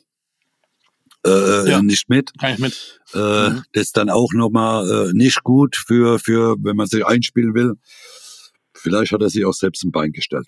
Ja, 1.26 1.82
nicht 1.82 2.08
mit. 2.08 2.32
Kann 2.40 2.54
ich 2.54 2.60
mit. 2.60 3.02
Mhm. 3.14 3.64
Das 3.74 3.84
ist 3.84 3.98
dann 3.98 4.10
auch 4.10 4.32
nochmal 4.32 5.10
äh, 5.10 5.14
nicht 5.14 5.44
gut 5.44 5.76
für, 5.76 6.20
für, 6.20 6.56
wenn 6.60 6.78
man 6.78 6.88
sich 6.88 7.06
einspielen 7.06 7.54
will. 7.54 7.74
Vielleicht 8.74 9.12
hat 9.12 9.22
er 9.22 9.30
sich 9.30 9.44
auch 9.44 9.54
selbst 9.54 9.84
ein 9.84 9.92
Bein 9.92 10.14
gestellt. 10.14 10.48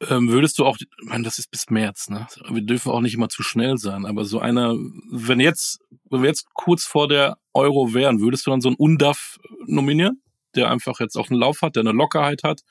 Ähm, 0.00 0.28
würdest 0.30 0.58
du 0.58 0.64
auch, 0.64 0.76
ich 0.78 0.86
meine, 1.02 1.24
das 1.24 1.38
ist 1.38 1.50
bis 1.50 1.70
März, 1.70 2.08
ne? 2.08 2.28
Wir 2.48 2.62
dürfen 2.62 2.92
auch 2.92 3.00
nicht 3.00 3.14
immer 3.14 3.28
zu 3.28 3.42
schnell 3.42 3.78
sein, 3.78 4.06
aber 4.06 4.24
so 4.24 4.38
einer, 4.38 4.74
wenn 5.10 5.40
jetzt, 5.40 5.80
wenn 6.08 6.22
wir 6.22 6.28
jetzt 6.28 6.46
kurz 6.54 6.84
vor 6.84 7.08
der 7.08 7.38
Euro 7.52 7.94
wären, 7.94 8.20
würdest 8.20 8.46
du 8.46 8.50
dann 8.50 8.60
so 8.60 8.68
einen 8.68 8.76
Undaf 8.76 9.38
nominieren, 9.66 10.22
der 10.54 10.70
einfach 10.70 11.00
jetzt 11.00 11.16
auch 11.16 11.30
einen 11.30 11.40
Lauf 11.40 11.62
hat, 11.62 11.74
der 11.74 11.80
eine 11.80 11.92
Lockerheit 11.92 12.44
hat, 12.44 12.62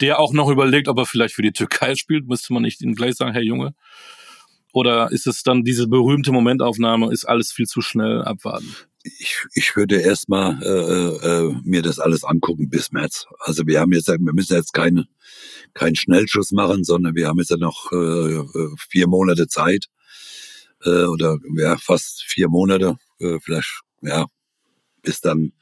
der 0.00 0.20
auch 0.20 0.32
noch 0.34 0.50
überlegt, 0.50 0.88
ob 0.88 0.98
er 0.98 1.06
vielleicht 1.06 1.34
für 1.34 1.42
die 1.42 1.52
Türkei 1.52 1.94
spielt, 1.94 2.26
müsste 2.28 2.52
man 2.52 2.62
nicht 2.62 2.82
ihm 2.82 2.94
gleich 2.94 3.16
sagen, 3.16 3.32
hey 3.32 3.42
Junge, 3.42 3.74
oder 4.72 5.10
ist 5.10 5.26
es 5.26 5.42
dann 5.42 5.64
diese 5.64 5.88
berühmte 5.88 6.32
Momentaufnahme, 6.32 7.10
ist 7.12 7.24
alles 7.24 7.50
viel 7.50 7.66
zu 7.66 7.80
schnell 7.80 8.22
abwarten? 8.22 8.74
Ich, 9.02 9.44
ich 9.54 9.76
würde 9.76 10.00
erstmal 10.00 10.60
äh, 10.62 11.26
äh, 11.26 11.54
mir 11.62 11.82
das 11.82 11.98
alles 11.98 12.24
angucken 12.24 12.68
bis 12.68 12.90
März. 12.90 13.26
Also 13.40 13.66
wir 13.66 13.80
haben 13.80 13.92
jetzt, 13.92 14.08
wir 14.08 14.18
müssen 14.18 14.56
jetzt 14.56 14.72
keinen 14.72 15.06
keinen 15.74 15.96
Schnellschuss 15.96 16.50
machen, 16.50 16.84
sondern 16.84 17.14
wir 17.14 17.28
haben 17.28 17.38
jetzt 17.38 17.50
ja 17.50 17.56
noch 17.56 17.92
äh, 17.92 17.96
äh, 17.96 18.68
vier 18.90 19.06
Monate 19.06 19.46
Zeit 19.46 19.86
äh, 20.84 21.04
oder 21.04 21.38
ja 21.56 21.76
fast 21.78 22.24
vier 22.26 22.48
Monate, 22.48 22.98
äh, 23.20 23.38
vielleicht 23.40 23.82
ja 24.02 24.26
bis 25.02 25.20
dann 25.20 25.52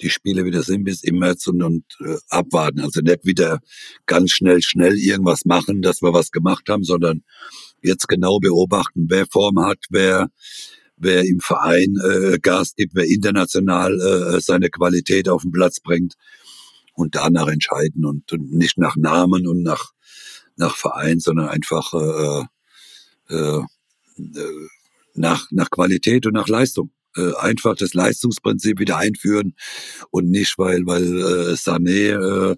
die 0.00 0.10
Spiele 0.10 0.44
wieder 0.44 0.62
sind 0.62 0.84
bis 0.84 1.02
im 1.02 1.18
März 1.18 1.46
und, 1.46 1.62
und 1.62 1.84
äh, 2.00 2.16
abwarten. 2.28 2.80
Also 2.80 3.00
nicht 3.00 3.24
wieder 3.24 3.60
ganz 4.06 4.30
schnell, 4.30 4.62
schnell 4.62 4.96
irgendwas 4.98 5.44
machen, 5.44 5.82
dass 5.82 6.02
wir 6.02 6.12
was 6.12 6.30
gemacht 6.30 6.68
haben, 6.68 6.84
sondern 6.84 7.24
jetzt 7.82 8.08
genau 8.08 8.38
beobachten, 8.38 9.06
wer 9.08 9.26
Form 9.26 9.58
hat, 9.60 9.78
wer 9.90 10.28
wer 10.96 11.24
im 11.24 11.40
Verein 11.40 11.96
äh, 12.02 12.38
Gas 12.38 12.74
gibt, 12.74 12.94
wer 12.94 13.04
international 13.04 14.00
äh, 14.00 14.40
seine 14.40 14.70
Qualität 14.70 15.28
auf 15.28 15.42
den 15.42 15.52
Platz 15.52 15.80
bringt 15.80 16.14
und 16.94 17.14
danach 17.14 17.48
entscheiden 17.48 18.04
und, 18.04 18.32
und 18.32 18.52
nicht 18.52 18.78
nach 18.78 18.96
Namen 18.96 19.46
und 19.46 19.62
nach 19.62 19.92
nach 20.56 20.76
Verein, 20.76 21.18
sondern 21.18 21.48
einfach 21.48 21.92
äh, 21.94 22.44
äh, 23.34 23.62
äh, 24.18 24.68
nach 25.14 25.48
nach 25.50 25.70
Qualität 25.70 26.26
und 26.26 26.34
nach 26.34 26.48
Leistung. 26.48 26.90
Äh, 27.16 27.32
einfach 27.38 27.76
das 27.76 27.94
Leistungsprinzip 27.94 28.80
wieder 28.80 28.96
einführen 28.96 29.54
und 30.10 30.30
nicht, 30.30 30.58
weil 30.58 30.84
weil 30.86 31.04
äh, 31.04 31.52
Sané 31.54 32.52
äh, 32.52 32.56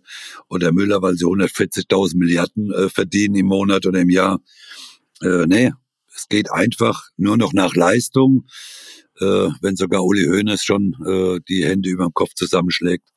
oder 0.48 0.72
Müller, 0.72 1.02
weil 1.02 1.14
sie 1.14 1.26
140.000 1.26 2.16
Milliarden 2.16 2.72
äh, 2.72 2.88
verdienen 2.88 3.34
im 3.34 3.46
Monat 3.46 3.84
oder 3.84 4.00
im 4.00 4.08
Jahr, 4.08 4.40
äh, 5.22 5.46
nee, 5.46 5.72
es 6.16 6.28
geht 6.28 6.50
einfach 6.50 7.08
nur 7.16 7.36
noch 7.36 7.52
nach 7.52 7.74
Leistung. 7.74 8.46
Äh, 9.20 9.50
wenn 9.60 9.76
sogar 9.76 10.04
Uli 10.04 10.24
Hoeneß 10.24 10.64
schon 10.64 10.94
äh, 11.06 11.40
die 11.48 11.64
Hände 11.64 11.88
über 11.88 12.04
dem 12.04 12.14
Kopf 12.14 12.34
zusammenschlägt, 12.34 13.08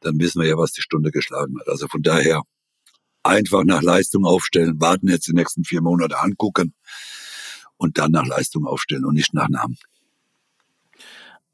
dann 0.00 0.18
wissen 0.20 0.40
wir 0.40 0.48
ja, 0.48 0.56
was 0.56 0.72
die 0.72 0.82
Stunde 0.82 1.10
geschlagen 1.10 1.58
hat. 1.58 1.68
Also 1.68 1.88
von 1.88 2.02
daher 2.02 2.42
einfach 3.22 3.64
nach 3.64 3.82
Leistung 3.82 4.24
aufstellen, 4.24 4.80
warten 4.80 5.08
jetzt 5.08 5.26
die 5.26 5.34
nächsten 5.34 5.64
vier 5.64 5.82
Monate 5.82 6.20
angucken 6.20 6.74
und 7.76 7.98
dann 7.98 8.12
nach 8.12 8.26
Leistung 8.26 8.66
aufstellen 8.66 9.04
und 9.04 9.14
nicht 9.14 9.34
nach 9.34 9.48
Namen. 9.48 9.78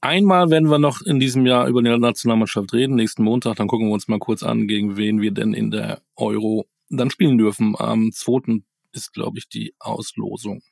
Einmal 0.01 0.51
werden 0.51 0.71
wir 0.71 0.79
noch 0.79 1.01
in 1.01 1.19
diesem 1.19 1.47
Jahr 1.47 1.67
über 1.67 1.83
die 1.83 1.97
Nationalmannschaft 1.97 2.75
reden, 2.75 2.97
nächsten 2.97 3.23
Montag, 3.23 3.57
dann 3.57 3.69
gucken 3.69 3.89
wir 3.89 3.95
uns 3.95 4.07
mal 4.07 4.19
kurz 4.19 4.43
an, 4.43 4.69
gegen 4.69 4.97
wen 4.97 5.23
wir 5.23 5.31
denn 5.31 5.55
in 5.55 5.71
der 5.71 6.03
Euro 6.17 6.67
dann 6.91 7.11
spielen 7.11 7.39
dürfen. 7.39 7.75
Am 7.79 8.13
2 8.13 8.61
ist, 8.95 9.13
glaube 9.13 9.39
ich, 9.39 9.49
die 9.49 9.75
Auslosung. 9.79 10.63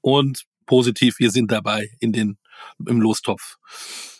Und 0.00 0.44
positiv, 0.66 1.18
wir 1.18 1.30
sind 1.30 1.50
dabei 1.50 1.90
in 2.00 2.12
den, 2.12 2.38
im 2.86 3.00
Lostopf. 3.00 3.56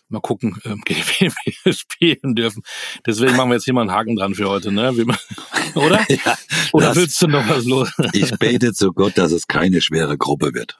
Mal 0.09 0.21
gucken, 0.21 0.57
ähm, 0.64 0.83
gegen 0.85 1.03
wen 1.19 1.33
wir 1.64 1.73
spielen 1.73 2.35
dürfen. 2.35 2.62
Deswegen 3.05 3.37
machen 3.37 3.51
wir 3.51 3.55
jetzt 3.55 3.64
hier 3.64 3.75
mal 3.75 3.83
einen 3.83 3.92
Haken 3.92 4.16
dran 4.16 4.35
für 4.35 4.49
heute, 4.49 4.71
ne? 4.71 4.92
Oder? 5.75 6.07
Ja, 6.09 6.37
oder 6.73 6.87
das, 6.88 6.97
willst 6.97 7.21
du 7.21 7.27
noch 7.27 7.49
was 7.49 7.64
los? 7.64 7.90
ich 8.12 8.31
bete 8.38 8.73
zu 8.73 8.92
Gott, 8.92 9.19
dass 9.19 9.33
es 9.33 9.47
keine 9.47 9.81
schwere 9.81 10.16
Gruppe 10.16 10.55
wird. 10.55 10.79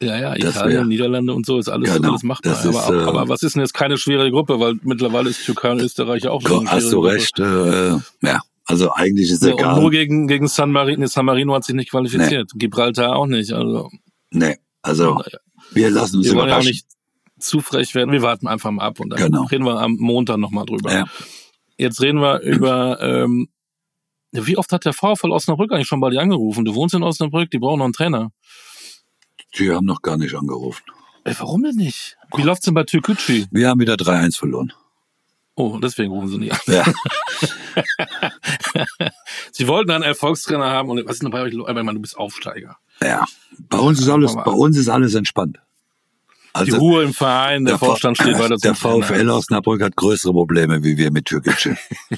Ja, 0.00 0.18
ja, 0.18 0.34
das 0.34 0.56
Italien, 0.56 0.78
wär, 0.78 0.84
Niederlande 0.84 1.32
und 1.32 1.46
so 1.46 1.58
ist 1.58 1.68
alles, 1.68 1.92
genau, 1.92 2.10
alles 2.10 2.22
machbar. 2.22 2.52
Ist, 2.52 2.66
aber, 2.66 2.94
äh, 2.94 3.04
aber, 3.04 3.28
was 3.28 3.42
ist 3.42 3.54
denn 3.54 3.62
jetzt 3.62 3.72
keine 3.72 3.96
schwere 3.96 4.30
Gruppe? 4.30 4.60
Weil 4.60 4.74
mittlerweile 4.82 5.30
ist 5.30 5.44
Türkei 5.44 5.72
und 5.72 5.80
Österreich 5.80 6.28
auch 6.28 6.42
schon. 6.42 6.70
Hast 6.70 6.92
du 6.92 7.00
recht, 7.00 7.38
äh, 7.38 7.92
ja. 8.20 8.40
Also 8.66 8.92
eigentlich 8.92 9.30
ist 9.30 9.44
ja, 9.44 9.52
egal. 9.52 9.80
Nur 9.80 9.90
gegen, 9.90 10.26
gegen 10.26 10.48
San 10.48 10.72
Marino, 10.72 11.06
San 11.06 11.24
Marino 11.24 11.54
hat 11.54 11.64
sich 11.64 11.74
nicht 11.74 11.90
qualifiziert. 11.90 12.50
Nee. 12.52 12.58
Gibraltar 12.58 13.14
auch 13.14 13.26
nicht. 13.26 13.52
Also. 13.52 13.90
Nee, 14.30 14.56
also 14.82 15.22
wir 15.72 15.90
lassen 15.90 16.18
uns 16.18 16.26
wir 16.26 16.34
wollen 16.34 16.48
ja 16.48 16.58
auch 16.58 16.64
nicht 16.64 16.86
zu 17.38 17.60
frech 17.60 17.94
werden. 17.94 18.10
Wir 18.12 18.22
warten 18.22 18.48
einfach 18.48 18.70
mal 18.70 18.84
ab 18.84 18.98
und 18.98 19.10
dann 19.10 19.20
genau. 19.20 19.44
reden 19.44 19.64
wir 19.64 19.80
am 19.80 19.96
Montag 19.98 20.38
nochmal 20.38 20.66
drüber. 20.66 20.92
Ja. 20.92 21.04
Jetzt 21.78 22.00
reden 22.00 22.20
wir 22.20 22.40
über, 22.40 23.00
ähm, 23.00 23.48
Wie 24.32 24.56
oft 24.56 24.72
hat 24.72 24.84
der 24.84 24.92
VfL 24.92 25.30
Osnabrück 25.30 25.72
eigentlich 25.72 25.86
schon 25.86 26.00
bei 26.00 26.10
dir 26.10 26.20
angerufen? 26.20 26.64
Du 26.64 26.74
wohnst 26.74 26.94
in 26.94 27.02
Osnabrück, 27.02 27.50
die 27.50 27.58
brauchen 27.58 27.78
noch 27.78 27.84
einen 27.84 27.92
Trainer. 27.92 28.32
Die 29.58 29.70
haben 29.70 29.86
noch 29.86 30.02
gar 30.02 30.16
nicht 30.16 30.34
angerufen. 30.34 30.82
Ey, 31.24 31.34
warum 31.38 31.62
denn 31.62 31.76
nicht? 31.76 32.16
Wie 32.36 32.42
läuft's 32.42 32.64
denn 32.64 32.74
bei 32.74 32.84
Türkücü? 32.84 33.46
Wir 33.50 33.68
haben 33.68 33.80
wieder 33.80 33.94
3-1 33.94 34.38
verloren. 34.38 34.72
Oh, 35.56 35.78
deswegen 35.78 36.12
rufen 36.12 36.28
sie 36.28 36.38
nicht 36.38 36.52
an. 36.52 36.58
Ja. 36.66 36.84
sie 39.52 39.66
wollten 39.68 39.90
einen 39.90 40.04
Erfolgstrainer 40.04 40.70
haben 40.70 40.90
und 40.90 41.04
was 41.06 41.14
ist 41.14 41.22
denn 41.22 41.30
bei 41.30 41.42
euch? 41.42 41.52
Ich 41.54 41.58
meine, 41.58 41.94
du 41.94 42.00
bist 42.00 42.16
Aufsteiger. 42.16 42.76
ja. 43.02 43.24
Bei 43.70 43.78
uns 43.78 43.98
ist 44.00 44.08
alles, 44.10 44.34
bei 44.34 44.50
uns 44.50 44.76
ist 44.76 44.88
alles 44.90 45.14
entspannt. 45.14 45.56
Die 45.58 46.58
Also 46.60 46.76
Ruhe 46.76 47.04
im 47.04 47.14
Verein, 47.14 47.64
der, 47.64 47.78
V- 47.78 47.86
Vorstand 47.86 48.18
steht 48.18 48.38
weiter 48.38 48.56
Der. 48.62 48.74
VfL 48.74 49.30
Osnabrück 49.30 49.82
hat 49.82 49.96
größere 49.96 50.32
Probleme 50.32 50.82
wie 50.84 50.96
wir 50.98 51.10
mit 51.10 51.24
Türkgücü. 51.26 51.74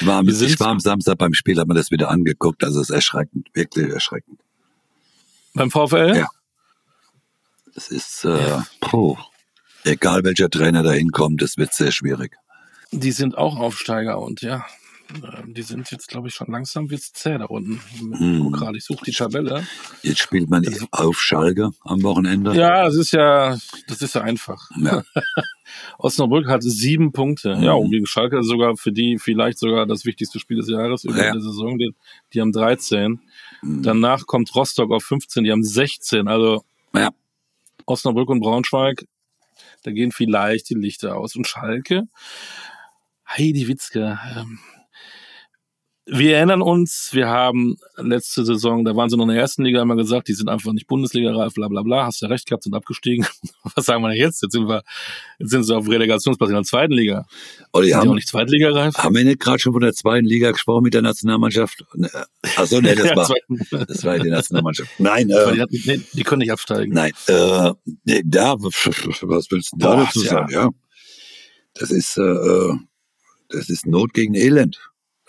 Ich 0.00 0.06
war, 0.06 0.20
am- 0.20 0.28
ich 0.28 0.60
war 0.60 0.68
am 0.68 0.80
Samstag 0.80 1.18
beim 1.18 1.34
Spiel, 1.34 1.58
habe 1.58 1.68
mir 1.68 1.74
das 1.78 1.90
wieder 1.90 2.08
angeguckt. 2.10 2.64
Also 2.64 2.80
es 2.80 2.88
ist 2.88 2.94
erschreckend, 2.94 3.48
wirklich 3.52 3.90
erschreckend. 3.92 4.40
Beim 5.52 5.70
VfL? 5.70 6.16
Ja. 6.16 6.28
Es 7.76 7.88
ist, 7.88 8.24
äh, 8.24 8.60
puh, 8.80 9.18
egal 9.84 10.24
welcher 10.24 10.50
Trainer 10.50 10.82
da 10.82 10.92
hinkommt, 10.92 11.42
es 11.42 11.56
wird 11.56 11.72
sehr 11.72 11.92
schwierig. 11.92 12.36
Die 12.92 13.12
sind 13.12 13.36
auch 13.36 13.56
Aufsteiger 13.56 14.18
und 14.20 14.40
ja, 14.42 14.64
äh, 15.22 15.42
die 15.46 15.62
sind 15.62 15.90
jetzt, 15.90 16.08
glaube 16.08 16.28
ich, 16.28 16.34
schon 16.34 16.46
langsam 16.50 16.90
wird's 16.90 17.12
zäh 17.12 17.38
da 17.38 17.46
unten. 17.46 17.80
Hm. 17.98 18.52
Gerade, 18.52 18.78
ich 18.78 18.84
suche 18.84 19.04
die 19.06 19.12
Tabelle. 19.12 19.66
Jetzt 20.02 20.20
spielt 20.20 20.48
man 20.48 20.64
auf 20.92 21.20
Schalke 21.20 21.70
am 21.80 22.02
Wochenende. 22.02 22.54
Ja, 22.54 22.84
das 22.84 22.96
ist 22.96 23.12
ja, 23.12 23.58
das 23.88 24.00
ist 24.00 24.14
ja 24.14 24.22
einfach. 24.22 24.70
Ja. 24.78 25.02
Osnabrück 25.98 26.46
hat 26.46 26.62
sieben 26.62 27.12
Punkte. 27.12 27.56
Mhm. 27.56 27.62
Ja, 27.62 27.72
und 27.72 27.90
gegen 27.90 28.06
Schalke 28.06 28.42
sogar 28.44 28.76
für 28.76 28.92
die 28.92 29.18
vielleicht 29.18 29.58
sogar 29.58 29.86
das 29.86 30.04
wichtigste 30.04 30.38
Spiel 30.38 30.58
des 30.58 30.68
Jahres 30.68 31.04
über 31.04 31.16
Ja. 31.24 31.32
die 31.32 31.40
Saison. 31.40 31.78
Die, 31.78 31.94
die 32.32 32.40
haben 32.40 32.52
13. 32.52 33.20
Mhm. 33.62 33.82
Danach 33.82 34.26
kommt 34.26 34.54
Rostock 34.54 34.92
auf 34.92 35.02
15, 35.04 35.44
die 35.44 35.50
haben 35.52 35.64
16. 35.64 36.28
Also 36.28 36.64
Ja. 36.94 37.10
Osnabrück 37.86 38.30
und 38.30 38.40
Braunschweig, 38.40 39.04
da 39.84 39.92
gehen 39.92 40.12
vielleicht 40.12 40.70
die 40.70 40.74
Lichter 40.74 41.16
aus. 41.16 41.36
Und 41.36 41.46
Schalke, 41.46 42.08
Heidi 43.28 43.68
Witzke, 43.68 44.18
ähm, 44.36 44.58
wir 46.06 46.36
erinnern 46.36 46.60
uns, 46.60 47.10
wir 47.12 47.28
haben 47.28 47.76
letzte 47.96 48.44
Saison, 48.44 48.84
da 48.84 48.94
waren 48.94 49.08
sie 49.08 49.16
noch 49.16 49.24
in 49.24 49.30
der 49.30 49.40
ersten 49.40 49.64
Liga 49.64 49.80
immer 49.80 49.96
gesagt, 49.96 50.28
die 50.28 50.34
sind 50.34 50.50
einfach 50.50 50.72
nicht 50.72 50.86
Bundesliga-reif, 50.86 51.54
bla 51.54 51.68
bla 51.68 51.82
bla, 51.82 52.04
hast 52.04 52.20
ja 52.20 52.28
recht 52.28 52.46
gehabt, 52.46 52.64
sind 52.64 52.74
abgestiegen. 52.74 53.26
Was 53.74 53.86
sagen 53.86 54.02
wir 54.02 54.10
denn 54.10 54.18
jetzt? 54.18 54.42
Jetzt 54.42 54.52
sind 54.52 54.68
wir, 54.68 54.82
jetzt 55.38 55.50
sind 55.50 55.62
sie 55.64 55.74
auf 55.74 55.88
Relegationsplatz 55.88 56.50
in 56.50 56.56
der 56.56 56.64
zweiten 56.64 56.92
Liga. 56.92 57.26
Olli, 57.72 57.86
Sind 57.86 57.94
die 57.94 57.94
auch 57.94 58.08
haben, 58.08 58.14
nicht 58.16 58.28
Zweitliga-reif? 58.28 58.94
haben 58.98 59.14
wir 59.14 59.24
nicht 59.24 59.40
gerade 59.40 59.58
schon 59.58 59.72
von 59.72 59.80
der 59.80 59.94
zweiten 59.94 60.26
Liga 60.26 60.50
gesprochen 60.50 60.82
mit 60.82 60.92
der 60.92 61.02
Nationalmannschaft? 61.02 61.84
Achso, 62.56 62.80
nee, 62.82 62.94
das 62.94 63.06
Ja, 63.06 63.16
war, 63.16 63.86
das 63.86 64.04
war 64.04 64.18
die 64.18 64.28
Nationalmannschaft. 64.30 64.90
Nein, 64.98 65.30
äh, 65.30 65.54
die, 65.54 65.60
hatten, 65.62 65.82
nee, 65.86 66.00
die 66.12 66.22
können 66.22 66.40
nicht 66.40 66.52
absteigen. 66.52 66.92
Nein, 66.92 67.12
äh, 67.28 67.72
nee, 68.04 68.22
da, 68.26 68.56
was 68.58 69.50
willst 69.50 69.72
du 69.72 69.76
da 69.78 69.96
dazu 69.96 70.22
ja. 70.22 70.30
sagen? 70.30 70.52
Ja, 70.52 70.68
das 71.74 71.90
ist, 71.90 72.18
äh, 72.18 72.22
äh, 72.22 72.74
das 73.48 73.70
ist 73.70 73.86
Not 73.86 74.12
gegen 74.12 74.34
Elend. 74.34 74.78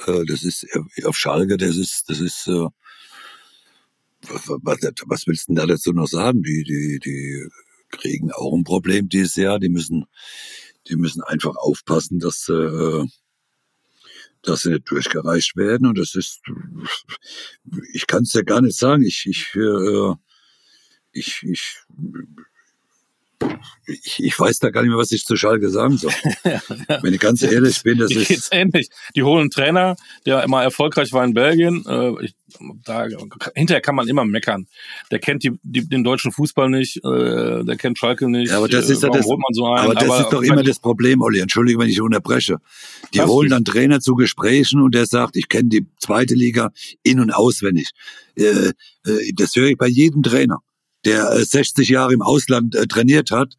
Äh, 0.05 0.25
das 0.25 0.43
ist 0.43 0.63
äh, 0.63 1.05
auf 1.05 1.17
Schalke, 1.17 1.58
das 1.58 1.77
ist, 1.77 2.10
das 2.10 2.19
ist, 2.19 2.47
äh, 2.47 2.67
was, 4.21 4.79
was, 5.05 5.27
willst 5.27 5.47
du 5.47 5.53
denn 5.53 5.55
da 5.55 5.65
dazu 5.65 5.91
noch 5.91 6.08
sagen? 6.08 6.41
Die, 6.41 6.63
die, 6.63 6.99
die 6.99 7.47
kriegen 7.91 8.31
auch 8.31 8.53
ein 8.53 8.63
Problem 8.63 9.08
dieses 9.08 9.36
Jahr. 9.36 9.60
Die 9.60 9.69
müssen, 9.69 10.05
die 10.88 10.95
müssen 10.95 11.21
einfach 11.21 11.55
aufpassen, 11.55 12.17
dass, 12.19 12.49
dass 14.41 14.62
sie 14.62 14.69
nicht 14.71 14.89
durchgereicht 14.89 15.55
werden. 15.55 15.88
Und 15.88 15.99
das 15.99 16.15
ist, 16.15 16.41
ich 17.93 18.08
kann 18.08 18.23
es 18.23 18.34
ja 18.34 18.41
gar 18.41 18.62
nicht 18.62 18.77
sagen. 18.77 19.03
Ich, 19.03 19.27
ich, 19.27 19.53
äh, 19.55 20.13
ich, 21.12 21.43
ich, 21.43 21.84
ich, 23.88 24.23
ich 24.23 24.39
weiß 24.39 24.59
da 24.59 24.69
gar 24.71 24.81
nicht 24.81 24.89
mehr, 24.89 24.97
was 24.97 25.11
ich 25.11 25.25
zu 25.25 25.35
Schalke 25.35 25.69
sagen 25.69 25.97
soll. 25.97 26.11
Wenn 27.01 27.13
ich 27.13 27.19
ganz 27.19 27.41
ehrlich 27.43 27.81
bin, 27.83 27.97
das 27.99 28.11
ist, 28.11 28.27
geht's 28.27 28.49
ähnlich. 28.51 28.89
Die 29.15 29.23
holen 29.23 29.41
einen 29.41 29.49
Trainer, 29.51 29.95
der 30.25 30.43
immer 30.43 30.63
erfolgreich 30.63 31.13
war 31.13 31.23
in 31.23 31.33
Belgien. 31.33 31.83
Äh, 31.88 32.25
ich, 32.25 32.35
da, 32.83 33.05
hinterher 33.53 33.81
kann 33.81 33.95
man 33.95 34.07
immer 34.07 34.25
meckern. 34.25 34.67
Der 35.11 35.19
kennt 35.19 35.43
die, 35.43 35.51
die, 35.63 35.88
den 35.88 36.03
deutschen 36.03 36.31
Fußball 36.31 36.69
nicht, 36.69 36.97
äh, 36.97 37.63
der 37.63 37.75
kennt 37.77 37.97
Schalke 37.99 38.29
nicht. 38.29 38.49
Ja, 38.49 38.57
aber 38.57 38.67
das 38.69 38.89
Äh, 38.89 38.93
ist 38.93 39.03
ja 39.03 39.09
warum 39.09 39.41
das- 39.49 39.55
so 39.55 39.67
aber 39.67 39.93
das 39.95 40.19
ist 40.21 40.29
doch 40.29 40.41
immer 40.41 40.63
das 40.63 40.79
Problem, 40.79 41.21
Olli. 41.21 41.39
Entschuldige, 41.39 41.77
wenn 41.79 41.89
ich 41.89 42.01
unterbreche. 42.01 42.57
Die 43.13 43.21
holen 43.21 43.49
dann 43.49 43.65
Trainer 43.65 43.99
zu 43.99 44.15
Gesprächen 44.15 44.81
und 44.81 44.95
der 44.95 45.05
sagt, 45.05 45.35
ich 45.35 45.47
kenne 45.49 45.69
die 45.69 45.85
zweite 45.99 46.33
Liga 46.33 46.71
in- 47.03 47.19
und 47.19 47.31
auswendig. 47.31 47.91
Äh, 48.35 48.69
äh, 49.05 49.31
das 49.35 49.55
höre 49.55 49.67
ich 49.69 49.77
bei 49.77 49.88
jedem 49.88 50.23
Trainer, 50.23 50.59
der 51.05 51.31
äh, 51.31 51.45
60 51.45 51.87
Jahre 51.89 52.13
im 52.13 52.21
Ausland 52.21 52.75
äh, 52.75 52.87
trainiert 52.87 53.31
hat. 53.31 53.55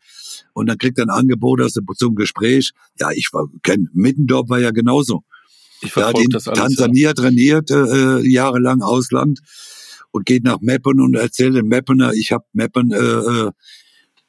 Und 0.53 0.67
dann 0.67 0.79
kriegt 0.79 0.99
er 0.99 1.07
ein 1.07 1.11
Angebot 1.11 1.61
aus 1.61 1.75
dem, 1.75 1.87
zum 1.97 2.15
Gespräch. 2.15 2.73
Ja, 2.99 3.11
ich 3.13 3.31
war, 3.33 3.49
kenn, 3.63 3.89
Mittendorf 3.93 4.49
war 4.49 4.59
ja 4.59 4.71
genauso. 4.71 5.23
Ich 5.83 5.93
verfolge 5.93 6.25
in 6.25 6.31
das 6.31 6.49
alles. 6.49 6.61
Tansania 6.61 7.13
trainiert, 7.13 7.71
äh, 7.71 8.21
jahrelang 8.27 8.83
Ausland 8.83 9.41
und 10.11 10.27
geht 10.27 10.45
nach 10.45 10.61
Meppen 10.61 11.01
und 11.01 11.15
erzählt 11.15 11.55
den 11.55 11.69
Meppener, 11.69 12.13
ich 12.15 12.33
habe 12.33 12.45
Meppen, 12.53 12.91
äh, 12.91 12.97
äh, 12.97 13.51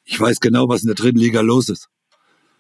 ich 0.03 0.19
weiß 0.19 0.39
genau, 0.39 0.67
was 0.69 0.82
in 0.82 0.88
der 0.88 0.95
dritten 0.95 1.19
Liga 1.19 1.41
los 1.41 1.69
ist. 1.69 1.88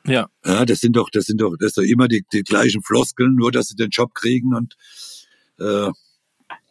Ja. 0.05 0.29
Ja, 0.45 0.65
das 0.65 0.79
sind 0.79 0.95
doch, 0.95 1.09
das 1.09 1.25
sind 1.25 1.41
doch, 1.41 1.55
das 1.59 1.73
sind 1.73 1.85
doch 1.85 1.91
immer 1.91 2.07
die, 2.07 2.23
die 2.31 2.43
gleichen 2.43 2.81
Floskeln, 2.81 3.35
nur 3.35 3.51
dass 3.51 3.67
sie 3.67 3.75
den 3.75 3.89
Job 3.89 4.13
kriegen 4.13 4.55
und 4.55 4.75
äh, 5.59 5.91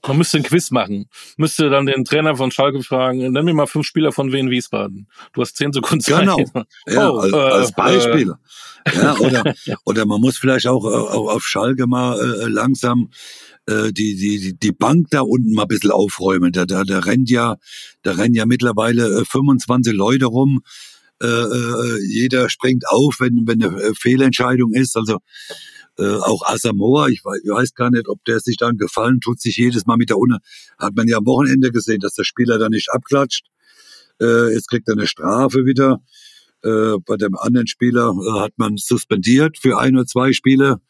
Man 0.07 0.19
müsste 0.19 0.37
ein 0.38 0.42
Quiz 0.42 0.71
machen. 0.71 1.09
Müsste 1.37 1.71
dann 1.71 1.87
den 1.87 2.05
Trainer 2.05 2.37
von 2.37 2.51
Schalke 2.51 2.83
fragen, 2.83 3.19
nenn 3.33 3.45
mir 3.45 3.55
mal 3.55 3.66
fünf 3.66 3.87
Spieler 3.87 4.12
von 4.12 4.33
Wien 4.33 4.51
Wiesbaden. 4.51 5.09
Du 5.33 5.40
hast 5.42 5.57
zehn 5.57 5.73
Sekunden 5.73 6.01
Zeit. 6.03 6.21
Genau. 6.21 6.38
ja, 6.87 7.11
Oh, 7.11 7.19
als, 7.19 7.33
äh, 7.33 7.37
als 7.37 7.73
Beispiel. 7.73 8.35
ja, 8.95 9.16
oder, 9.19 9.55
Ja. 9.64 9.77
oder 9.85 10.07
man 10.07 10.21
muss 10.21 10.38
vielleicht 10.38 10.66
auch, 10.66 10.85
äh, 10.85 10.88
auch 10.88 11.35
auf 11.35 11.45
Schalke 11.47 11.87
mal 11.87 12.19
äh, 12.21 12.49
langsam 12.49 13.11
äh, 13.66 13.92
die, 13.92 14.16
die, 14.16 14.57
die- 14.57 14.73
Bank 14.73 15.09
da 15.11 15.23
unten 15.23 15.53
mal 15.55 15.62
ein 15.62 15.69
bisschen 15.69 15.90
aufräumen. 15.90 16.53
Da, 16.53 16.66
da, 16.66 16.85
da 16.85 17.01
rennt 17.01 17.31
ja, 17.31 17.57
da 18.03 18.12
rennen 18.12 18.35
ja 18.35 18.47
mittlerweile 18.47 19.21
äh, 19.21 19.25
25 19.25 19.92
Leute 19.95 20.27
rum. 20.27 20.61
Äh, 21.23 21.27
äh, 21.27 21.99
jeder 22.07 22.49
springt 22.51 22.87
auf, 22.88 23.16
wenn, 23.21 23.45
wenn 23.47 23.62
eine 23.62 23.75
äh, 23.83 23.92
Fehlentscheidung 23.99 24.73
ist. 24.75 24.97
Also 24.97 25.19
äh, 25.99 26.17
auch 26.17 26.43
Asamoah, 26.47 27.09
ich 27.09 27.25
weiß, 27.25 27.41
ich 27.43 27.51
weiß 27.51 27.75
gar 27.75 27.91
nicht, 27.91 28.09
ob 28.09 28.25
der 28.25 28.41
sich 28.41 28.57
dann 28.57 28.77
gefallen 28.77 29.21
tut, 29.21 29.41
sich 29.41 29.57
jedes 29.57 29.87
Mal 29.87 29.97
mit 29.97 30.11
der 30.11 30.19
Unne. 30.19 30.39
Hat 30.79 30.95
man 30.95 31.09
ja 31.09 31.19
am 31.19 31.27
Wochenende 31.27 31.71
gesehen, 31.71 32.01
dass 32.01 32.15
der 32.15 32.25
Spieler 32.25 32.59
da 32.59 32.69
nicht 32.69 32.91
abklatscht. 32.91 33.47
Äh, 34.21 34.53
jetzt 34.53 34.69
kriegt 34.69 34.89
er 34.89 34.95
eine 34.95 35.07
Strafe 35.07 35.65
wieder. 35.65 36.03
Äh, 36.63 36.99
bei 37.07 37.17
dem 37.17 37.37
anderen 37.37 37.67
Spieler 37.67 38.11
äh, 38.11 38.41
hat 38.41 38.53
man 38.57 38.77
suspendiert 38.77 39.59
für 39.59 39.79
ein 39.79 39.95
oder 39.95 40.07
zwei 40.07 40.33
Spiele. 40.33 40.81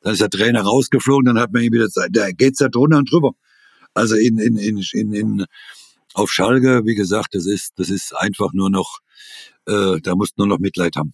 Dann 0.00 0.12
ist 0.12 0.20
der 0.20 0.30
Trainer 0.30 0.62
rausgeflogen, 0.62 1.26
dann 1.26 1.38
hat 1.38 1.52
man 1.52 1.62
ihn 1.62 1.72
wieder, 1.72 1.88
da 2.10 2.30
geht's 2.30 2.60
ja 2.60 2.68
drunter 2.68 2.98
und 2.98 3.10
drüber. 3.10 3.32
Also 3.94 4.14
in, 4.14 4.38
in, 4.38 4.56
in, 4.56 4.82
in, 4.92 5.12
in 5.12 5.46
auf 6.14 6.30
Schalke, 6.30 6.84
wie 6.84 6.94
gesagt, 6.94 7.34
das 7.34 7.46
ist, 7.46 7.72
das 7.76 7.90
ist 7.90 8.16
einfach 8.16 8.52
nur 8.52 8.70
noch, 8.70 8.98
äh, 9.66 10.00
da 10.00 10.14
musst 10.14 10.34
du 10.36 10.42
nur 10.42 10.48
noch 10.48 10.58
Mitleid 10.58 10.96
haben. 10.96 11.12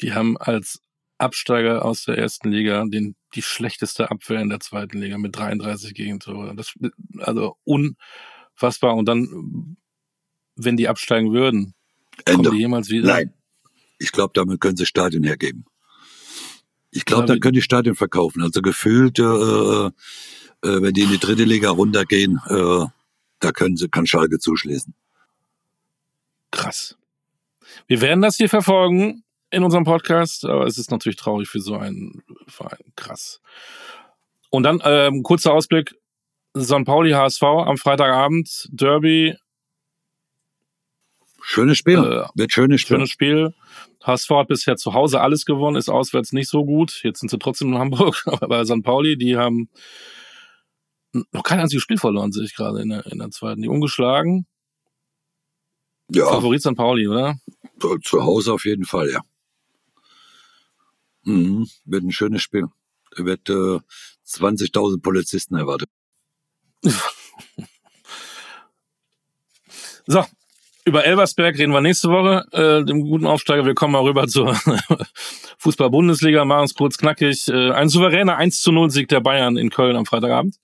Die 0.00 0.12
haben 0.12 0.36
als 0.36 0.80
Absteiger 1.18 1.84
aus 1.84 2.04
der 2.04 2.18
ersten 2.18 2.50
Liga 2.50 2.84
den, 2.86 3.16
die 3.34 3.42
schlechteste 3.42 4.10
Abwehr 4.10 4.40
in 4.40 4.48
der 4.50 4.60
zweiten 4.60 4.98
Liga 4.98 5.16
mit 5.18 5.36
33 5.36 5.94
Gegentore. 5.94 6.54
Das, 6.54 6.74
also 7.18 7.56
unfassbar. 7.64 8.94
Und 8.96 9.06
dann, 9.06 9.76
wenn 10.56 10.76
die 10.76 10.88
absteigen 10.88 11.32
würden, 11.32 11.74
kommen 12.24 12.38
Ende. 12.38 12.50
die 12.50 12.58
jemals 12.58 12.90
wieder? 12.90 13.08
Nein. 13.08 13.32
Ich 13.98 14.12
glaube, 14.12 14.32
damit 14.34 14.60
können 14.60 14.76
sie 14.76 14.84
Stadion 14.86 15.24
hergeben. 15.24 15.64
Ich 16.90 17.04
glaube, 17.04 17.22
Ja, 17.22 17.26
da 17.28 17.34
wie- 17.34 17.40
können 17.40 17.54
die 17.54 17.62
Stadion 17.62 17.96
verkaufen. 17.96 18.42
Also 18.42 18.60
gefühlt, 18.62 19.18
äh, 19.18 19.22
äh, 19.22 19.90
wenn 20.62 20.92
die 20.92 21.02
in 21.02 21.10
die 21.10 21.18
dritte 21.18 21.44
Liga 21.44 21.70
runtergehen, 21.70 22.40
äh, 22.48 22.86
da 23.40 23.52
können 23.52 23.76
sie, 23.76 23.88
kann 23.88 24.06
Schalke 24.06 24.38
zuschließen. 24.38 24.94
Krass. 26.50 26.96
Wir 27.86 28.00
werden 28.00 28.22
das 28.22 28.36
hier 28.36 28.48
verfolgen 28.48 29.24
in 29.50 29.62
unserem 29.62 29.84
Podcast, 29.84 30.44
aber 30.44 30.66
es 30.66 30.78
ist 30.78 30.90
natürlich 30.90 31.16
traurig 31.16 31.48
für 31.48 31.60
so 31.60 31.76
einen 31.76 32.22
Verein. 32.46 32.92
Krass. 32.96 33.40
Und 34.50 34.62
dann 34.64 34.80
ähm, 34.84 35.22
kurzer 35.22 35.52
Ausblick. 35.52 35.94
St. 36.58 36.84
Pauli 36.84 37.10
HSV 37.10 37.42
am 37.42 37.76
Freitagabend, 37.76 38.68
Derby, 38.70 39.36
Schönes 41.48 41.78
Spiel. 41.78 41.98
Äh, 41.98 42.26
Wird 42.34 42.52
schönes 42.52 42.80
Spiel. 42.80 42.96
schönes 42.96 43.10
Spiel. 43.10 43.54
HSV 44.02 44.30
hat 44.30 44.48
bisher 44.48 44.76
zu 44.76 44.94
Hause 44.94 45.20
alles 45.20 45.44
gewonnen, 45.44 45.76
ist 45.76 45.88
auswärts 45.88 46.32
nicht 46.32 46.48
so 46.48 46.64
gut. 46.64 47.00
Jetzt 47.04 47.20
sind 47.20 47.30
sie 47.30 47.38
trotzdem 47.38 47.68
in 47.68 47.78
Hamburg, 47.78 48.20
aber 48.26 48.48
bei 48.48 48.64
St. 48.64 48.82
Pauli, 48.82 49.16
die 49.16 49.36
haben 49.36 49.68
noch 51.30 51.44
kein 51.44 51.60
einziges 51.60 51.84
Spiel 51.84 51.98
verloren, 51.98 52.32
sehe 52.32 52.44
ich 52.44 52.56
gerade 52.56 52.82
in 52.82 52.88
der, 52.88 53.06
in 53.06 53.20
der 53.20 53.30
zweiten. 53.30 53.62
Die 53.62 53.68
ungeschlagen. 53.68 54.46
ja, 56.10 56.26
Favorit 56.26 56.62
St. 56.62 56.74
Pauli, 56.74 57.06
oder? 57.06 57.36
zu, 57.80 57.96
zu 57.98 58.24
Hause 58.24 58.52
auf 58.52 58.64
jeden 58.64 58.84
Fall, 58.84 59.08
ja. 59.10 59.20
Mhm, 61.26 61.68
wird 61.84 62.04
ein 62.04 62.12
schönes 62.12 62.42
Spiel. 62.42 62.66
Wird 63.16 63.50
äh, 63.50 63.80
20.000 64.26 65.02
Polizisten 65.02 65.56
erwartet. 65.56 65.88
so, 70.06 70.24
über 70.84 71.04
Elversberg 71.04 71.58
reden 71.58 71.72
wir 71.72 71.80
nächste 71.80 72.10
Woche, 72.10 72.46
äh, 72.52 72.84
dem 72.84 73.00
guten 73.00 73.26
Aufsteiger. 73.26 73.66
Wir 73.66 73.74
kommen 73.74 73.92
mal 73.92 74.04
rüber 74.04 74.28
zur 74.28 74.56
Fußball-Bundesliga, 75.58 76.44
machen 76.44 76.66
es 76.66 76.74
kurz 76.74 76.96
knackig. 76.96 77.48
Äh, 77.48 77.72
ein 77.72 77.88
souveräner 77.88 78.36
1 78.36 78.62
zu 78.62 78.70
0 78.70 78.90
Sieg 78.90 79.08
der 79.08 79.20
Bayern 79.20 79.56
in 79.56 79.70
Köln 79.70 79.96
am 79.96 80.06
Freitagabend. 80.06 80.56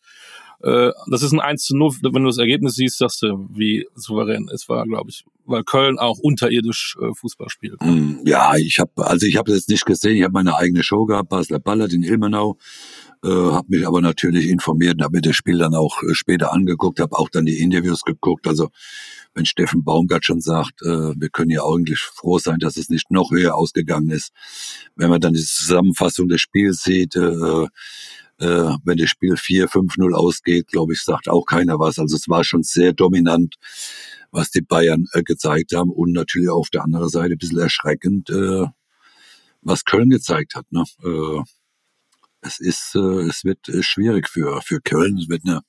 Äh, 0.63 0.93
das 1.11 1.23
ist 1.23 1.33
ein 1.33 1.41
1 1.41 1.65
zu 1.65 1.77
0, 1.77 1.97
wenn 2.03 2.23
du 2.23 2.29
das 2.29 2.39
Ergebnis 2.39 2.75
siehst, 2.75 2.99
sagst 2.99 3.23
du, 3.23 3.49
wie 3.53 3.87
souverän 3.95 4.49
es 4.53 4.69
war, 4.69 4.85
glaube 4.87 5.11
ich. 5.11 5.25
Weil 5.45 5.65
Köln 5.65 5.99
auch 5.99 6.19
unterirdisch 6.19 6.97
äh, 7.01 7.13
Fußball 7.15 7.49
spielt. 7.49 7.81
Mm, 7.83 8.25
ja, 8.25 8.55
ich 8.57 8.79
habe, 8.79 8.93
also 8.97 9.27
ich 9.27 9.37
habe 9.37 9.51
es 9.51 9.59
jetzt 9.59 9.69
nicht 9.69 9.85
gesehen, 9.85 10.17
ich 10.17 10.23
habe 10.23 10.33
meine 10.33 10.57
eigene 10.57 10.83
Show 10.85 11.05
gehabt, 11.05 11.31
Basler 11.31 11.59
Ballert 11.59 11.93
in 11.93 12.05
Ilmenau. 12.05 12.57
Äh, 13.25 13.29
habe 13.29 13.67
mich 13.69 13.87
aber 13.87 14.01
natürlich 14.01 14.49
informiert 14.49 14.95
und 14.95 15.03
habe 15.03 15.17
mir 15.17 15.23
das 15.23 15.37
Spiel 15.37 15.59
dann 15.59 15.75
auch 15.75 16.03
äh, 16.03 16.15
später 16.15 16.53
angeguckt, 16.53 17.01
habe 17.01 17.17
auch 17.19 17.29
dann 17.29 17.45
die 17.45 17.59
Interviews 17.59 18.03
geguckt. 18.03 18.47
Also 18.47 18.69
wenn 19.35 19.47
Steffen 19.47 19.85
Baumgart 19.85 20.25
schon 20.25 20.41
sagt, 20.41 20.83
äh, 20.83 21.15
wir 21.17 21.29
können 21.31 21.51
ja 21.51 21.63
eigentlich 21.63 22.01
froh 22.01 22.39
sein, 22.39 22.59
dass 22.59 22.77
es 22.77 22.89
nicht 22.89 23.11
noch 23.11 23.31
höher 23.31 23.55
ausgegangen 23.55 24.11
ist. 24.11 24.33
Wenn 24.97 25.11
man 25.11 25.21
dann 25.21 25.35
die 25.35 25.45
Zusammenfassung 25.45 26.29
des 26.29 26.41
Spiels 26.41 26.83
sieht, 26.83 27.17
äh, 27.17 27.67
äh, 28.43 28.77
wenn 28.85 28.97
das 28.97 29.09
Spiel 29.09 29.35
4-5-0 29.35 30.15
ausgeht, 30.15 30.67
glaube 30.67 30.95
ich, 30.95 31.03
sagt 31.03 31.29
auch 31.29 31.45
keiner 31.45 31.79
was. 31.79 31.99
Also 31.99 32.17
es 32.17 32.29
war 32.29 32.43
schon 32.43 32.65
sehr 32.65 32.93
dominant, 32.93 33.55
was 34.33 34.51
die 34.51 34.63
Bayern 34.63 35.07
äh, 35.13 35.23
gezeigt 35.23 35.73
haben 35.75 35.91
und 35.91 36.13
natürlich 36.13 36.51
auf 36.51 36.69
der 36.71 36.83
anderen 36.83 37.09
Seite 37.09 37.35
ein 37.35 37.39
bisschen 37.39 37.61
erschreckend, 37.61 38.31
äh, 38.31 38.67
was 39.61 39.85
Köln 39.85 40.11
gezeigt 40.11 40.57
hat. 40.57 40.67
Ne? 40.73 40.83
Äh, 41.05 41.43
es 42.41 42.59
ist, 42.59 42.97
äh, 42.97 43.29
es 43.29 43.45
wird 43.45 43.69
äh, 43.69 43.83
schwierig 43.83 44.29
für, 44.29 44.61
für 44.63 44.81
Köln. 44.81 45.19
Es 45.19 45.29
wird 45.29 45.43
eine, 45.47 45.61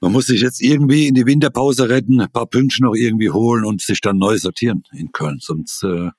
man 0.00 0.12
muss 0.12 0.26
sich 0.26 0.40
jetzt 0.40 0.62
irgendwie 0.62 1.06
in 1.06 1.14
die 1.14 1.26
Winterpause 1.26 1.90
retten, 1.90 2.20
ein 2.20 2.32
paar 2.32 2.46
Pünktchen 2.46 2.86
noch 2.86 2.94
irgendwie 2.94 3.30
holen 3.30 3.66
und 3.66 3.82
sich 3.82 4.00
dann 4.00 4.16
neu 4.16 4.38
sortieren 4.38 4.84
in 4.92 5.12
Köln. 5.12 5.38
Sonst 5.40 5.82
äh, 5.82 6.10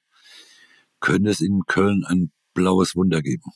könnte 1.00 1.32
es 1.32 1.42
in 1.42 1.62
Köln 1.66 2.04
ein 2.06 2.32
blaues 2.54 2.96
Wunder 2.96 3.24
geben. 3.24 3.52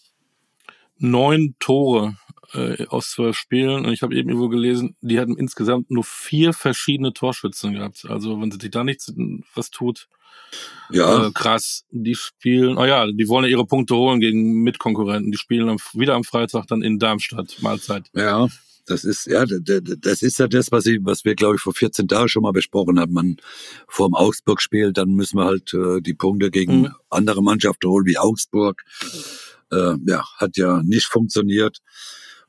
Neun 1.01 1.55
Tore 1.59 2.15
äh, 2.53 2.85
aus 2.87 3.11
zwölf 3.11 3.37
Spielen. 3.37 3.85
Und 3.85 3.93
ich 3.93 4.01
habe 4.01 4.15
eben 4.15 4.29
irgendwo 4.29 4.49
gelesen, 4.49 4.95
die 5.01 5.19
hatten 5.19 5.37
insgesamt 5.37 5.91
nur 5.91 6.03
vier 6.03 6.53
verschiedene 6.53 7.13
Torschützen 7.13 7.73
gehabt. 7.73 8.05
Also 8.07 8.39
wenn 8.39 8.51
sich 8.51 8.71
da 8.71 8.83
nichts 8.83 9.13
was 9.55 9.71
tut, 9.71 10.07
ja. 10.89 11.27
Äh, 11.27 11.31
krass. 11.31 11.85
Die 11.91 12.15
spielen, 12.15 12.77
oh 12.77 12.85
ja, 12.85 13.07
die 13.07 13.27
wollen 13.29 13.45
ja 13.45 13.51
ihre 13.51 13.65
Punkte 13.65 13.95
holen 13.95 14.19
gegen 14.19 14.63
Mitkonkurrenten. 14.63 15.31
Die 15.31 15.37
spielen 15.37 15.69
am, 15.69 15.77
wieder 15.93 16.15
am 16.15 16.23
Freitag 16.23 16.67
dann 16.67 16.81
in 16.81 16.99
Darmstadt. 16.99 17.57
Mahlzeit. 17.61 18.09
Ja, 18.13 18.47
das 18.85 19.03
ist, 19.05 19.27
ja, 19.27 19.45
das 19.45 20.21
ist 20.21 20.39
ja 20.39 20.47
das, 20.47 20.71
was, 20.71 20.85
ich, 20.85 20.99
was 21.03 21.23
wir, 21.23 21.35
glaube 21.35 21.55
ich, 21.55 21.61
vor 21.61 21.73
14 21.73 22.07
Tagen 22.07 22.27
schon 22.27 22.43
mal 22.43 22.51
besprochen 22.51 22.99
haben. 22.99 23.13
Man 23.13 23.37
vor 23.87 24.09
dem 24.09 24.15
Augsburg 24.15 24.61
spielt, 24.61 24.97
dann 24.97 25.09
müssen 25.11 25.37
wir 25.37 25.45
halt 25.45 25.73
äh, 25.73 26.01
die 26.01 26.13
Punkte 26.13 26.51
gegen 26.51 26.81
mhm. 26.81 26.95
andere 27.09 27.41
Mannschaften 27.41 27.89
holen, 27.89 28.05
wie 28.05 28.17
Augsburg. 28.17 28.83
Äh, 29.71 29.95
ja, 30.07 30.23
hat 30.37 30.57
ja 30.57 30.81
nicht 30.83 31.05
funktioniert. 31.05 31.79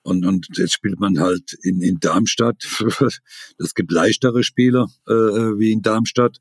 Und, 0.05 0.27
und 0.27 0.49
jetzt 0.57 0.73
spielt 0.73 0.99
man 0.99 1.21
halt 1.21 1.57
in, 1.63 1.81
in 1.81 1.99
Darmstadt. 2.01 2.57
Es 3.59 3.75
gibt 3.75 3.93
leichtere 3.93 4.43
Spieler 4.43 4.89
äh, 5.07 5.13
wie 5.13 5.71
in 5.71 5.83
Darmstadt, 5.83 6.39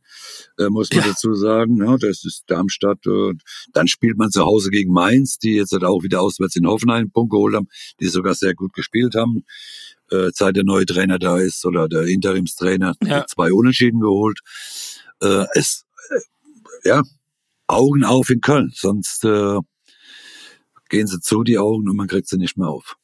äh, 0.57 0.69
muss 0.69 0.89
man 0.91 1.01
ja. 1.01 1.09
dazu 1.09 1.35
sagen. 1.35 1.77
Ja, 1.77 1.97
das 1.97 2.25
ist 2.25 2.45
Darmstadt. 2.47 3.05
Äh, 3.05 3.33
dann 3.73 3.87
spielt 3.87 4.17
man 4.17 4.31
zu 4.31 4.43
Hause 4.43 4.71
gegen 4.71 4.91
Mainz, 4.91 5.37
die 5.37 5.55
jetzt 5.55 5.73
halt 5.73 5.83
auch 5.83 6.01
wieder 6.01 6.21
auswärts 6.21 6.55
in 6.55 6.65
Hoffenheim 6.65 7.01
einen 7.01 7.11
Punkt 7.11 7.31
geholt 7.31 7.55
haben, 7.55 7.67
die 7.99 8.07
sogar 8.07 8.33
sehr 8.33 8.55
gut 8.55 8.73
gespielt 8.73 9.13
haben. 9.13 9.43
Äh, 10.09 10.31
seit 10.33 10.55
der 10.55 10.63
neue 10.63 10.85
Trainer 10.85 11.19
da 11.19 11.37
ist 11.37 11.63
oder 11.65 11.87
der 11.87 12.03
Interimstrainer, 12.03 12.95
ja. 13.03 13.25
zwei 13.27 13.53
Unentschieden 13.53 13.99
geholt. 13.99 14.39
Äh, 15.21 15.45
es, 15.53 15.85
äh, 16.09 16.89
ja, 16.89 17.03
Augen 17.67 18.03
auf 18.03 18.29
in 18.31 18.41
Köln, 18.41 18.71
sonst 18.75 19.23
äh, 19.23 19.59
gehen 20.91 21.07
sie 21.07 21.19
zu, 21.19 21.43
die 21.43 21.57
Augen, 21.57 21.89
und 21.89 21.95
man 21.95 22.07
kriegt 22.07 22.27
sie 22.27 22.37
nicht 22.37 22.57
mehr 22.57 22.67
auf. 22.67 22.97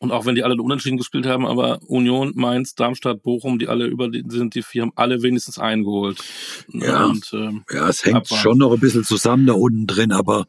Und 0.00 0.10
auch 0.10 0.26
wenn 0.26 0.34
die 0.34 0.42
alle 0.42 0.60
unentschieden 0.60 0.98
gespielt 0.98 1.26
haben, 1.26 1.46
aber 1.46 1.78
Union, 1.86 2.32
Mainz, 2.34 2.74
Darmstadt, 2.74 3.22
Bochum, 3.22 3.60
die 3.60 3.68
alle 3.68 3.86
über 3.86 4.08
die 4.08 4.24
sind, 4.26 4.56
die 4.56 4.62
vier 4.62 4.82
haben 4.82 4.92
alle 4.96 5.22
wenigstens 5.22 5.60
eingeholt. 5.60 6.24
Ja, 6.72 7.04
und, 7.04 7.30
ähm, 7.32 7.64
ja 7.70 7.88
es 7.88 8.04
hängt 8.04 8.16
abwarten. 8.16 8.42
schon 8.42 8.58
noch 8.58 8.72
ein 8.72 8.80
bisschen 8.80 9.04
zusammen 9.04 9.46
da 9.46 9.52
unten 9.52 9.86
drin, 9.86 10.10
aber 10.10 10.46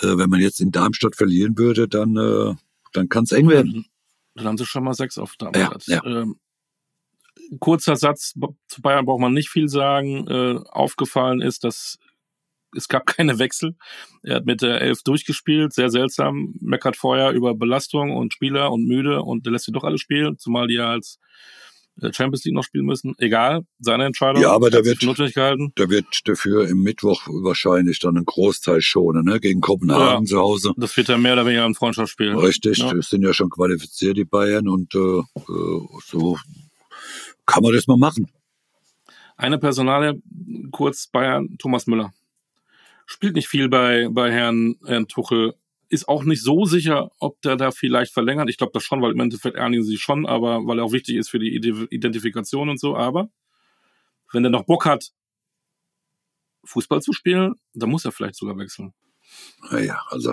äh, 0.00 0.16
wenn 0.16 0.30
man 0.30 0.40
jetzt 0.40 0.62
in 0.62 0.72
Darmstadt 0.72 1.16
verlieren 1.16 1.58
würde, 1.58 1.86
dann, 1.86 2.16
äh, 2.16 2.54
dann 2.94 3.10
kann 3.10 3.24
es 3.24 3.32
eng 3.32 3.50
werden. 3.50 3.84
Dann 4.34 4.46
haben 4.46 4.56
sie 4.56 4.64
schon 4.64 4.84
mal 4.84 4.94
sechs 4.94 5.18
auf 5.18 5.36
Darmstadt. 5.36 5.86
Ja, 5.86 6.02
ja. 6.02 6.22
Ähm, 6.22 6.36
kurzer 7.60 7.96
Satz, 7.96 8.32
zu 8.68 8.80
Bayern 8.80 9.04
braucht 9.04 9.20
man 9.20 9.34
nicht 9.34 9.50
viel 9.50 9.68
sagen. 9.68 10.26
Äh, 10.28 10.60
aufgefallen 10.70 11.42
ist, 11.42 11.64
dass 11.64 11.98
es 12.76 12.88
gab 12.88 13.06
keine 13.06 13.38
Wechsel. 13.38 13.74
Er 14.22 14.36
hat 14.36 14.46
mit 14.46 14.62
der 14.62 14.80
Elf 14.80 15.02
durchgespielt, 15.02 15.72
sehr 15.72 15.90
seltsam. 15.90 16.54
Meckert 16.60 16.96
vorher 16.96 17.32
über 17.32 17.54
Belastung 17.54 18.16
und 18.16 18.32
Spieler 18.32 18.72
und 18.72 18.86
müde 18.86 19.22
und 19.22 19.46
der 19.46 19.52
lässt 19.52 19.66
sie 19.66 19.72
doch 19.72 19.84
alle 19.84 19.98
spielen, 19.98 20.38
zumal 20.38 20.66
die 20.66 20.74
ja 20.74 20.90
als 20.90 21.18
äh, 22.00 22.12
Champions 22.12 22.44
League 22.44 22.54
noch 22.54 22.64
spielen 22.64 22.84
müssen. 22.84 23.14
Egal, 23.18 23.62
seine 23.78 24.04
Entscheidung. 24.04 24.42
Ja, 24.42 24.52
aber 24.52 24.70
da 24.70 24.84
wird, 24.84 25.02
da 25.02 25.90
wird 25.90 26.06
dafür 26.24 26.68
im 26.68 26.82
Mittwoch 26.82 27.26
wahrscheinlich 27.28 27.98
dann 27.98 28.16
einen 28.16 28.26
Großteil 28.26 28.82
schonen, 28.82 29.24
ne? 29.24 29.40
Gegen 29.40 29.60
Kopenhagen 29.60 30.24
ja, 30.24 30.28
zu 30.28 30.38
Hause. 30.38 30.72
Das 30.76 30.96
wird 30.96 31.08
ja 31.08 31.16
mehr 31.16 31.34
oder 31.34 31.46
weniger 31.46 31.64
ein 31.64 31.74
Freundschaftsspiel. 31.74 32.36
Richtig, 32.36 32.78
ja. 32.78 32.92
sind 33.00 33.22
ja 33.22 33.32
schon 33.32 33.50
qualifiziert, 33.50 34.16
die 34.16 34.24
Bayern, 34.24 34.68
und 34.68 34.94
äh, 34.94 34.98
äh, 34.98 35.80
so 36.04 36.38
kann 37.46 37.62
man 37.62 37.72
das 37.72 37.86
mal 37.86 37.96
machen. 37.96 38.30
Eine 39.36 39.58
Personale, 39.58 40.20
kurz 40.72 41.06
Bayern, 41.06 41.56
Thomas 41.58 41.86
Müller 41.86 42.12
spielt 43.08 43.34
nicht 43.34 43.48
viel 43.48 43.68
bei, 43.70 44.08
bei 44.10 44.30
Herrn, 44.30 44.76
Herrn 44.84 45.08
Tuchel. 45.08 45.54
Ist 45.88 46.08
auch 46.08 46.24
nicht 46.24 46.42
so 46.42 46.66
sicher, 46.66 47.10
ob 47.18 47.40
der 47.40 47.56
da 47.56 47.70
vielleicht 47.70 48.12
verlängert. 48.12 48.50
Ich 48.50 48.58
glaube 48.58 48.72
das 48.74 48.84
schon, 48.84 49.00
weil 49.00 49.12
im 49.12 49.20
Endeffekt 49.20 49.56
einigen 49.56 49.82
sie 49.82 49.96
schon, 49.96 50.26
aber 50.26 50.66
weil 50.66 50.78
er 50.78 50.84
auch 50.84 50.92
wichtig 50.92 51.16
ist 51.16 51.30
für 51.30 51.38
die 51.38 51.56
Identifikation 51.56 52.68
und 52.68 52.78
so. 52.78 52.94
Aber 52.94 53.30
wenn 54.30 54.42
der 54.42 54.52
noch 54.52 54.66
Bock 54.66 54.84
hat, 54.84 55.12
Fußball 56.64 57.00
zu 57.00 57.14
spielen, 57.14 57.54
dann 57.72 57.88
muss 57.88 58.04
er 58.04 58.12
vielleicht 58.12 58.34
sogar 58.34 58.58
wechseln. 58.58 58.92
Naja, 59.70 60.02
also 60.10 60.32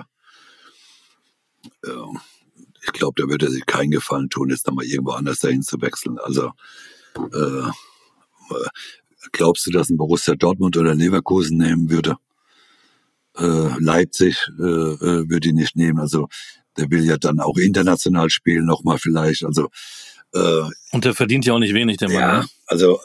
äh, 1.83 2.17
ich 2.83 2.91
glaube, 2.91 3.21
da 3.21 3.29
würde 3.29 3.45
er 3.45 3.51
sich 3.51 3.65
keinen 3.65 3.91
Gefallen 3.91 4.29
tun, 4.29 4.49
jetzt 4.49 4.67
nochmal 4.67 4.85
irgendwo 4.85 5.11
anders 5.11 5.39
dahin 5.39 5.61
zu 5.61 5.79
wechseln. 5.81 6.19
Also 6.19 6.51
äh, 7.15 7.71
glaubst 9.31 9.65
du, 9.65 9.71
dass 9.71 9.89
ein 9.89 9.95
Borussia 9.95 10.35
Dortmund 10.35 10.75
oder 10.75 10.93
Leverkusen 10.93 11.57
nehmen 11.57 11.89
würde? 11.89 12.17
Äh, 13.37 13.79
Leipzig 13.79 14.47
äh, 14.59 14.63
äh, 14.63 15.29
würde 15.29 15.49
ihn 15.49 15.55
nicht 15.55 15.75
nehmen. 15.75 15.99
Also 15.99 16.27
der 16.77 16.89
will 16.91 17.05
ja 17.05 17.17
dann 17.17 17.39
auch 17.39 17.57
international 17.57 18.29
spielen, 18.29 18.65
nochmal 18.65 18.97
vielleicht. 18.97 19.43
Also 19.43 19.69
äh, 20.33 20.63
und 20.91 21.05
der 21.05 21.13
verdient 21.13 21.45
ja 21.45 21.53
auch 21.53 21.59
nicht 21.59 21.73
wenig, 21.73 21.97
der 21.97 22.09
Mann. 22.09 22.17
Ja, 22.17 22.39
ne? 22.39 22.47
also 22.67 22.99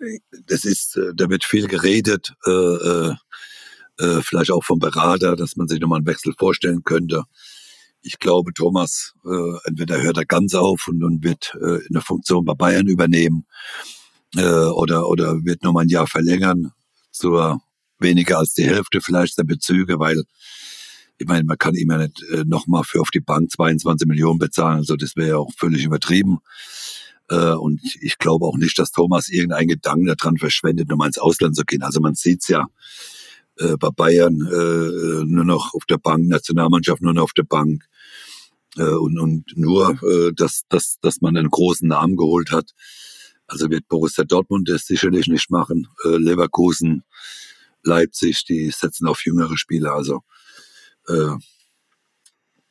äh, 0.00 0.18
das 0.46 0.64
ist, 0.64 0.96
äh, 0.96 1.12
da 1.14 1.28
wird 1.30 1.44
viel 1.44 1.68
geredet, 1.68 2.32
äh, 2.46 2.50
äh, 2.50 3.14
äh, 3.98 4.22
vielleicht 4.22 4.50
auch 4.50 4.64
vom 4.64 4.78
Berater, 4.78 5.36
dass 5.36 5.56
man 5.56 5.68
sich 5.68 5.80
nochmal 5.80 5.98
einen 5.98 6.06
Wechsel 6.06 6.34
vorstellen 6.38 6.82
könnte. 6.84 7.24
Ich 8.02 8.18
glaube, 8.18 8.52
Thomas, 8.52 9.14
äh, 9.24 9.58
entweder 9.64 10.00
hört 10.02 10.18
er 10.18 10.26
ganz 10.26 10.54
auf 10.54 10.86
und, 10.88 11.02
und 11.02 11.24
wird 11.24 11.56
äh, 11.60 11.78
eine 11.88 12.00
Funktion 12.00 12.44
bei 12.44 12.54
Bayern 12.54 12.86
übernehmen 12.86 13.46
äh, 14.36 14.42
oder, 14.42 15.08
oder 15.08 15.44
wird 15.44 15.62
nochmal 15.62 15.84
ein 15.84 15.88
Jahr 15.88 16.06
verlängern 16.06 16.72
zur 17.10 17.60
weniger 17.98 18.38
als 18.38 18.54
die 18.54 18.64
Hälfte 18.64 19.00
vielleicht 19.00 19.38
der 19.38 19.44
Bezüge, 19.44 19.98
weil 19.98 20.22
ich 21.18 21.26
meine, 21.26 21.44
man 21.44 21.56
kann 21.56 21.74
immer 21.74 21.98
nicht 21.98 22.22
äh, 22.30 22.44
nochmal 22.44 22.84
für 22.84 23.00
auf 23.00 23.10
die 23.10 23.20
Bank 23.20 23.50
22 23.50 24.06
Millionen 24.06 24.38
bezahlen, 24.38 24.78
also 24.78 24.96
das 24.96 25.16
wäre 25.16 25.28
ja 25.28 25.36
auch 25.38 25.50
völlig 25.56 25.84
übertrieben. 25.84 26.38
Äh, 27.28 27.52
und 27.52 27.80
ich 28.00 28.18
glaube 28.18 28.46
auch 28.46 28.56
nicht, 28.56 28.78
dass 28.78 28.92
Thomas 28.92 29.28
irgendeinen 29.28 29.68
Gedanken 29.68 30.06
daran 30.06 30.36
verschwendet, 30.36 30.88
nochmal 30.88 31.08
ins 31.08 31.18
Ausland 31.18 31.56
zu 31.56 31.64
gehen. 31.64 31.82
Also 31.82 32.00
man 32.00 32.14
sieht's 32.14 32.48
ja 32.48 32.66
äh, 33.58 33.76
bei 33.78 33.88
Bayern 33.90 34.34
äh, 34.34 35.24
nur 35.24 35.44
noch 35.44 35.74
auf 35.74 35.84
der 35.86 35.98
Bank, 35.98 36.26
Nationalmannschaft 36.28 37.02
nur 37.02 37.14
noch 37.14 37.24
auf 37.24 37.32
der 37.32 37.44
Bank. 37.44 37.84
Äh, 38.76 38.82
und, 38.82 39.18
und 39.18 39.56
nur, 39.56 39.98
äh, 40.02 40.32
dass, 40.34 40.62
dass, 40.68 40.98
dass 41.00 41.20
man 41.20 41.36
einen 41.36 41.50
großen 41.50 41.88
Namen 41.88 42.16
geholt 42.16 42.50
hat. 42.50 42.70
Also 43.46 43.70
wird 43.70 43.88
Borussia 43.88 44.24
Dortmund 44.24 44.68
das 44.68 44.86
sicherlich 44.86 45.28
nicht 45.28 45.50
machen. 45.50 45.88
Äh, 46.04 46.16
Leverkusen, 46.16 47.04
Leipzig, 47.82 48.44
die 48.44 48.70
setzen 48.70 49.06
auf 49.06 49.24
jüngere 49.24 49.56
Spieler. 49.56 49.92
Also 49.92 50.22
äh, 51.08 51.36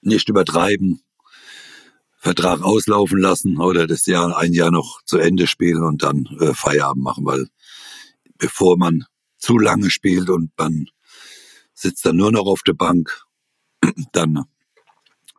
nicht 0.01 0.29
übertreiben, 0.29 1.01
Vertrag 2.17 2.61
auslaufen 2.61 3.19
lassen 3.19 3.59
oder 3.59 3.85
das 3.85 4.05
Jahr 4.07 4.37
ein 4.37 4.53
Jahr 4.53 4.71
noch 4.71 5.01
zu 5.03 5.17
Ende 5.17 5.45
spielen 5.45 5.83
und 5.83 6.03
dann 6.03 6.25
äh, 6.39 6.53
Feierabend 6.53 7.03
machen, 7.03 7.25
weil 7.25 7.47
bevor 8.37 8.77
man 8.77 9.05
zu 9.37 9.59
lange 9.59 9.91
spielt 9.91 10.29
und 10.29 10.51
man 10.57 10.87
sitzt 11.73 12.05
dann 12.05 12.15
nur 12.15 12.31
noch 12.31 12.47
auf 12.47 12.63
der 12.63 12.73
Bank, 12.73 13.25
dann 14.11 14.45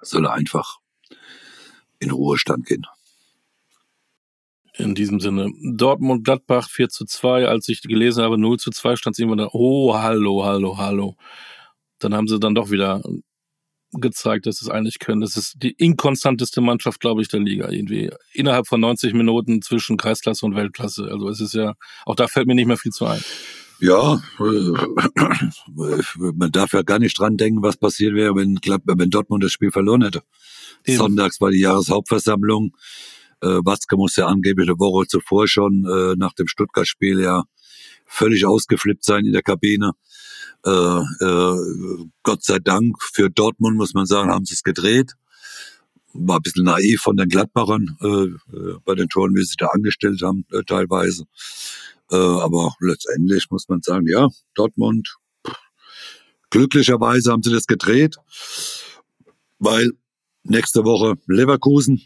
soll 0.00 0.26
er 0.26 0.34
einfach 0.34 0.78
in 1.98 2.10
Ruhestand 2.10 2.66
gehen. 2.66 2.86
In 4.78 4.94
diesem 4.94 5.20
Sinne. 5.20 5.50
Dortmund-Gladbach 5.62 6.68
4 6.68 6.88
zu 6.88 7.06
2. 7.06 7.48
Als 7.48 7.68
ich 7.68 7.80
gelesen 7.82 8.22
habe, 8.22 8.38
0 8.38 8.58
zu 8.58 8.70
2, 8.70 8.96
stand 8.96 9.14
es 9.14 9.18
irgendwann 9.18 9.38
da, 9.38 9.48
oh, 9.52 9.94
hallo, 9.94 10.44
hallo, 10.44 10.76
hallo. 10.76 11.16
Dann 11.98 12.14
haben 12.14 12.28
sie 12.28 12.38
dann 12.38 12.54
doch 12.54 12.70
wieder 12.70 13.02
gezeigt, 13.92 14.46
dass 14.46 14.56
sie 14.56 14.66
es 14.66 14.70
eigentlich 14.70 14.98
können. 14.98 15.20
Das 15.20 15.36
ist 15.36 15.54
die 15.62 15.70
inkonstanteste 15.72 16.60
Mannschaft, 16.60 17.00
glaube 17.00 17.22
ich, 17.22 17.28
der 17.28 17.40
Liga. 17.40 17.70
Irgendwie 17.70 18.10
innerhalb 18.32 18.66
von 18.66 18.80
90 18.80 19.14
Minuten 19.14 19.62
zwischen 19.62 19.96
Kreisklasse 19.96 20.44
und 20.44 20.56
Weltklasse. 20.56 21.08
Also 21.10 21.28
es 21.28 21.40
ist 21.40 21.54
ja, 21.54 21.74
auch 22.04 22.14
da 22.14 22.28
fällt 22.28 22.46
mir 22.46 22.54
nicht 22.54 22.66
mehr 22.66 22.76
viel 22.76 22.92
zu 22.92 23.06
ein. 23.06 23.22
Ja, 23.78 24.22
man 26.34 26.50
darf 26.50 26.72
ja 26.72 26.82
gar 26.82 26.98
nicht 26.98 27.18
dran 27.18 27.36
denken, 27.36 27.62
was 27.62 27.76
passiert 27.76 28.14
wäre, 28.14 28.34
wenn, 28.34 28.58
wenn 28.62 29.10
Dortmund 29.10 29.44
das 29.44 29.52
Spiel 29.52 29.70
verloren 29.70 30.02
hätte. 30.02 30.22
Eben. 30.86 30.96
Sonntags 30.96 31.40
war 31.40 31.50
die 31.50 31.60
Jahreshauptversammlung. 31.60 32.72
Äh, 33.42 33.60
Watzke 33.64 33.96
musste 33.96 34.26
angeblich 34.26 34.68
eine 34.68 34.78
Woche 34.78 35.06
zuvor 35.06 35.46
schon 35.46 35.84
äh, 35.84 36.14
nach 36.16 36.32
dem 36.34 36.46
Stuttgart-Spiel 36.46 37.20
ja 37.20 37.44
völlig 38.06 38.46
ausgeflippt 38.46 39.04
sein 39.04 39.26
in 39.26 39.32
der 39.32 39.42
Kabine. 39.42 39.92
Äh, 40.64 40.70
äh, 40.70 42.06
Gott 42.22 42.44
sei 42.44 42.58
Dank 42.58 42.96
für 43.02 43.30
Dortmund 43.30 43.76
muss 43.76 43.94
man 43.94 44.06
sagen, 44.06 44.30
haben 44.30 44.44
sie 44.44 44.54
es 44.54 44.62
gedreht. 44.62 45.12
War 46.12 46.36
ein 46.36 46.42
bisschen 46.42 46.64
naiv 46.64 47.00
von 47.02 47.16
den 47.16 47.28
Gladbachern 47.28 47.96
äh, 48.00 48.06
äh 48.06 48.78
bei 48.84 48.94
den 48.94 49.08
Toren, 49.08 49.34
wie 49.34 49.40
sie 49.40 49.46
sich 49.46 49.56
da 49.56 49.66
angestellt 49.66 50.22
haben 50.22 50.46
äh, 50.52 50.62
teilweise. 50.62 51.24
Äh, 52.10 52.16
aber 52.16 52.74
letztendlich 52.80 53.46
muss 53.50 53.68
man 53.68 53.82
sagen, 53.82 54.06
ja, 54.08 54.28
Dortmund, 54.54 55.16
glücklicherweise 56.50 57.32
haben 57.32 57.42
sie 57.42 57.52
das 57.52 57.66
gedreht, 57.66 58.16
weil 59.58 59.92
nächste 60.44 60.84
Woche 60.84 61.14
Leverkusen, 61.26 62.00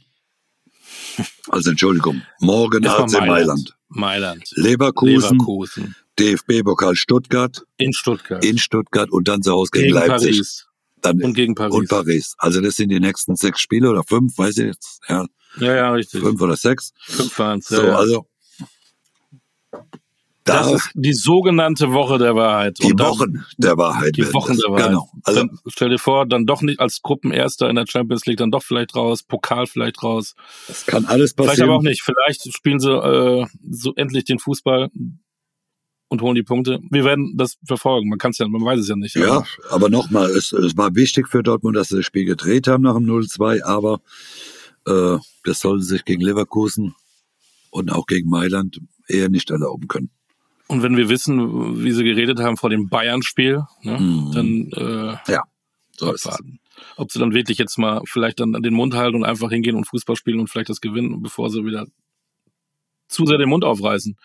also 1.48 1.70
Entschuldigung, 1.70 2.22
morgen 2.40 2.86
AC 2.86 3.11
Mailand. 3.12 3.28
Mailand. 3.28 3.76
Mailand. 3.88 4.44
Leverkusen, 4.55 5.38
Leverkusen. 5.38 5.96
DFB-Pokal 6.18 6.94
Stuttgart. 6.94 7.62
In 7.78 7.92
Stuttgart. 7.92 8.44
In 8.44 8.59
Stuttgart 8.59 9.11
und 9.11 9.28
dann 9.28 9.42
zu 9.42 9.53
Hause 9.53 9.70
gegen, 9.72 9.86
gegen 9.86 9.94
Leipzig. 9.96 10.36
Paris. 10.36 10.66
Dann 11.03 11.22
und 11.22 11.34
gegen 11.34 11.55
Paris. 11.55 11.74
Und 11.74 11.88
Paris. 11.88 12.34
Also 12.38 12.61
das 12.61 12.76
sind 12.76 12.90
die 12.90 13.01
nächsten 13.01 13.36
sechs 13.36 13.61
Spiele 13.61 13.90
oder 13.90 14.05
fünf, 14.05 14.36
weiß 14.36 14.59
ich 14.59 14.66
jetzt. 14.66 15.01
Ja, 15.09 15.26
ja, 15.59 15.74
ja 15.74 15.92
richtig. 15.92 16.20
Fünf 16.20 16.40
oder 16.40 16.57
sechs. 16.57 16.92
Fünf 17.07 17.38
waren 17.38 17.61
es. 17.61 17.70
Ja, 17.70 17.76
so, 17.76 17.86
ja. 17.86 17.96
also 17.96 18.26
das 20.53 20.68
da, 20.68 20.74
ist 20.74 20.90
die 20.94 21.12
sogenannte 21.12 21.92
Woche 21.92 22.18
der 22.18 22.34
Wahrheit. 22.34 22.78
Die 22.82 22.94
dann, 22.94 23.09
Wochen 23.09 23.44
der 23.59 23.76
Wahrheit. 23.76 24.16
Die 24.16 24.32
Wochen 24.32 24.57
der 24.57 24.70
Wahrheit. 24.70 24.88
Genau. 24.88 25.11
Also, 25.24 25.40
dann, 25.40 25.59
stell 25.66 25.88
dir 25.90 25.98
vor, 25.98 26.26
dann 26.26 26.46
doch 26.46 26.62
nicht 26.62 26.80
als 26.80 27.03
Gruppenerster 27.03 27.68
in 27.68 27.76
der 27.76 27.86
Champions 27.86 28.26
League, 28.26 28.38
dann 28.38 28.51
doch 28.51 28.62
vielleicht 28.62 28.94
raus, 28.94 29.22
Pokal 29.22 29.66
vielleicht 29.66 30.03
raus. 30.03 30.34
Das 30.68 30.86
kann 30.86 31.05
alles 31.07 31.34
passieren. 31.34 31.55
Vielleicht 31.55 31.62
aber 31.62 31.76
auch 31.76 31.82
nicht. 31.82 32.03
Vielleicht 32.03 32.55
spielen 32.55 32.80
sie 32.80 32.92
äh, 32.92 33.46
so 33.70 33.94
endlich 33.94 34.24
den 34.24 34.38
Fußball 34.38 34.90
und 36.11 36.22
holen 36.22 36.34
die 36.34 36.42
Punkte. 36.42 36.80
Wir 36.90 37.05
werden 37.05 37.36
das 37.36 37.57
verfolgen. 37.64 38.09
Man 38.09 38.18
kann 38.18 38.32
es 38.32 38.38
ja, 38.38 38.48
man 38.48 38.64
weiß 38.64 38.80
es 38.80 38.88
ja 38.88 38.96
nicht. 38.96 39.14
Ja, 39.14 39.28
aber, 39.28 39.46
aber 39.70 39.88
nochmal, 39.88 40.28
es, 40.30 40.53
es 40.53 40.76
war 40.76 40.94
wichtig 40.94 41.28
für 41.28 41.42
Dortmund, 41.42 41.76
dass 41.76 41.88
sie 41.88 41.96
das 41.96 42.05
Spiel 42.05 42.24
gedreht 42.24 42.66
haben 42.66 42.82
nach 42.82 42.96
dem 42.96 43.07
0-2, 43.07 43.62
aber 43.62 44.01
äh, 44.86 45.18
das 45.44 45.61
sollen 45.61 45.80
sie 45.80 45.88
sich 45.88 46.05
gegen 46.05 46.20
Leverkusen 46.20 46.94
und 47.70 47.92
auch 47.92 48.07
gegen 48.07 48.28
Mailand 48.28 48.80
eher 49.07 49.28
nicht 49.28 49.51
erlauben 49.51 49.86
können. 49.86 50.11
Und 50.71 50.85
wenn 50.85 50.97
wir 50.97 51.09
wissen, 51.09 51.83
wie 51.83 51.91
sie 51.91 52.05
geredet 52.05 52.39
haben 52.39 52.57
vor 52.57 52.71
dem 52.71 52.89
Bayern-Spiel, 52.89 53.64
ne, 53.83 53.99
mhm. 53.99 54.31
dann 54.33 54.71
äh, 54.71 55.33
ja, 55.33 55.43
so 55.97 56.12
abwarten. 56.12 56.61
Ob 56.97 57.11
sie 57.11 57.18
dann 57.18 57.35
wirklich 57.35 57.59
jetzt 57.59 57.77
mal 57.77 58.03
vielleicht 58.05 58.39
dann 58.39 58.53
den 58.53 58.75
Mund 58.75 58.95
halten 58.95 59.16
und 59.16 59.25
einfach 59.25 59.51
hingehen 59.51 59.75
und 59.75 59.89
Fußball 59.89 60.14
spielen 60.14 60.39
und 60.39 60.47
vielleicht 60.49 60.68
das 60.68 60.81
gewinnen, 60.81 61.23
bevor 61.23 61.51
sie 61.51 61.64
wieder 61.64 61.87
zu 63.09 63.27
sehr 63.27 63.39
den 63.39 63.49
Mund 63.49 63.64
aufreißen. 63.64 64.16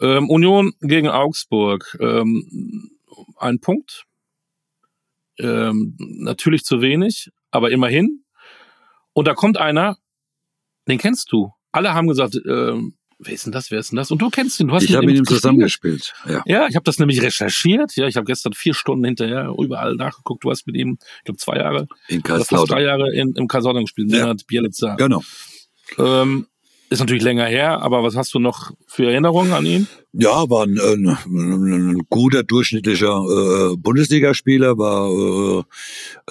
Ähm, 0.00 0.30
Union 0.30 0.72
gegen 0.80 1.08
Augsburg. 1.08 1.98
Ähm, 2.00 2.90
ein 3.36 3.60
Punkt. 3.60 4.06
Ähm, 5.38 5.96
natürlich 5.98 6.62
zu 6.62 6.80
wenig, 6.80 7.30
aber 7.50 7.70
immerhin. 7.72 8.24
Und 9.12 9.28
da 9.28 9.34
kommt 9.34 9.58
einer, 9.58 9.98
den 10.88 10.96
kennst 10.96 11.30
du. 11.30 11.52
Alle 11.72 11.92
haben 11.92 12.08
gesagt, 12.08 12.40
ähm, 12.48 12.94
wer 13.24 13.34
ist 13.34 13.46
denn 13.46 13.52
das, 13.52 13.70
wer 13.70 13.78
ist 13.78 13.92
denn 13.92 13.96
das? 13.96 14.10
Und 14.10 14.20
du 14.20 14.30
kennst 14.30 14.60
ihn, 14.60 14.68
du 14.68 14.74
hast 14.74 14.84
Ich 14.84 14.94
habe 14.94 15.06
mit 15.06 15.16
ihm 15.16 15.24
zusammengespielt, 15.24 16.14
ja. 16.28 16.42
Ja, 16.46 16.66
ich 16.68 16.76
habe 16.76 16.84
das 16.84 16.98
nämlich 16.98 17.22
recherchiert, 17.22 17.96
ja, 17.96 18.06
ich 18.06 18.16
habe 18.16 18.26
gestern 18.26 18.52
vier 18.52 18.74
Stunden 18.74 19.04
hinterher 19.04 19.52
überall 19.58 19.94
nachgeguckt, 19.94 20.44
du 20.44 20.50
hast 20.50 20.66
mit 20.66 20.76
ihm, 20.76 20.98
ich 21.18 21.24
glaube 21.24 21.38
zwei 21.38 21.56
Jahre, 21.56 21.88
in 22.08 22.22
Kaiserslautern. 22.22 22.76
drei 22.76 22.82
Jahre 22.84 23.12
in, 23.14 23.34
im 23.34 23.48
Kaiserslautern 23.48 23.84
gespielt, 23.84 24.10
ja. 24.10 24.20
Nenad 24.20 24.46
Bielica. 24.46 24.96
Genau. 24.96 25.22
Ähm, 25.98 26.46
ist 26.90 26.98
natürlich 26.98 27.22
länger 27.22 27.46
her, 27.46 27.80
aber 27.80 28.02
was 28.02 28.16
hast 28.16 28.34
du 28.34 28.38
noch 28.38 28.72
für 28.86 29.10
Erinnerungen 29.10 29.52
an 29.54 29.64
ihn? 29.64 29.88
Ja, 30.12 30.50
war 30.50 30.64
ein, 30.64 30.78
ein, 30.78 31.16
ein 31.26 32.02
guter, 32.10 32.42
durchschnittlicher 32.42 33.72
äh, 33.72 33.76
Bundesligaspieler, 33.78 34.76
war, 34.76 35.64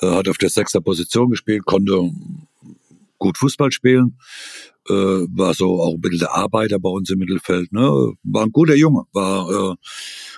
äh, 0.04 0.06
hat 0.06 0.30
auf 0.30 0.38
der 0.38 0.50
sechster 0.50 0.80
Position 0.80 1.32
gespielt, 1.32 1.66
konnte 1.66 2.12
gut 3.22 3.38
Fußball 3.38 3.72
spielen, 3.72 4.18
äh, 4.90 4.94
war 4.94 5.54
so 5.54 5.80
auch 5.80 5.94
ein 5.94 6.02
bisschen 6.02 6.20
der 6.20 6.36
Arbeiter 6.36 6.80
bei 6.80 6.90
uns 6.90 7.10
im 7.10 7.20
Mittelfeld. 7.20 7.72
Ne? 7.72 8.14
War 8.24 8.44
ein 8.44 8.52
guter 8.52 8.76
Junge, 8.76 9.04
war, 9.14 9.50
äh, 9.50 9.76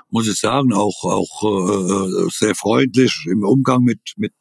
muss 0.09 0.27
ich 0.27 0.39
sagen, 0.39 0.73
auch, 0.73 1.03
auch 1.03 1.43
äh, 1.43 2.29
sehr 2.29 2.53
freundlich 2.53 3.25
im 3.25 3.43
Umgang 3.43 3.83
mit, 3.83 4.01
mit, 4.17 4.33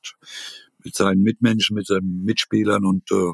mit 0.84 0.94
seinen 0.94 1.22
Mitmenschen, 1.22 1.76
mit 1.76 1.86
seinen 1.86 2.24
Mitspielern 2.24 2.84
und 2.84 3.10
äh, 3.12 3.32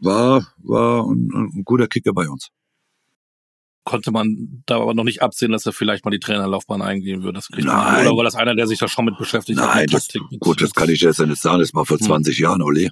war, 0.00 0.48
war 0.58 1.06
ein, 1.06 1.30
ein 1.32 1.62
guter 1.64 1.86
Kicker 1.86 2.12
bei 2.12 2.28
uns 2.28 2.48
konnte 3.84 4.12
man 4.12 4.62
da 4.66 4.80
aber 4.80 4.94
noch 4.94 5.04
nicht 5.04 5.22
absehen, 5.22 5.52
dass 5.52 5.66
er 5.66 5.72
vielleicht 5.72 6.04
mal 6.04 6.10
die 6.10 6.20
Trainerlaufbahn 6.20 6.82
eingehen 6.82 7.22
würde. 7.22 7.34
Das 7.34 7.48
kriegt 7.48 7.66
Nein. 7.66 8.06
Oder 8.06 8.16
war 8.16 8.24
das 8.24 8.34
einer, 8.34 8.54
der 8.54 8.66
sich 8.66 8.78
da 8.78 8.88
schon 8.88 9.04
mit 9.04 9.18
beschäftigt 9.18 9.58
Nein, 9.58 9.86
hat? 9.86 9.92
Das, 9.92 10.08
mit 10.30 10.40
gut, 10.40 10.62
das 10.62 10.72
kann 10.72 10.88
ich 10.88 11.00
jetzt 11.00 11.18
nicht 11.20 11.42
sagen. 11.42 11.58
Das 11.58 11.74
war 11.74 11.84
vor 11.84 11.98
20 11.98 12.36
hm. 12.36 12.42
Jahren, 12.42 12.62
Olli. 12.62 12.90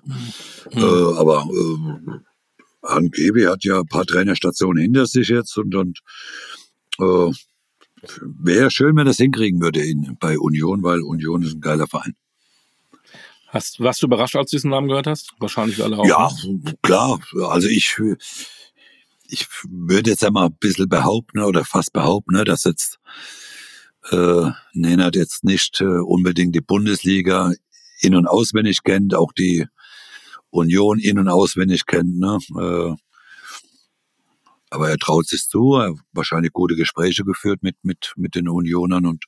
Hm. 0.72 0.82
Äh, 0.82 1.18
aber 1.18 1.46
äh, 1.46 2.18
Angebi 2.82 3.44
hat 3.44 3.64
ja 3.64 3.80
ein 3.80 3.86
paar 3.86 4.04
Trainerstationen 4.04 4.82
hinter 4.82 5.06
sich 5.06 5.28
jetzt 5.28 5.56
und, 5.58 5.74
und 5.74 6.00
äh, 6.98 7.32
wäre 8.22 8.70
schön, 8.70 8.96
wenn 8.96 9.02
er 9.02 9.10
das 9.10 9.18
hinkriegen 9.18 9.60
würde 9.60 9.80
in, 9.80 10.16
bei 10.18 10.38
Union, 10.38 10.82
weil 10.82 11.02
Union 11.02 11.42
ist 11.42 11.54
ein 11.54 11.60
geiler 11.60 11.86
Verein. 11.86 12.14
Hast, 13.48 13.80
warst 13.80 14.02
du 14.02 14.06
überrascht, 14.06 14.36
als 14.36 14.50
du 14.50 14.56
diesen 14.56 14.70
Namen 14.70 14.88
gehört 14.88 15.08
hast? 15.08 15.32
Wahrscheinlich 15.40 15.82
alle 15.82 15.98
auch. 15.98 16.06
Ja, 16.06 16.30
ne? 16.46 16.74
klar. 16.82 17.20
Also 17.48 17.68
ich, 17.68 17.96
ich 19.30 19.46
würde 19.68 20.10
jetzt 20.10 20.24
einmal 20.24 20.46
ein 20.46 20.56
bisschen 20.58 20.88
behaupten 20.88 21.40
oder 21.40 21.64
fast 21.64 21.92
behaupten, 21.92 22.34
ne, 22.34 22.44
dass 22.44 22.64
jetzt 22.64 22.98
äh, 24.10 24.50
Nenad 24.72 25.16
jetzt 25.16 25.44
nicht 25.44 25.80
äh, 25.80 25.84
unbedingt 25.84 26.54
die 26.54 26.60
Bundesliga 26.60 27.52
in- 28.00 28.14
und 28.14 28.26
auswendig 28.26 28.82
kennt, 28.82 29.14
auch 29.14 29.32
die 29.32 29.66
Union 30.50 30.98
in- 30.98 31.18
und 31.18 31.28
auswendig 31.28 31.86
kennt. 31.86 32.18
Ne? 32.18 32.38
Äh, 32.58 32.94
aber 34.70 34.88
er 34.88 34.98
traut 34.98 35.26
sich 35.26 35.48
zu, 35.48 35.76
er 35.76 35.90
hat 35.90 35.96
wahrscheinlich 36.12 36.52
gute 36.52 36.76
Gespräche 36.76 37.24
geführt 37.24 37.62
mit, 37.62 37.76
mit, 37.82 38.12
mit 38.16 38.34
den 38.34 38.48
Unionern 38.48 39.06
und 39.06 39.24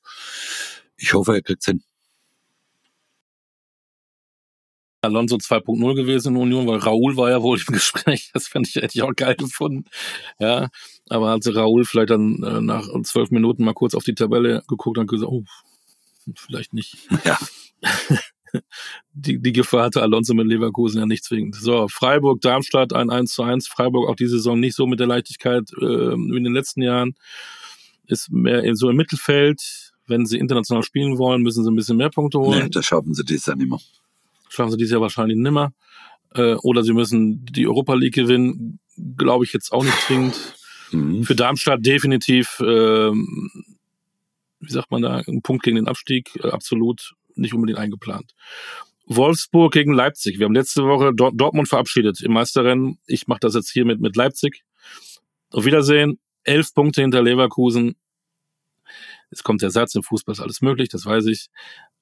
ich 0.97 1.15
hoffe, 1.15 1.35
er 1.35 1.43
kriegt's 1.43 1.67
hin. 1.67 1.83
Alonso 5.03 5.37
2.0 5.37 5.95
gewesen 5.97 6.37
in 6.37 6.41
Union, 6.41 6.67
weil 6.69 6.79
Raoul 6.79 7.17
war 7.17 7.29
ja 7.29 7.43
wohl 7.43 7.59
im 7.59 7.67
Gespräch. 7.75 8.31
Das 8.33 8.47
fände 8.47 8.69
ich, 8.69 8.77
hätte 8.77 8.93
ich 8.95 9.03
auch 9.03 9.15
geil 9.15 9.35
gefunden. 9.35 9.85
Ja, 10.39 10.69
aber 11.09 11.31
als 11.31 11.53
Raoul 11.55 11.85
vielleicht 11.85 12.11
dann 12.11 12.43
äh, 12.43 12.61
nach 12.61 12.87
zwölf 13.03 13.31
Minuten 13.31 13.65
mal 13.65 13.75
kurz 13.75 13.95
auf 13.95 14.05
die 14.05 14.15
Tabelle 14.15 14.63
geguckt 14.69 14.99
und 14.99 15.09
gesagt, 15.09 15.31
oh, 15.31 15.45
vielleicht 16.37 16.73
nicht. 16.73 16.97
Ja. 17.25 17.39
die, 19.13 19.41
die 19.41 19.53
Gefahr 19.53 19.85
hatte 19.85 20.03
Alonso 20.03 20.35
mit 20.35 20.47
Leverkusen 20.47 21.01
ja 21.01 21.07
nicht 21.07 21.25
zwingend. 21.25 21.57
So, 21.57 21.89
Freiburg, 21.89 22.41
Darmstadt, 22.41 22.93
ein 22.93 23.11
1 23.11 23.33
zu 23.33 23.43
1. 23.43 23.67
Freiburg 23.67 24.09
auch 24.09 24.15
diese 24.15 24.37
Saison 24.37 24.61
nicht 24.61 24.77
so 24.77 24.87
mit 24.87 25.01
der 25.01 25.09
Leichtigkeit 25.09 25.73
äh, 25.81 25.81
wie 25.81 26.37
in 26.37 26.45
den 26.45 26.53
letzten 26.53 26.83
Jahren. 26.83 27.15
Ist 28.07 28.31
mehr 28.31 28.63
so 28.77 28.89
im 28.89 28.97
Mittelfeld. 28.97 29.93
Wenn 30.07 30.27
sie 30.27 30.39
international 30.39 30.83
spielen 30.85 31.19
wollen, 31.19 31.43
müssen 31.43 31.65
sie 31.65 31.71
ein 31.71 31.77
bisschen 31.77 31.97
mehr 31.97 32.11
Punkte 32.11 32.39
holen. 32.39 32.65
Nee, 32.65 32.71
das 32.71 32.85
schaffen 32.85 33.15
sie 33.15 33.25
dieses 33.25 33.47
Jahr 33.47 33.57
nicht 33.57 33.71
mehr. 33.71 33.81
Schaffen 34.53 34.71
sie 34.71 34.77
dieses 34.77 34.93
Jahr 34.93 35.01
wahrscheinlich 35.01 35.39
nimmer. 35.39 35.73
Äh, 36.35 36.55
oder 36.55 36.83
sie 36.83 36.93
müssen 36.93 37.45
die 37.47 37.67
Europa 37.67 37.95
League 37.95 38.15
gewinnen. 38.15 38.79
Glaube 39.17 39.45
ich 39.45 39.53
jetzt 39.53 39.73
auch 39.73 39.85
nicht 39.85 39.99
zwingend. 40.01 40.35
Mhm. 40.93 41.25
Für 41.25 41.35
Darmstadt 41.35 41.85
definitiv, 41.85 42.61
äh, 42.61 43.11
wie 43.13 44.71
sagt 44.71 44.91
man 44.91 45.03
da, 45.03 45.23
ein 45.27 45.43
Punkt 45.43 45.63
gegen 45.63 45.77
den 45.77 45.89
Abstieg, 45.89 46.37
äh, 46.43 46.49
absolut 46.49 47.15
nicht 47.35 47.55
unbedingt 47.55 47.79
eingeplant. 47.79 48.35
Wolfsburg 49.07 49.73
gegen 49.73 49.93
Leipzig. 49.93 50.39
Wir 50.39 50.45
haben 50.45 50.55
letzte 50.55 50.85
Woche 50.85 51.13
Dort 51.15 51.41
Dortmund 51.41 51.69
verabschiedet 51.69 52.21
im 52.21 52.33
Meisterrennen. 52.33 52.99
Ich 53.07 53.27
mache 53.27 53.41
das 53.41 53.55
jetzt 53.55 53.71
hier 53.71 53.85
mit, 53.85 54.01
mit 54.01 54.17
Leipzig. 54.17 54.65
Auf 55.51 55.65
Wiedersehen. 55.65 56.19
Elf 56.45 56.75
Punkte 56.75 57.03
hinter 57.03 57.23
Leverkusen. 57.23 57.97
Jetzt 59.31 59.45
kommt 59.45 59.63
der 59.63 59.71
Satz, 59.71 59.95
im 59.95 60.03
Fußball 60.03 60.35
ist 60.35 60.41
alles 60.41 60.61
möglich, 60.61 60.89
das 60.89 61.07
weiß 61.07 61.27
ich. 61.27 61.49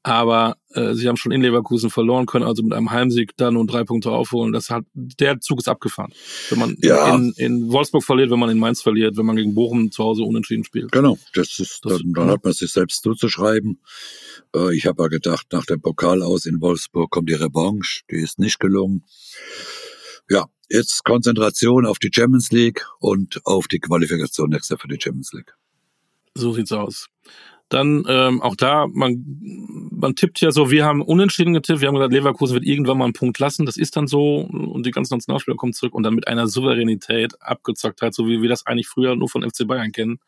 Aber 0.03 0.57
äh, 0.70 0.94
sie 0.94 1.09
haben 1.09 1.18
schon 1.18 1.30
in 1.32 1.42
Leverkusen 1.42 1.90
verloren, 1.90 2.24
können 2.24 2.46
also 2.46 2.62
mit 2.62 2.72
einem 2.72 2.90
Heimsieg 2.90 3.36
da 3.36 3.51
nun 3.51 3.66
drei 3.66 3.84
Punkte 3.84 4.11
aufholen. 4.11 4.51
Das 4.53 4.70
hat 4.70 4.84
der 4.94 5.40
Zug 5.40 5.59
ist 5.59 5.68
abgefahren. 5.68 6.12
Wenn 6.48 6.59
man 6.59 6.76
Ja. 6.80 7.14
in, 7.14 7.34
in 7.36 7.70
Wolfsburg 7.70 8.03
verliert, 8.03 8.30
wenn 8.30 8.38
man 8.38 8.48
in 8.48 8.59
Mainz 8.59 8.80
verliert, 8.80 9.18
wenn 9.18 9.26
man 9.26 9.36
gegen 9.36 9.55
Bochum 9.55 9.90
zu 9.90 10.03
Hause 10.03 10.22
unentschieden 10.22 10.64
spielt. 10.64 10.90
Genau, 10.90 11.18
das 11.34 11.59
ist, 11.59 11.80
Das- 11.84 11.98
dann, 11.98 12.12
dann 12.14 12.30
hat 12.30 12.44
man 12.44 12.55
sich 12.55 12.72
selbst 12.72 13.03
zuzuschreiben. 13.03 13.82
Äh, 14.57 14.74
ich 14.74 14.86
habe 14.86 15.03
ja 15.03 15.09
gedacht, 15.09 15.48
nach 15.53 15.66
dem 15.66 15.82
Pokal 15.82 16.22
aus 16.22 16.46
in 16.46 16.62
Wolfsburg 16.62 17.11
kommt 17.11 17.28
die 17.28 17.34
Revanche, 17.34 18.01
die 18.11 18.16
ist 18.22 18.38
nicht 18.38 18.59
gelungen. 18.59 19.05
Ja, 20.30 20.46
jetzt 20.70 21.05
Konzentration 21.05 21.84
auf 21.84 21.98
die 21.98 22.11
Champions 22.11 22.51
League 22.53 22.86
und 23.01 23.40
auf 23.44 23.68
die 23.68 23.80
Qualifikation 23.80 24.48
nächstes 24.48 24.70
Jahr 24.70 24.78
für 24.78 24.88
die 24.88 24.98
Champions 24.98 25.32
League. 25.34 25.53
So 26.34 26.55
sieht's 26.55 26.72
aus. 26.72 27.07
Dann 27.71 28.05
ähm, 28.09 28.43
auch 28.43 28.57
da, 28.57 28.89
man, 28.89 29.25
man 29.93 30.16
tippt 30.16 30.41
ja 30.41 30.51
so, 30.51 30.73
wir 30.73 30.85
haben 30.85 31.03
unentschieden 31.03 31.55
getippt, 31.55 31.81
wir 31.81 31.87
haben 31.87 31.95
gesagt, 31.95 32.12
Leverkusen 32.12 32.55
wird 32.55 32.66
irgendwann 32.66 32.99
mal 32.99 33.05
einen 33.05 33.12
Punkt 33.12 33.39
lassen, 33.39 33.64
das 33.64 33.77
ist 33.77 33.97
dann 33.97 34.09
so 34.09 34.41
und 34.41 34.85
die 34.85 34.91
ganzen 34.91 35.14
Nationalspieler 35.14 35.57
kommen 35.57 35.73
zurück 35.73 35.95
und 35.95 36.03
dann 36.03 36.16
mit 36.16 36.27
einer 36.27 36.49
Souveränität, 36.49 37.41
Abgezocktheit, 37.41 38.12
so 38.12 38.27
wie 38.27 38.43
wir 38.43 38.49
das 38.49 38.66
eigentlich 38.66 38.89
früher 38.89 39.14
nur 39.14 39.29
von 39.29 39.49
FC 39.49 39.68
Bayern 39.68 39.93
kennen, 39.93 40.18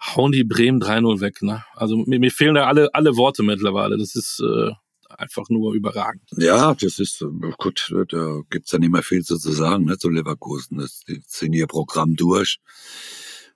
hauen 0.00 0.30
die 0.30 0.44
Bremen 0.44 0.80
3-0 0.80 1.20
weg. 1.20 1.42
Ne? 1.42 1.64
Also 1.74 1.96
mir, 1.96 2.20
mir 2.20 2.30
fehlen 2.30 2.54
da 2.54 2.68
alle, 2.68 2.94
alle 2.94 3.16
Worte 3.16 3.42
mittlerweile, 3.42 3.98
das 3.98 4.14
ist 4.14 4.40
äh, 4.40 4.70
einfach 5.18 5.48
nur 5.48 5.74
überragend. 5.74 6.22
Ja, 6.36 6.74
das 6.74 7.00
ist, 7.00 7.20
äh, 7.22 7.50
gut, 7.58 7.92
da 8.10 8.42
gibt's 8.48 8.70
ja 8.70 8.78
nicht 8.78 8.92
mehr 8.92 9.02
viel 9.02 9.24
zu 9.24 9.36
sagen, 9.36 9.86
ne, 9.86 9.98
zu 9.98 10.08
Leverkusen. 10.08 10.78
Das, 10.78 11.00
die 11.00 11.20
ziehen 11.24 11.52
ihr 11.52 11.66
Programm 11.66 12.14
durch. 12.14 12.58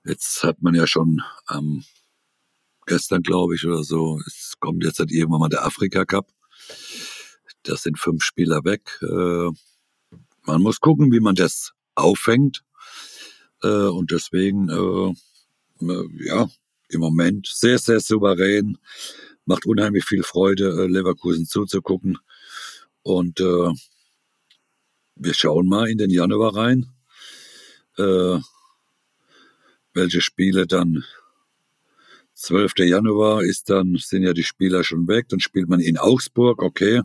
Jetzt 0.04 0.42
hat 0.42 0.62
man 0.62 0.74
ja 0.74 0.88
schon 0.88 1.22
am 1.46 1.84
gestern, 2.86 3.22
glaube 3.22 3.54
ich, 3.54 3.66
oder 3.66 3.82
so, 3.82 4.20
es 4.26 4.54
kommt 4.60 4.84
jetzt 4.84 4.98
halt 4.98 5.10
irgendwann 5.10 5.40
mal 5.40 5.48
der 5.48 5.64
Afrika 5.64 6.04
Cup. 6.04 6.28
Das 7.62 7.82
sind 7.82 7.98
fünf 7.98 8.22
Spieler 8.22 8.64
weg. 8.64 8.98
Äh, 9.02 9.50
man 10.42 10.62
muss 10.62 10.80
gucken, 10.80 11.12
wie 11.12 11.20
man 11.20 11.34
das 11.34 11.72
auffängt. 11.94 12.62
Äh, 13.62 13.68
und 13.68 14.10
deswegen, 14.10 14.68
äh, 14.68 15.14
äh, 15.86 16.08
ja, 16.26 16.48
im 16.88 17.00
Moment 17.00 17.46
sehr, 17.46 17.78
sehr 17.78 18.00
souverän. 18.00 18.78
Macht 19.46 19.66
unheimlich 19.66 20.04
viel 20.04 20.22
Freude, 20.22 20.84
äh, 20.84 20.86
Leverkusen 20.86 21.46
zuzugucken. 21.46 22.18
Und 23.02 23.40
äh, 23.40 23.72
wir 25.16 25.34
schauen 25.34 25.66
mal 25.66 25.88
in 25.88 25.98
den 25.98 26.10
Januar 26.10 26.56
rein, 26.56 26.90
welche 29.94 30.20
Spiele 30.20 30.66
dann 30.66 31.04
12. 32.44 32.72
Januar 32.78 33.42
ist 33.42 33.70
dann, 33.70 33.96
sind 33.98 34.22
ja 34.22 34.32
die 34.32 34.44
Spieler 34.44 34.84
schon 34.84 35.08
weg, 35.08 35.28
dann 35.28 35.40
spielt 35.40 35.68
man 35.68 35.80
in 35.80 35.96
Augsburg, 35.98 36.62
okay. 36.62 37.00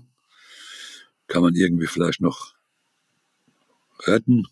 Kann 1.28 1.42
man 1.44 1.56
irgendwie 1.56 1.88
vielleicht 1.88 2.22
noch 2.22 2.54
retten. 4.06 4.46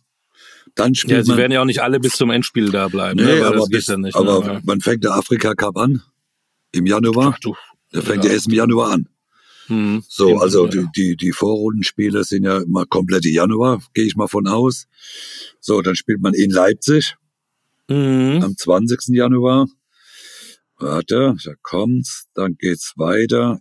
Dann 0.76 0.96
spielt 0.96 1.18
Ja, 1.18 1.24
sie 1.24 1.30
man, 1.32 1.38
werden 1.40 1.52
ja 1.52 1.62
auch 1.62 1.66
nicht 1.66 1.82
alle 1.82 2.00
bis 2.00 2.14
zum 2.14 2.30
Endspiel 2.30 2.70
da 2.72 2.88
bleiben, 2.88 3.20
nee, 3.20 3.26
ne? 3.26 3.32
weil 3.42 3.44
aber, 3.46 3.58
das 3.58 3.70
bis, 3.70 3.88
nicht. 3.90 4.16
aber 4.16 4.46
ne? 4.46 4.62
man 4.64 4.82
fängt 4.82 5.04
der 5.04 5.14
Afrika 5.14 5.54
Cup 5.56 5.78
an 5.78 6.02
im 6.72 6.86
Januar. 6.86 7.34
Ach 7.36 7.40
du. 7.40 7.56
Der 7.94 8.02
fängt 8.04 8.24
Ja. 8.24 8.30
ja 8.30 8.36
erst 8.36 8.48
im 8.48 8.54
Januar 8.54 8.92
an. 8.92 9.10
Hm, 9.68 10.04
So, 10.08 10.38
also 10.38 10.68
die, 10.68 10.86
die, 10.96 11.18
die 11.18 11.32
Vorrundenspiele 11.34 12.24
sind 12.24 12.44
ja 12.44 12.62
mal 12.68 12.86
komplett 12.86 13.26
im 13.26 13.34
Januar, 13.34 13.82
gehe 13.94 14.06
ich 14.06 14.16
mal 14.16 14.28
von 14.28 14.48
aus. 14.48 14.88
So, 15.60 15.82
dann 15.82 15.96
spielt 15.96 16.22
man 16.22 16.34
in 16.34 16.52
Leipzig 16.52 17.16
Mhm. 17.90 18.42
am 18.44 18.56
20. 18.58 19.16
Januar. 19.16 19.68
Warte, 20.80 21.36
da 21.44 21.54
kommt's, 21.62 22.28
dann 22.34 22.56
geht's 22.58 22.94
weiter. 22.98 23.60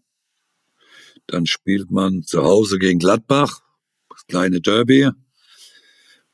Dann 1.26 1.46
spielt 1.46 1.90
man 1.90 2.22
zu 2.22 2.42
Hause 2.42 2.78
gegen 2.78 2.98
Gladbach, 2.98 3.60
das 4.10 4.26
kleine 4.26 4.60
Derby. 4.60 5.10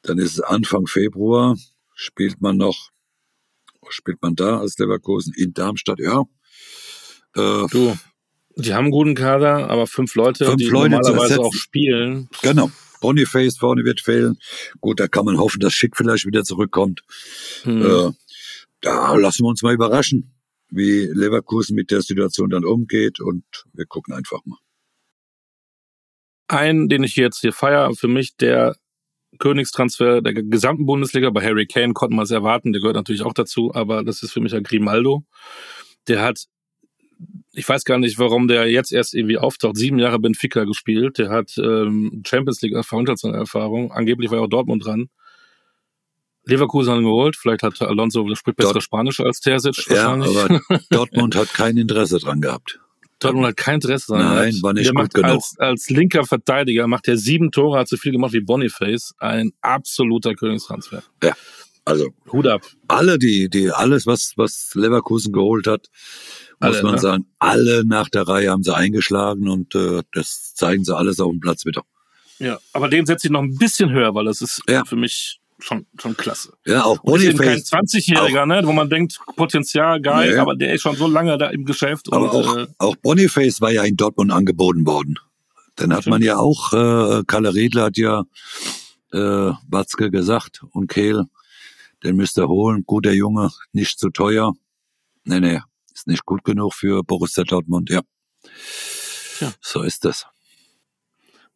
Dann 0.03 0.19
ist 0.19 0.33
es 0.33 0.41
Anfang 0.41 0.87
Februar, 0.87 1.57
spielt 1.95 2.41
man 2.41 2.57
noch, 2.57 2.91
spielt 3.89 4.21
man 4.23 4.35
da 4.35 4.59
als 4.59 4.77
Leverkusen? 4.79 5.33
In 5.37 5.55
Darmstadt, 5.55 6.01
ja. 6.01 6.25
Äh, 7.37 7.67
Du, 7.71 7.97
die 8.57 8.75
haben 8.75 8.85
einen 8.85 8.91
guten 8.91 9.15
Kader, 9.15 9.71
aber 9.71 9.87
fünf 9.87 10.15
Leute, 10.15 10.45
Fünf 10.45 10.57
die 10.57 10.69
Leute 10.69 10.91
normalerweise 10.91 11.41
auch 11.41 11.55
spielen. 11.55 12.29
Genau. 12.43 12.71
Boniface 13.01 13.57
vorne 13.59 13.85
wird 13.85 14.01
fehlen. 14.01 14.39
Gut, 14.81 15.01
da 15.01 15.09
kann 15.09 15.25
man 15.25 15.39
hoffen, 15.39 15.61
dass 15.61 15.73
Schick 15.73 15.97
vielleicht 15.97 16.27
wieder 16.27 16.45
zurückkommt. 16.45 17.03
Hm. 17.63 17.83
Äh, 17.83 18.13
da 18.81 19.15
lassen 19.17 19.45
wir 19.45 19.49
uns 19.49 19.63
mal 19.63 19.75
überraschen, 19.75 20.33
wie 20.73 21.07
Leverkusen 21.13 21.77
mit 21.77 21.91
der 21.91 22.03
Situation 22.03 22.51
dann 22.51 22.65
umgeht 22.65 23.21
und 23.21 23.45
wir 23.73 23.87
gucken 23.87 24.15
einfach 24.15 24.41
mal. 24.45 24.59
Ein, 26.49 26.89
den 26.89 27.05
ich 27.05 27.17
jetzt 27.17 27.41
hier 27.41 27.53
feier, 27.53 27.93
für 27.95 28.09
mich 28.09 28.37
der 28.37 28.75
Königstransfer 29.39 30.21
der 30.21 30.35
gesamten 30.35 30.87
Bundesliga. 30.87 31.31
Bei 31.31 31.43
Harry 31.43 31.67
Kane 31.67 31.93
konnten 31.93 32.17
wir 32.17 32.23
es 32.23 32.31
erwarten, 32.31 32.73
der 32.73 32.81
gehört 32.81 32.97
natürlich 32.97 33.23
auch 33.23 33.33
dazu, 33.33 33.73
aber 33.75 34.05
das 34.05 34.23
ist 34.23 34.33
für 34.33 34.41
mich 34.41 34.53
ja 34.53 34.61
Grimaldo. 34.61 35.25
Der 36.09 36.23
hat, 36.23 36.47
ich 37.53 37.69
weiß 37.69 37.85
gar 37.85 37.99
nicht, 37.99 38.19
warum 38.19 38.49
der 38.49 38.71
jetzt 38.71 38.93
erst 38.93 39.15
irgendwie 39.15 39.39
auftaucht, 39.39 39.77
sieben 39.77 39.99
Jahre 39.99 40.19
Benfica 40.19 40.65
gespielt. 40.65 41.19
Der 41.19 41.31
hat 41.31 41.57
ähm, 41.59 42.23
Champions 42.27 42.61
League 42.63 42.75
Erfahrung, 42.75 43.03
internationale 43.03 43.41
Erfahrung. 43.41 43.93
Angeblich 43.93 44.31
war 44.31 44.39
ja 44.39 44.45
auch 44.45 44.49
Dortmund 44.49 44.85
dran. 44.85 45.09
Leverkusen 46.45 46.93
hat 46.93 46.99
ihn 47.01 47.05
geholt. 47.05 47.37
Vielleicht 47.37 47.63
hat 47.63 47.81
Alonso, 47.83 48.27
spricht 48.35 48.57
bessere 48.57 48.75
Dort- 48.75 48.83
Spanisch 48.83 49.21
als 49.21 49.41
Terzic 49.41 49.87
Ja, 49.89 50.19
wahrscheinlich. 50.19 50.37
aber 50.69 50.81
Dortmund 50.91 51.37
hat 51.37 51.53
kein 51.55 51.77
Interesse 51.77 52.19
dran 52.19 52.41
gehabt. 52.41 52.81
Dortmund 53.21 53.47
hat 53.47 53.57
kein 53.57 53.75
Interesse 53.77 54.07
daran. 54.13 54.35
Nein, 54.35 54.59
war 54.63 54.73
nicht 54.73 54.87
der 54.87 54.95
gut 54.95 55.15
genug. 55.15 55.31
Als, 55.31 55.55
als 55.59 55.89
linker 55.91 56.25
Verteidiger 56.25 56.89
macht 56.89 57.07
er 57.07 57.17
sieben 57.17 57.53
Tore, 57.53 57.79
hat 57.79 57.89
so 57.89 57.97
viel 57.97 58.11
gemacht 58.11 58.33
wie 58.33 58.41
Boniface. 58.41 59.15
Ein 59.19 59.53
absoluter 59.61 60.35
Königstransfer. 60.35 61.05
Also 61.85 62.09
Hut 62.33 62.47
ab. 62.47 62.63
alle, 62.89 63.19
die, 63.19 63.49
die, 63.49 63.71
alles, 63.71 64.07
was, 64.07 64.33
was 64.37 64.71
Leverkusen 64.75 65.33
geholt 65.33 65.67
hat, 65.67 65.87
muss 66.61 66.75
Alle, 66.77 66.83
man 66.85 66.95
ne? 66.95 67.01
sagen, 67.01 67.27
alle 67.41 67.85
nach 67.85 68.09
der 68.09 68.23
Reihe 68.29 68.51
haben 68.51 68.63
sie 68.63 68.75
eingeschlagen 68.75 69.49
und 69.49 69.75
äh, 69.75 70.03
das 70.13 70.55
zeigen 70.55 70.85
sie 70.85 70.97
alles 70.97 71.19
auf 71.19 71.31
dem 71.33 71.41
Platz 71.41 71.65
wieder. 71.67 71.83
Ja, 72.39 72.59
aber 72.73 72.89
den 72.89 73.05
setze 73.07 73.27
ich 73.27 73.33
noch 73.33 73.43
ein 73.43 73.57
bisschen 73.57 73.91
höher, 73.91 74.15
weil 74.15 74.25
das 74.27 74.43
ist 74.43 74.63
Ja. 74.69 74.85
für 74.85 74.95
mich 74.97 75.41
schon, 75.63 75.87
schon 76.01 76.17
klasse. 76.17 76.53
Ja, 76.67 76.85
auch 76.85 77.03
Und 77.03 77.21
ist 77.21 77.29
eben 77.29 77.39
kein 77.39 77.63
Boniface, 77.63 77.73
20-Jähriger, 77.73 78.47
ne, 78.47 78.63
wo 78.67 78.73
man 78.73 78.89
denkt, 78.91 79.19
Potenzial 79.37 80.01
geil, 80.01 80.33
Nee. 80.33 80.39
aber 80.39 80.55
der 80.57 80.75
ist 80.75 80.83
schon 80.83 80.97
so 80.97 81.07
lange 81.07 81.37
da 81.39 81.49
im 81.49 81.65
Geschäft. 81.65 82.13
aber 82.13 82.33
und, 82.35 82.47
auch, 82.47 82.57
äh, 82.57 82.67
auch 82.79 82.97
Boniface 82.97 83.61
war 83.61 83.71
ja 83.71 83.83
in 83.85 83.97
Dortmund 83.97 84.33
angeboten 84.33 84.87
worden. 84.87 85.19
Dann 85.77 85.93
hat 85.95 86.07
man 86.07 86.23
ja 86.23 86.37
auch, 86.39 86.73
äh, 86.73 87.23
Kalle 87.27 87.55
Riedler 87.55 87.85
hat 87.85 87.97
ja 87.97 88.25
äh, 89.13 89.53
Watzke 89.69 90.11
gesagt 90.11 90.63
und 90.73 90.89
Kehl, 90.89 91.25
den 92.03 92.17
müsst 92.17 92.39
ihr 92.39 92.49
holen. 92.49 92.85
Guter 92.87 93.13
Junge, 93.13 93.51
nicht 93.73 93.99
zu 93.99 94.11
teuer. 94.11 94.53
Nee, 95.25 95.41
nee, 95.41 95.61
ist 95.95 96.07
nicht 96.07 96.27
gut 96.27 96.45
genug 96.45 96.75
für 96.75 97.03
Borussia 97.05 97.45
Dortmund, 97.45 97.89
ja. 97.91 98.01
Tja. 99.39 99.53
So 99.61 99.83
ist 99.83 100.05
das. 100.05 100.27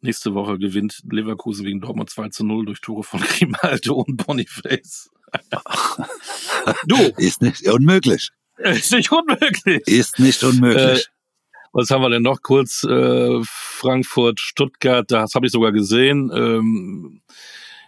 Nächste 0.00 0.34
Woche 0.34 0.58
gewinnt 0.58 1.00
Leverkusen 1.10 1.64
gegen 1.64 1.80
Dortmund 1.80 2.10
2 2.10 2.28
zu 2.28 2.44
0 2.44 2.66
durch 2.66 2.80
Tore 2.80 3.02
von 3.02 3.20
Grimaldo 3.38 3.94
und 3.94 4.16
Boniface. 4.26 5.10
du, 6.86 6.96
Ist 7.16 7.42
nicht 7.42 7.66
unmöglich. 7.68 8.30
ist 8.58 8.92
nicht 8.92 9.12
unmöglich. 9.12 9.82
Ist 9.86 10.18
nicht 10.18 10.42
unmöglich. 10.42 11.08
Was 11.72 11.90
haben 11.90 12.00
wir 12.00 12.08
denn 12.10 12.22
noch 12.22 12.40
kurz? 12.40 12.84
Äh, 12.84 13.40
Frankfurt, 13.44 14.40
Stuttgart, 14.40 15.10
das 15.10 15.34
habe 15.34 15.46
ich 15.46 15.52
sogar 15.52 15.72
gesehen. 15.72 16.30
Ähm, 16.34 17.20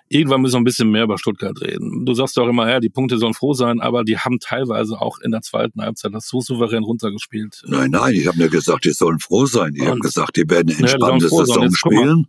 irgendwann 0.08 0.40
müssen 0.40 0.54
wir 0.54 0.60
ein 0.60 0.64
bisschen 0.64 0.90
mehr 0.90 1.04
über 1.04 1.18
Stuttgart 1.18 1.60
reden. 1.60 2.04
Du 2.04 2.14
sagst 2.14 2.38
auch 2.38 2.48
immer, 2.48 2.68
ja, 2.70 2.80
die 2.80 2.88
Punkte 2.88 3.18
sollen 3.18 3.34
froh 3.34 3.52
sein, 3.54 3.80
aber 3.80 4.04
die 4.04 4.18
haben 4.18 4.38
teilweise 4.40 5.00
auch 5.00 5.18
in 5.20 5.30
der 5.30 5.42
zweiten 5.42 5.80
Halbzeit 5.82 6.14
das 6.14 6.28
so 6.28 6.40
souverän 6.40 6.84
runtergespielt. 6.84 7.62
nein, 7.66 7.90
nein, 7.90 8.14
ich 8.14 8.26
habe 8.26 8.38
nur 8.38 8.48
gesagt, 8.48 8.84
die 8.84 8.90
sollen 8.92 9.18
froh 9.18 9.46
sein. 9.46 9.74
Ich 9.74 9.86
habe 9.86 9.98
gesagt, 10.00 10.36
die 10.36 10.48
werden 10.48 10.74
eine 10.76 10.88
Ja. 10.88 11.28
Saison 11.28 11.70
spielen. 11.72 12.26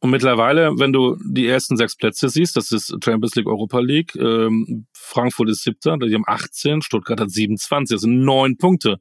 Und 0.00 0.10
mittlerweile, 0.10 0.72
wenn 0.78 0.92
du 0.92 1.16
die 1.24 1.46
ersten 1.46 1.78
sechs 1.78 1.96
Plätze 1.96 2.28
siehst, 2.28 2.56
das 2.56 2.72
ist 2.72 2.94
Champions 3.02 3.34
League, 3.36 3.46
Europa 3.46 3.78
League, 3.80 4.14
ähm, 4.16 4.86
Frankfurt 4.92 5.48
ist 5.48 5.62
siebter, 5.62 5.96
die 5.96 6.14
haben 6.14 6.24
18, 6.26 6.82
Stuttgart 6.82 7.20
hat 7.20 7.30
27, 7.30 7.94
das 7.94 8.02
sind 8.02 8.20
neun 8.22 8.58
Punkte. 8.58 8.98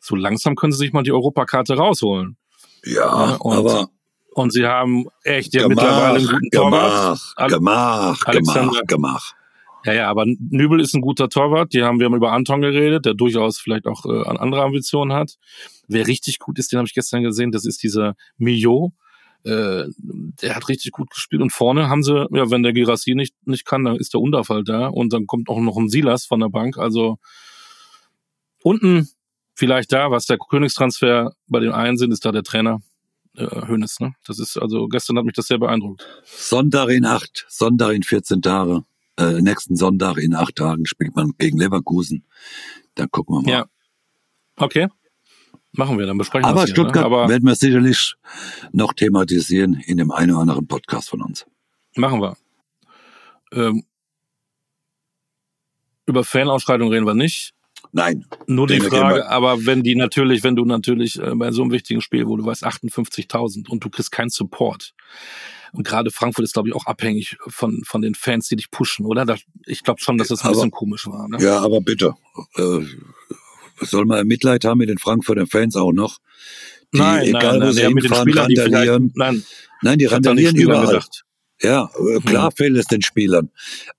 So 0.00 0.16
langsam 0.16 0.54
können 0.54 0.72
sie 0.72 0.78
sich 0.78 0.94
mal 0.94 1.02
die 1.02 1.12
Europakarte 1.12 1.74
rausholen. 1.74 2.38
Ja, 2.86 3.32
Ja, 3.32 3.38
aber 3.42 3.90
Und 4.34 4.52
sie 4.52 4.66
haben 4.66 5.06
echt, 5.22 5.54
die 5.54 5.60
haben 5.60 5.68
mittlerweile 5.68 6.18
einen 6.18 6.26
guten 6.26 6.50
Torwart. 6.50 7.20
Gemach, 7.36 7.48
Gemach, 7.48 8.26
Alexander- 8.26 8.70
Gemach, 8.70 8.86
Gemach. 8.86 9.32
Ja, 9.84 9.92
ja, 9.92 10.08
aber 10.10 10.24
Nübel 10.26 10.80
ist 10.80 10.94
ein 10.94 11.02
guter 11.02 11.28
Torwart. 11.28 11.72
Die 11.72 11.82
haben, 11.82 11.98
wir 11.98 12.06
haben 12.06 12.14
über 12.14 12.32
Anton 12.32 12.62
geredet, 12.62 13.04
der 13.04 13.14
durchaus 13.14 13.58
vielleicht 13.58 13.86
auch 13.86 14.06
äh, 14.06 14.26
an 14.26 14.38
andere 14.38 14.62
Ambitionen 14.62 15.12
hat. 15.12 15.34
Wer 15.88 16.06
richtig 16.06 16.38
gut 16.38 16.58
ist, 16.58 16.72
den 16.72 16.78
habe 16.78 16.88
ich 16.88 16.94
gestern 16.94 17.22
gesehen, 17.22 17.52
das 17.52 17.66
ist 17.66 17.82
dieser 17.82 18.14
Mio. 18.38 18.92
Äh, 19.44 19.84
der 19.98 20.56
hat 20.56 20.68
richtig 20.68 20.92
gut 20.92 21.10
gespielt. 21.10 21.42
Und 21.42 21.52
vorne 21.52 21.88
haben 21.88 22.02
sie, 22.02 22.26
ja, 22.30 22.50
wenn 22.50 22.62
der 22.62 22.72
Girassi 22.72 23.14
nicht, 23.14 23.34
nicht 23.46 23.66
kann, 23.66 23.84
dann 23.84 23.96
ist 23.96 24.14
der 24.14 24.20
Underfall 24.20 24.64
da. 24.64 24.86
Und 24.86 25.12
dann 25.12 25.26
kommt 25.26 25.48
auch 25.50 25.60
noch 25.60 25.76
ein 25.76 25.90
Silas 25.90 26.24
von 26.24 26.40
der 26.40 26.48
Bank. 26.48 26.78
Also 26.78 27.18
unten 28.62 29.08
Vielleicht 29.56 29.92
da, 29.92 30.10
was 30.10 30.26
der 30.26 30.36
Königstransfer 30.36 31.32
bei 31.46 31.60
den 31.60 31.70
einen 31.70 31.96
sind, 31.96 32.10
ist 32.10 32.24
da 32.24 32.32
der 32.32 32.42
Trainer 32.42 32.80
äh, 33.36 33.66
Hönes. 33.66 34.00
Ne? 34.00 34.14
Das 34.26 34.38
ist 34.38 34.56
also 34.56 34.88
gestern 34.88 35.18
hat 35.18 35.24
mich 35.24 35.34
das 35.34 35.46
sehr 35.46 35.58
beeindruckt. 35.58 36.06
Sonntag 36.24 36.88
in 36.90 37.04
acht, 37.04 37.46
Sonntag 37.48 37.92
in 37.92 38.02
14 38.02 38.42
Tage, 38.42 38.84
äh, 39.18 39.40
nächsten 39.40 39.76
Sonntag 39.76 40.18
in 40.18 40.34
acht 40.34 40.56
Tagen 40.56 40.86
spielt 40.86 41.14
man 41.14 41.32
gegen 41.38 41.58
Leverkusen. 41.58 42.24
Dann 42.94 43.10
gucken 43.10 43.36
wir 43.36 43.42
mal. 43.42 43.50
Ja. 43.50 43.66
Okay. 44.56 44.88
Machen 45.72 45.98
wir, 45.98 46.06
dann 46.06 46.18
besprechen 46.18 46.48
Aber 46.48 46.62
wir 46.62 46.68
Stuttgart 46.68 46.94
hier, 46.94 47.10
ne? 47.10 47.16
Aber 47.16 47.28
werden 47.28 47.44
wir 47.44 47.56
sicherlich 47.56 48.14
noch 48.72 48.92
thematisieren 48.92 49.74
in 49.74 49.96
dem 49.96 50.12
einen 50.12 50.30
oder 50.30 50.42
anderen 50.42 50.68
Podcast 50.68 51.10
von 51.10 51.22
uns. 51.22 51.46
machen 51.96 52.20
wir. 52.20 52.36
Ähm, 53.52 53.84
über 56.06 56.22
Fanausschreitung 56.22 56.90
reden 56.90 57.06
wir 57.06 57.14
nicht. 57.14 57.54
Nein, 57.96 58.26
Nur 58.48 58.66
die 58.66 58.80
Frage, 58.80 59.28
aber 59.28 59.64
wenn 59.66 59.84
die 59.84 59.94
natürlich, 59.94 60.42
wenn 60.42 60.56
du 60.56 60.64
natürlich 60.64 61.16
äh, 61.20 61.32
bei 61.36 61.52
so 61.52 61.62
einem 61.62 61.70
wichtigen 61.70 62.00
Spiel, 62.00 62.26
wo 62.26 62.36
du 62.36 62.44
weißt 62.44 62.66
58.000 62.66 63.68
und 63.68 63.84
du 63.84 63.88
kriegst 63.88 64.10
keinen 64.10 64.30
Support. 64.30 64.94
Und 65.72 65.86
gerade 65.86 66.10
Frankfurt 66.10 66.44
ist, 66.44 66.54
glaube 66.54 66.68
ich, 66.68 66.74
auch 66.74 66.86
abhängig 66.86 67.36
von, 67.46 67.82
von 67.84 68.02
den 68.02 68.14
Fans, 68.16 68.48
die 68.48 68.56
dich 68.56 68.70
pushen, 68.72 69.06
oder? 69.06 69.24
Da, 69.24 69.36
ich 69.66 69.84
glaube 69.84 70.00
schon, 70.00 70.18
dass 70.18 70.28
das 70.28 70.40
ein 70.42 70.46
Aber- 70.46 70.54
bisschen 70.54 70.70
komisch 70.72 71.06
war. 71.06 71.28
Ne? 71.28 71.38
Ja, 71.40 71.60
aber 71.60 71.80
bitte. 71.80 72.14
Äh, 72.56 72.80
soll 73.80 74.06
man 74.06 74.26
Mitleid 74.26 74.64
haben 74.64 74.78
mit 74.78 74.88
den 74.88 74.98
Frankfurter 74.98 75.46
Fans 75.46 75.76
auch 75.76 75.92
noch? 75.92 76.18
Die, 76.92 76.98
nein, 76.98 77.26
egal 77.28 77.42
nein, 77.42 77.54
wo 77.54 77.58
nein, 77.66 77.72
sie 77.72 77.80
ja, 77.82 77.90
mit 77.90 77.96
den 77.98 78.02
hinfahren, 78.10 78.28
Spielern, 78.28 78.48
die 78.48 78.58
randalieren. 78.60 79.12
nein, 79.14 79.44
Nein, 79.82 79.98
die 79.98 80.06
randalieren 80.06 80.56
überall. 80.56 80.86
gedacht. 80.86 81.24
Ja, 81.62 81.88
äh, 81.98 82.20
klar 82.20 82.50
Mhm. 82.50 82.56
fehlt 82.56 82.76
es 82.76 82.86
den 82.86 83.02
Spielern. 83.02 83.50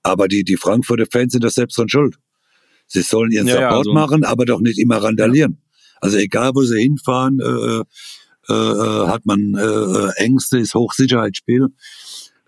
Aber 0.02 0.28
die, 0.28 0.44
die 0.44 0.56
Frankfurter 0.56 1.06
Fans 1.10 1.32
sind 1.32 1.44
das 1.44 1.54
selbst 1.54 1.78
dran 1.78 1.88
schuld. 1.88 2.16
Sie 2.86 3.02
sollen 3.02 3.30
ihren 3.32 3.46
Ja, 3.48 3.54
ja, 3.54 3.60
Support 3.68 3.78
also- 3.78 3.92
machen, 3.92 4.24
aber 4.24 4.44
doch 4.46 4.60
nicht 4.60 4.78
immer 4.78 4.98
randalieren. 5.02 5.62
Also 6.00 6.18
egal, 6.18 6.52
wo 6.54 6.62
sie 6.62 6.80
hinfahren, 6.80 7.40
äh, 7.40 7.82
äh, 8.52 8.52
äh, 8.52 9.06
hat 9.08 9.26
man 9.26 9.54
äh, 9.54 9.62
äh, 9.62 10.10
Ängste, 10.16 10.58
ist 10.58 10.74
Hochsicherheitsspiel. 10.74 11.68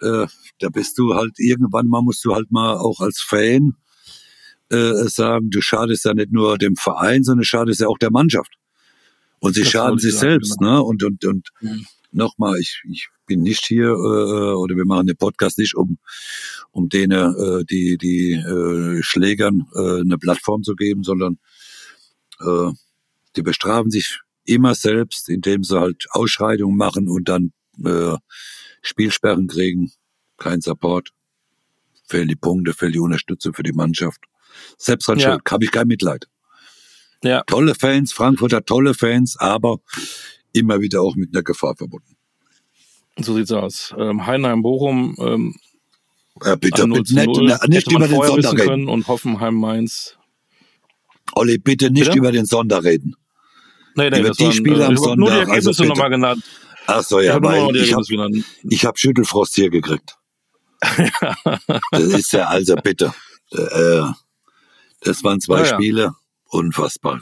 Äh, 0.01 0.27
da 0.61 0.69
bist 0.69 0.97
du 0.99 1.15
halt 1.15 1.33
irgendwann 1.39 1.87
mal 1.89 2.03
musst 2.03 2.25
du 2.25 2.35
halt 2.35 2.51
mal 2.53 2.77
auch 2.77 3.01
als 3.01 3.21
Fan 3.21 3.75
äh, 4.71 4.93
sagen, 5.09 5.51
du 5.51 5.61
schadest 5.61 6.05
ja 6.05 6.15
nicht 6.15 6.31
nur 6.31 6.59
dem 6.59 6.77
Verein, 6.77 7.25
sondern 7.25 7.45
schadest 7.45 7.81
ja 7.81 7.89
auch 7.89 7.99
der 7.99 8.11
Mannschaft. 8.11 8.53
Und 9.41 9.55
sie 9.55 9.63
Das 9.63 9.71
schaden 9.71 9.99
sich 9.99 10.13
sagen, 10.15 10.33
selbst, 10.33 10.59
genau. 10.59 10.75
ne? 10.79 10.83
Und 10.83 11.03
und 11.05 11.25
und 11.25 11.49
Mhm. 11.61 11.87
nochmal, 12.13 12.59
ich, 12.61 12.83
ich 12.93 13.09
bin 13.27 13.43
nicht 13.43 13.65
hier 13.67 13.89
äh, 13.89 14.53
oder 14.55 14.77
wir 14.77 14.85
machen 14.85 15.07
den 15.07 15.17
Podcast 15.17 15.59
nicht, 15.59 15.75
um 15.75 15.99
um 16.79 16.89
denen 16.89 17.35
äh, 17.35 17.65
die 17.65 17.99
die 17.99 18.33
äh, 18.35 19.03
Schlägern 19.03 19.67
äh, 19.75 20.01
eine 20.01 20.17
Plattform 20.19 20.63
zu 20.63 20.75
geben, 20.77 21.03
sondern 21.03 21.39
äh, 22.41 22.71
die 23.37 23.43
bestrafen 23.43 23.91
sich 23.91 24.21
immer 24.45 24.75
selbst, 24.75 25.29
indem 25.29 25.65
sie 25.65 25.79
halt 25.79 26.07
Ausschreitungen 26.11 26.77
machen 26.77 27.09
und 27.09 27.29
dann 27.29 27.53
äh, 27.85 28.17
Spielsperren 28.81 29.49
kriegen, 29.49 29.91
kein 30.39 30.61
Support, 30.61 31.11
fehlen 32.09 32.29
die 32.29 32.37
Punkte, 32.37 32.73
fehlt 32.73 32.95
die 32.95 33.01
Unterstützung 33.01 33.53
für 33.53 33.65
die 33.65 33.73
Mannschaft. 33.73 34.21
Selbst 34.79 35.09
dran 35.09 35.19
Ja. 35.19 35.39
habe 35.51 35.65
ich 35.65 35.71
kein 35.73 35.89
Mitleid. 35.89 36.27
Ja, 37.25 37.43
Tolle 37.47 37.75
Fans, 37.75 38.13
Frankfurter 38.13 38.65
tolle 38.65 38.95
Fans, 38.95 39.37
aber 39.39 39.79
immer 40.53 40.81
wieder 40.81 41.03
auch 41.03 41.17
mit 41.17 41.35
einer 41.35 41.43
Gefahr 41.43 41.75
verbunden. 41.77 42.17
so 43.21 43.35
sieht's 43.35 43.51
aus. 43.53 43.93
Ähm, 43.99 44.25
Heidenheim, 44.27 44.63
Bochum, 44.63 45.17
ähm, 45.19 45.57
Ja, 46.45 46.57
bitte, 46.57 46.87
0 46.87 46.99
bitte 46.99 47.15
nicht, 47.15 47.27
0. 47.27 47.59
nicht 47.69 47.93
über 47.93 48.09
den 48.09 48.19
wissen 48.19 48.61
reden. 48.61 48.89
und 48.89 49.07
Hoffenheim, 49.09 49.55
Mainz. 49.55 50.17
Olli, 51.33 51.59
bitte 51.59 51.91
nicht 51.91 52.07
Bitte? 52.07 52.19
über 52.19 52.33
den 52.33 52.47
Sonntag 52.47 52.85
reden. 52.85 53.17
Nee, 53.95 54.11
nee, 54.11 54.21
Über 54.21 54.31
die 54.31 54.45
waren, 54.45 54.53
Spiele 54.53 54.83
äh, 54.83 54.87
am 54.87 54.95
ich 54.95 55.01
hab 55.07 55.17
nur 55.17 55.31
die 55.31 55.51
also 55.51 55.85
nochmal 55.85 56.11
genannt. 56.11 56.43
Ach 56.87 57.03
so, 57.03 57.21
Ich 57.21 57.27
ja, 57.27 57.39
noch 57.39 57.51
weil 57.51 57.77
ich 57.77 57.93
habe 57.93 58.05
ich 58.71 58.85
hab 58.85 58.99
Schüttelfrost 58.99 59.55
hier 59.55 59.71
gekriegt. 59.71 60.17
das 61.91 62.03
ist 62.05 62.33
ja 62.33 62.47
also 62.47 62.77
bitte. 62.77 63.13
Äh, 63.51 64.03
das 65.03 65.23
waren 65.25 65.41
zwei 65.41 65.59
Ja, 65.61 65.67
ja. 65.67 65.75
Spiele, 65.75 66.15
unfassbar. 66.47 67.21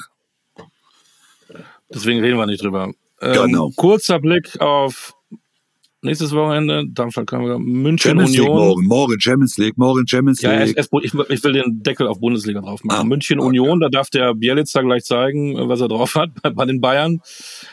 Deswegen 1.89 2.21
reden 2.21 2.37
wir 2.37 2.47
nicht 2.47 2.63
drüber. 2.63 2.93
Ähm, 3.21 3.33
Genau. 3.33 3.71
Kurzer 3.75 4.19
Blick 4.21 4.61
auf 4.61 5.15
nächstes 6.07 6.33
Wochenende. 6.33 6.85
Darmstadt 6.89 7.31
wir 7.33 7.59
München 7.59 8.11
Champions 8.11 8.31
League 8.33 8.41
Union. 8.49 8.57
morgen, 8.57 8.87
morgen 8.87 9.21
Champions 9.21 9.59
League, 9.59 9.77
morgen 9.77 10.07
Champions 10.09 10.41
Ja, 10.41 10.53
League. 10.65 10.77
erst, 10.77 10.91
ich, 11.03 11.13
ich 11.15 11.45
will 11.45 11.53
den 11.53 11.83
Deckel 11.83 12.07
auf 12.07 12.19
Bundesliga 12.21 12.61
drauf 12.63 12.83
machen. 12.85 12.99
Ah, 13.01 13.05
München 13.05 13.39
okay. 13.39 13.49
Union, 13.49 13.81
da 13.81 13.89
darf 13.91 14.09
der 14.11 14.35
Bielitzer 14.35 14.83
gleich 14.83 15.05
zeigen, 15.05 15.69
was 15.69 15.81
er 15.81 15.89
drauf 15.89 16.15
hat 16.15 16.31
bei, 16.55 16.65
den 16.65 16.81
Bayern. 16.81 17.21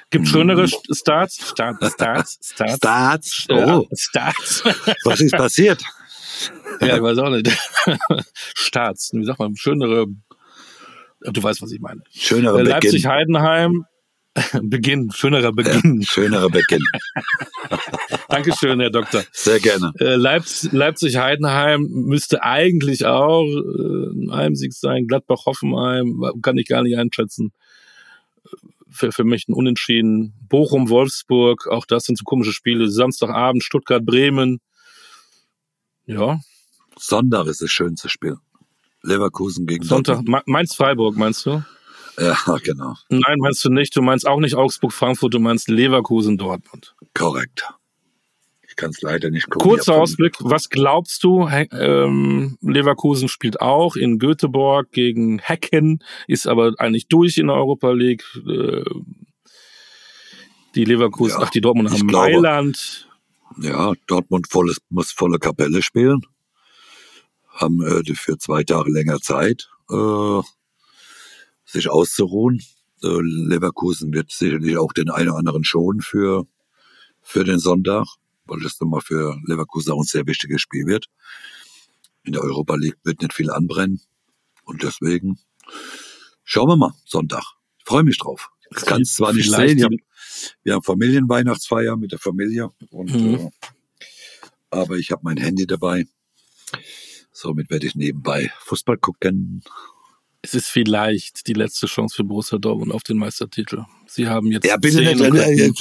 Gibt 0.10 0.26
Mhm. 0.26 0.30
schönere 0.30 0.68
Starts. 0.68 1.50
Starts, 1.52 1.94
Starts, 1.94 2.40
Starts. 2.54 2.76
Starts. 2.76 3.46
Ja, 3.50 3.78
Oh, 3.80 3.88
Starts. 3.96 4.64
was 5.06 5.22
ist 5.22 5.32
passiert? 5.32 5.82
ja, 6.82 6.96
ich 6.98 7.02
weiß 7.02 7.18
auch 7.20 7.30
nicht. 7.30 7.50
Starts. 8.56 9.12
Wie 9.14 9.24
sagt 9.24 9.40
man? 9.40 9.56
Schönere. 9.56 10.08
Du 11.22 11.42
weißt, 11.42 11.62
was 11.62 11.72
ich 11.72 11.80
meine. 11.80 12.02
Schönerer 12.12 12.60
Äh. 12.60 12.64
Leipzig-Heidenheim. 12.64 13.86
Beginn. 14.64 15.12
Schönerer 15.12 15.52
Beginn. 15.52 16.02
Ja, 16.02 16.08
schönerer 16.12 16.50
Beginn. 16.50 16.84
Dankeschön, 18.30 18.80
Herr 18.80 18.90
Doktor. 18.90 19.24
Sehr 19.32 19.60
gerne. 19.60 19.94
Äh, 20.00 20.16
Leipzig, 20.16 20.72
Leipzig-Heidenheim 20.72 21.88
müsste 21.90 22.44
eigentlich 22.44 23.06
auch 23.06 23.46
äh, 23.46 24.08
ein 24.12 24.32
Heimsieg 24.32 24.74
sein. 24.74 25.08
Gladbach-Hoffenheim 25.08 26.42
kann 26.42 26.58
ich 26.58 26.68
gar 26.68 26.82
nicht 26.82 26.98
einschätzen. 26.98 27.52
Für, 28.90 29.12
für 29.12 29.24
mich 29.24 29.48
ein 29.48 29.54
Unentschieden. 29.54 30.34
Bochum-Wolfsburg, 30.50 31.68
auch 31.68 31.86
das 31.86 32.06
sind 32.06 32.18
so 32.18 32.24
komische 32.24 32.54
Spiele. 32.54 32.90
Samstagabend 32.90 33.64
Stuttgart-Bremen. 33.64 34.60
Ja, 36.06 36.40
Sonntag 36.98 37.48
ist 37.48 37.62
das 37.62 37.72
schönste 37.72 38.10
Spiel. 38.10 38.38
Leverkusen 39.02 39.66
gegen 39.68 39.84
Sonntag. 39.84 40.22
Mainz-Freiburg, 40.46 41.18
meinst 41.18 41.46
du? 41.46 41.64
Ja, 42.20 42.36
genau. 42.64 42.96
Nein, 43.10 43.38
meinst 43.40 43.64
du 43.66 43.70
nicht. 43.70 43.96
Du 43.96 44.02
meinst 44.02 44.28
auch 44.28 44.40
nicht 44.40 44.56
Augsburg-Frankfurt, 44.56 45.34
du 45.34 45.40
meinst 45.40 45.68
Leverkusen-Dortmund. 45.70 46.96
Korrekt. 47.14 47.66
Ich 48.68 48.76
kann 48.76 48.90
es 48.90 49.02
leider 49.04 49.30
nicht 49.30 49.50
gucken. 49.52 49.70
Kurzer 49.70 49.94
Ausblick, 49.94 50.36
was 50.40 50.70
glaubst 50.70 51.24
du? 51.24 51.48
Ähm, 51.48 52.58
Leverkusen 52.62 53.28
spielt 53.30 53.62
auch 53.62 53.96
in 53.96 54.18
Göteborg 54.18 54.92
gegen 54.92 55.38
Hecken, 55.38 56.00
ist 56.28 56.48
aber 56.48 56.74
eigentlich 56.80 57.08
durch 57.08 57.38
in 57.38 57.48
der 57.48 57.56
Europa 57.58 57.92
League. 57.92 58.24
Äh, 58.48 58.84
die 60.74 60.86
Leverkusen, 60.86 61.40
Ja, 61.40 61.46
ach, 61.46 61.52
die 61.52 61.62
Dortmund 61.62 61.92
haben 61.92 62.08
glaube- 62.08 62.32
Mailand. 62.32 63.08
Ja, 63.62 63.94
Dortmund 64.08 64.48
volles, 64.50 64.78
muss 64.90 65.12
volle 65.12 65.38
Kapelle 65.38 65.84
spielen. 65.84 66.22
Haben 67.50 67.84
äh, 67.84 68.02
für 68.16 68.40
zwei 68.40 68.64
Tage 68.64 68.92
länger 68.92 69.20
Zeit, 69.20 69.70
äh, 69.92 70.42
sich 71.74 71.90
auszuruhen. 71.90 72.62
Äh, 73.04 73.20
Leverkusen 73.22 74.14
wird 74.14 74.32
sicherlich 74.32 74.78
auch 74.78 74.94
den 74.94 75.10
einen 75.10 75.30
oder 75.30 75.40
anderen 75.40 75.64
schonen 75.66 76.02
für, 76.02 76.46
für 77.22 77.44
den 77.44 77.60
Sonntag, 77.60 78.06
weil 78.46 78.62
das 78.62 78.80
nochmal 78.80 79.02
für 79.02 79.36
Leverkusen 79.46 79.92
auch 79.92 80.00
ein 80.00 80.06
sehr 80.06 80.26
wichtiges 80.26 80.62
Spiel 80.62 80.86
wird. 80.86 81.08
In 82.24 82.32
der 82.34 82.42
Europa 82.42 82.76
League 82.76 82.98
wird 83.04 83.22
nicht 83.22 83.34
viel 83.34 83.52
anbrennen. 83.52 84.00
Und 84.64 84.84
deswegen 84.84 85.38
schauen 86.46 86.70
wir 86.70 86.78
mal, 86.78 86.94
Sonntag. 87.06 87.44
Ich 87.80 87.86
freue 87.86 88.04
mich 88.04 88.18
drauf. 88.18 88.50
Ich 88.76 88.86
kann 88.86 89.02
es 89.02 89.14
zwar 89.16 89.34
nicht 89.34 89.46
Vielleicht 89.48 89.70
sehen, 89.72 89.78
ich 89.80 89.84
hab, 89.84 89.92
die- 89.92 90.04
wir 90.64 90.74
haben 90.76 90.84
Familienweihnachtsfeier 90.84 91.98
mit 91.98 92.14
der 92.14 92.20
Familie. 92.20 92.72
Und, 92.92 93.12
Mhm. 93.14 93.36
äh, 93.36 93.50
aber 94.70 94.96
ich 94.98 95.12
habe 95.12 95.22
mein 95.26 95.38
Handy 95.38 95.68
dabei. 95.68 96.06
Somit 97.32 97.70
werde 97.70 97.86
ich 97.88 97.96
nebenbei 97.96 98.52
Fußball 98.60 98.98
gucken. 98.98 99.64
Es 100.46 100.54
ist 100.54 100.68
vielleicht 100.68 101.48
die 101.48 101.54
letzte 101.54 101.88
Chance 101.88 102.18
für 102.18 102.24
Borussia 102.26 102.58
Dortmund 102.58 102.92
auf 102.94 103.04
den 103.04 103.18
Meistertitel. 103.18 103.86
Sie 104.08 104.28
haben 104.28 104.52
jetzt 104.52 104.66
Ja, 104.68 104.76
bitte 104.78 104.98
nicht. 104.98 105.22
Äh, 105.22 105.68
äh, 105.68 105.74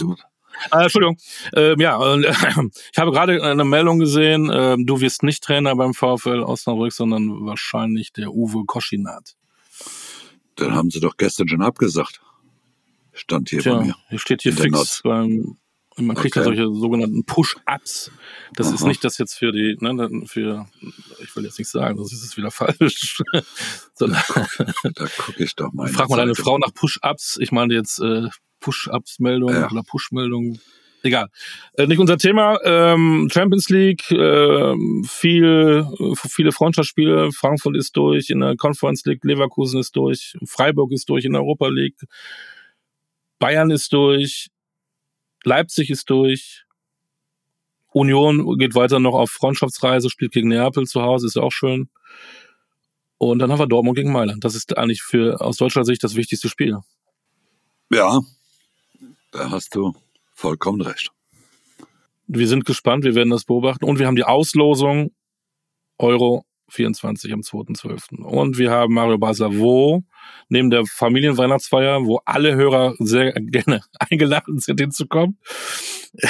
Ah, 0.70 0.82
Entschuldigung. 0.82 1.16
Ähm, 1.54 1.80
ja, 1.80 1.96
und, 1.96 2.24
ich 2.92 2.98
habe 2.98 3.10
gerade 3.10 3.42
eine 3.42 3.64
Meldung 3.64 3.98
gesehen. 3.98 4.50
Ähm, 4.52 4.86
du 4.86 5.00
wirst 5.00 5.22
nicht 5.24 5.42
Trainer 5.42 5.74
beim 5.74 5.94
VfL 5.94 6.42
Osnabrück, 6.42 6.92
sondern 6.92 7.44
wahrscheinlich 7.44 8.12
der 8.12 8.32
Uwe 8.32 8.64
Koschinat. 8.64 9.34
Dann 10.56 10.74
haben 10.74 10.90
sie 10.90 11.00
doch 11.00 11.16
gestern 11.16 11.48
schon 11.48 11.62
abgesagt. 11.62 12.20
Stand 13.12 13.50
hier 13.50 13.58
bei 13.58 13.62
Tja, 13.62 13.80
mir. 13.80 13.96
hier 14.10 14.18
steht 14.18 14.42
hier 14.42 14.52
fix 14.52 15.02
Not. 15.04 15.52
Beim 15.96 16.06
man 16.06 16.16
kriegt 16.16 16.36
ja 16.36 16.42
Okay. 16.42 16.56
solche 16.56 16.74
sogenannten 16.74 17.24
Push-Ups. 17.24 18.10
Das 18.54 18.70
ist 18.72 18.80
Aha. 18.82 18.88
nicht 18.88 19.04
das 19.04 19.18
jetzt 19.18 19.34
für 19.34 19.52
die, 19.52 19.76
ne, 19.80 20.22
für, 20.26 20.66
ich 21.22 21.34
will 21.36 21.44
jetzt 21.44 21.58
nicht 21.58 21.68
sagen, 21.68 21.96
das 21.98 22.12
ist 22.12 22.22
jetzt 22.22 22.36
wieder 22.36 22.50
falsch. 22.50 23.22
Sondern, 23.94 24.22
Da 24.94 25.06
gucke 25.18 25.44
ich 25.44 25.54
doch 25.54 25.72
mal. 25.72 25.88
frag 25.92 26.08
mal 26.08 26.16
deine 26.16 26.34
Frau 26.34 26.58
nach 26.58 26.72
Push-Ups. 26.74 27.38
Ich 27.40 27.52
meine 27.52 27.74
jetzt 27.74 27.98
äh, 28.00 28.28
Push-Ups-Meldung 28.60 29.50
Ja. 29.52 29.70
oder 29.70 29.82
Push-Meldung. 29.82 30.58
Egal. 31.04 31.28
Äh, 31.74 31.88
nicht 31.88 31.98
unser 31.98 32.16
Thema. 32.16 32.58
Ähm, 32.62 33.28
Champions 33.32 33.68
League, 33.70 34.08
äh, 34.12 34.74
viel, 35.04 35.84
viele 36.14 36.52
Freundschaftsspiele. 36.52 37.32
Frankfurt 37.32 37.76
ist 37.76 37.96
durch, 37.96 38.30
in 38.30 38.38
der 38.38 38.54
Conference 38.56 39.04
League, 39.04 39.24
Leverkusen 39.24 39.80
ist 39.80 39.96
durch, 39.96 40.36
Freiburg 40.46 40.92
ist 40.92 41.08
durch 41.08 41.24
in 41.24 41.32
der 41.32 41.42
Europa 41.42 41.66
League, 41.68 41.96
Bayern 43.40 43.72
ist 43.72 43.92
durch, 43.92 44.46
Leipzig 45.46 45.90
ist 45.90 46.08
durch, 46.10 46.64
Union 47.92 48.58
geht 48.58 48.74
weiter 48.74 48.98
noch 48.98 49.14
auf 49.14 49.30
Freundschaftsreise, 49.30 50.08
spielt 50.10 50.32
gegen 50.32 50.48
Neapel 50.48 50.86
zu 50.86 51.02
Hause, 51.02 51.26
ist 51.26 51.36
auch 51.36 51.52
schön. 51.52 51.90
Und 53.18 53.38
dann 53.38 53.52
haben 53.52 53.60
wir 53.60 53.68
Dortmund 53.68 53.96
gegen 53.96 54.12
Mailand. 54.12 54.44
Das 54.44 54.54
ist 54.54 54.76
eigentlich 54.76 55.02
für 55.02 55.40
aus 55.40 55.56
deutscher 55.56 55.84
Sicht 55.84 56.02
das 56.02 56.16
wichtigste 56.16 56.48
Spiel. 56.48 56.78
Ja, 57.90 58.20
da 59.30 59.50
hast 59.50 59.74
du 59.74 59.94
vollkommen 60.34 60.80
recht. 60.80 61.10
Wir 62.26 62.48
sind 62.48 62.64
gespannt, 62.64 63.04
wir 63.04 63.14
werden 63.14 63.30
das 63.30 63.44
beobachten. 63.44 63.84
Und 63.84 63.98
wir 63.98 64.06
haben 64.06 64.16
die 64.16 64.24
Auslosung 64.24 65.12
Euro 65.98 66.44
24 66.72 67.32
am 67.32 67.40
2.12. 67.40 68.22
Und 68.22 68.58
wir 68.58 68.70
haben 68.70 68.94
Mario 68.94 69.18
Basler, 69.18 69.56
wo 69.56 70.02
neben 70.48 70.70
der 70.70 70.84
Familienweihnachtsfeier, 70.86 72.04
wo 72.04 72.20
alle 72.24 72.54
Hörer 72.54 72.94
sehr 72.98 73.32
gerne 73.32 73.82
eingeladen 73.98 74.58
sind, 74.58 74.80
hinzukommen. 74.80 75.38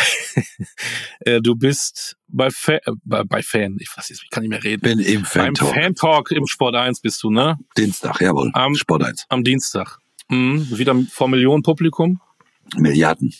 Äh, 1.25 1.41
du 1.41 1.55
bist 1.55 2.17
bei, 2.27 2.51
Fa 2.51 2.73
äh, 2.73 2.93
bei, 3.05 3.23
bei 3.23 3.43
Fan, 3.43 3.77
ich 3.79 3.89
weiß 3.95 4.11
nicht, 4.11 4.23
ich 4.25 4.31
kann 4.31 4.43
nicht 4.43 4.51
mehr 4.51 4.65
reden. 4.65 4.81
Bin 4.81 4.99
im 4.99 5.25
Fan 5.25 5.55
Talk. 5.55 5.75
Beim 5.75 5.83
Fan 5.83 5.95
Talk 5.95 6.31
im 6.33 6.47
Sport 6.47 6.75
1 6.75 7.01
bist 7.01 7.23
du, 7.23 7.31
ne? 7.31 7.59
Dienstag, 7.77 8.21
jawohl. 8.21 8.51
Am, 8.55 8.75
Sport 8.75 9.05
1. 9.05 9.27
Am 9.29 9.45
Dienstag. 9.45 9.99
Mhm. 10.29 10.67
Wieder 10.77 10.97
vor 11.11 11.29
Millionen 11.29 11.63
Publikum. 11.63 12.21
Milliarden. 12.77 13.35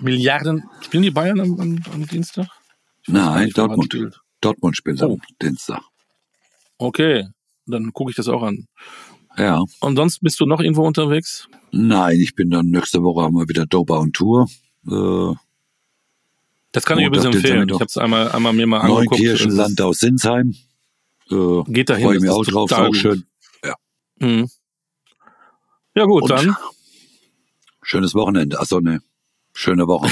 Milliarden. 0.00 0.64
Spielen 0.80 1.02
die 1.02 1.10
Bayern 1.10 1.40
am, 1.40 1.60
am, 1.60 1.82
am 1.92 2.06
Dienstag? 2.06 2.46
Nein, 3.06 3.50
Dortmund. 3.50 4.21
Dortmund 4.44 4.76
spielt 4.76 5.02
oh. 5.02 5.14
am 5.14 5.22
Dienstag. 5.40 5.82
Okay, 6.78 7.28
dann 7.66 7.92
gucke 7.92 8.10
ich 8.10 8.16
das 8.16 8.28
auch 8.28 8.42
an. 8.42 8.66
Ja. 9.36 9.64
Und 9.80 9.96
sonst 9.96 10.20
bist 10.20 10.40
du 10.40 10.46
noch 10.46 10.60
irgendwo 10.60 10.86
unterwegs? 10.86 11.48
Nein, 11.70 12.20
ich 12.20 12.34
bin 12.34 12.50
dann 12.50 12.66
nächste 12.66 13.02
Woche 13.02 13.22
haben 13.22 13.34
wir 13.34 13.48
wieder 13.48 13.66
Dopa 13.66 13.96
und 13.96 14.14
Tour. 14.14 14.48
Äh, 14.86 15.34
das 16.72 16.84
kann 16.84 16.98
ich 16.98 17.06
übrigens 17.06 17.34
empfehlen. 17.34 17.68
Ich 17.68 17.74
habe 17.74 17.84
es 17.84 17.96
einmal, 17.96 18.30
einmal 18.32 18.52
mir 18.52 18.66
mal 18.66 18.80
angeguckt. 18.80 19.12
Neunkirchen, 19.12 19.52
Landau, 19.52 19.92
Sinsheim. 19.92 20.54
Äh, 21.30 21.62
Geht 21.66 21.90
dahin. 21.90 22.04
Freue 22.04 22.16
ich 22.16 22.22
mich 22.22 22.30
auch 22.30 22.44
drauf, 22.44 22.70
ist 22.70 22.76
auch 22.76 22.94
schön. 22.94 23.24
Ja. 23.64 23.74
Mhm. 24.18 24.48
Ja 25.94 26.04
gut, 26.04 26.22
und 26.22 26.30
dann. 26.30 26.56
Schönes 27.82 28.14
Wochenende. 28.14 28.58
Achso, 28.60 28.80
ne. 28.80 29.00
Schöne 29.54 29.86
Woche. 29.86 30.10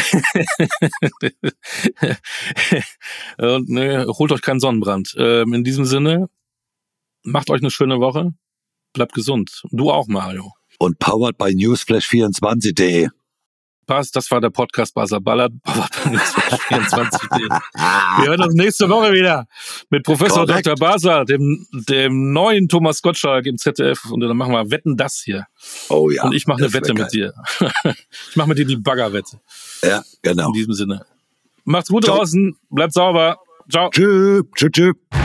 und, 3.38 3.68
ne, 3.68 4.06
holt 4.06 4.32
euch 4.32 4.42
keinen 4.42 4.60
Sonnenbrand. 4.60 5.14
Ähm, 5.16 5.54
in 5.54 5.64
diesem 5.64 5.86
Sinne, 5.86 6.28
macht 7.22 7.50
euch 7.50 7.60
eine 7.60 7.70
schöne 7.70 8.00
Woche. 8.00 8.34
Bleibt 8.92 9.14
gesund. 9.14 9.62
Du 9.70 9.90
auch, 9.90 10.08
Mario. 10.08 10.52
Und 10.78 10.98
powered 10.98 11.38
by 11.38 11.50
newsflash24.de 11.50 13.08
passt. 13.90 14.14
Das 14.14 14.30
war 14.30 14.40
der 14.40 14.50
Podcast 14.50 14.94
Buzzer 14.94 15.20
Ballert. 15.20 15.52
24. 15.66 17.20
Wir 17.30 18.26
hören 18.26 18.42
uns 18.42 18.54
nächste 18.54 18.88
Woche 18.88 19.12
wieder 19.12 19.48
mit 19.90 20.04
Professor 20.04 20.46
Correct. 20.46 20.66
Dr. 20.66 20.76
Basar, 20.76 21.24
dem, 21.24 21.66
dem 21.72 22.32
neuen 22.32 22.68
Thomas 22.68 23.02
Gottschalk 23.02 23.46
im 23.46 23.58
ZDF. 23.58 24.04
Und 24.04 24.20
dann 24.20 24.36
machen 24.36 24.52
wir 24.52 24.70
Wetten 24.70 24.96
das 24.96 25.20
hier. 25.24 25.46
Oh 25.88 26.08
ja. 26.08 26.22
Und 26.22 26.34
ich 26.34 26.46
mache 26.46 26.62
eine 26.62 26.72
Wette 26.72 26.94
mit 26.94 27.12
dir. 27.12 27.34
ich 28.30 28.36
mache 28.36 28.48
mit 28.48 28.58
dir 28.58 28.66
die 28.66 28.76
Baggerwette. 28.76 29.40
Ja, 29.82 30.04
genau. 30.22 30.48
In 30.48 30.52
diesem 30.52 30.74
Sinne. 30.74 31.04
Macht's 31.64 31.88
gut 31.88 32.04
Ciao. 32.04 32.18
draußen. 32.18 32.56
Bleibt 32.70 32.92
sauber. 32.92 33.38
Ciao. 33.68 33.90
Tschüss. 33.90 34.44
Tschüss. 34.54 34.70
Tschüss. 34.70 35.19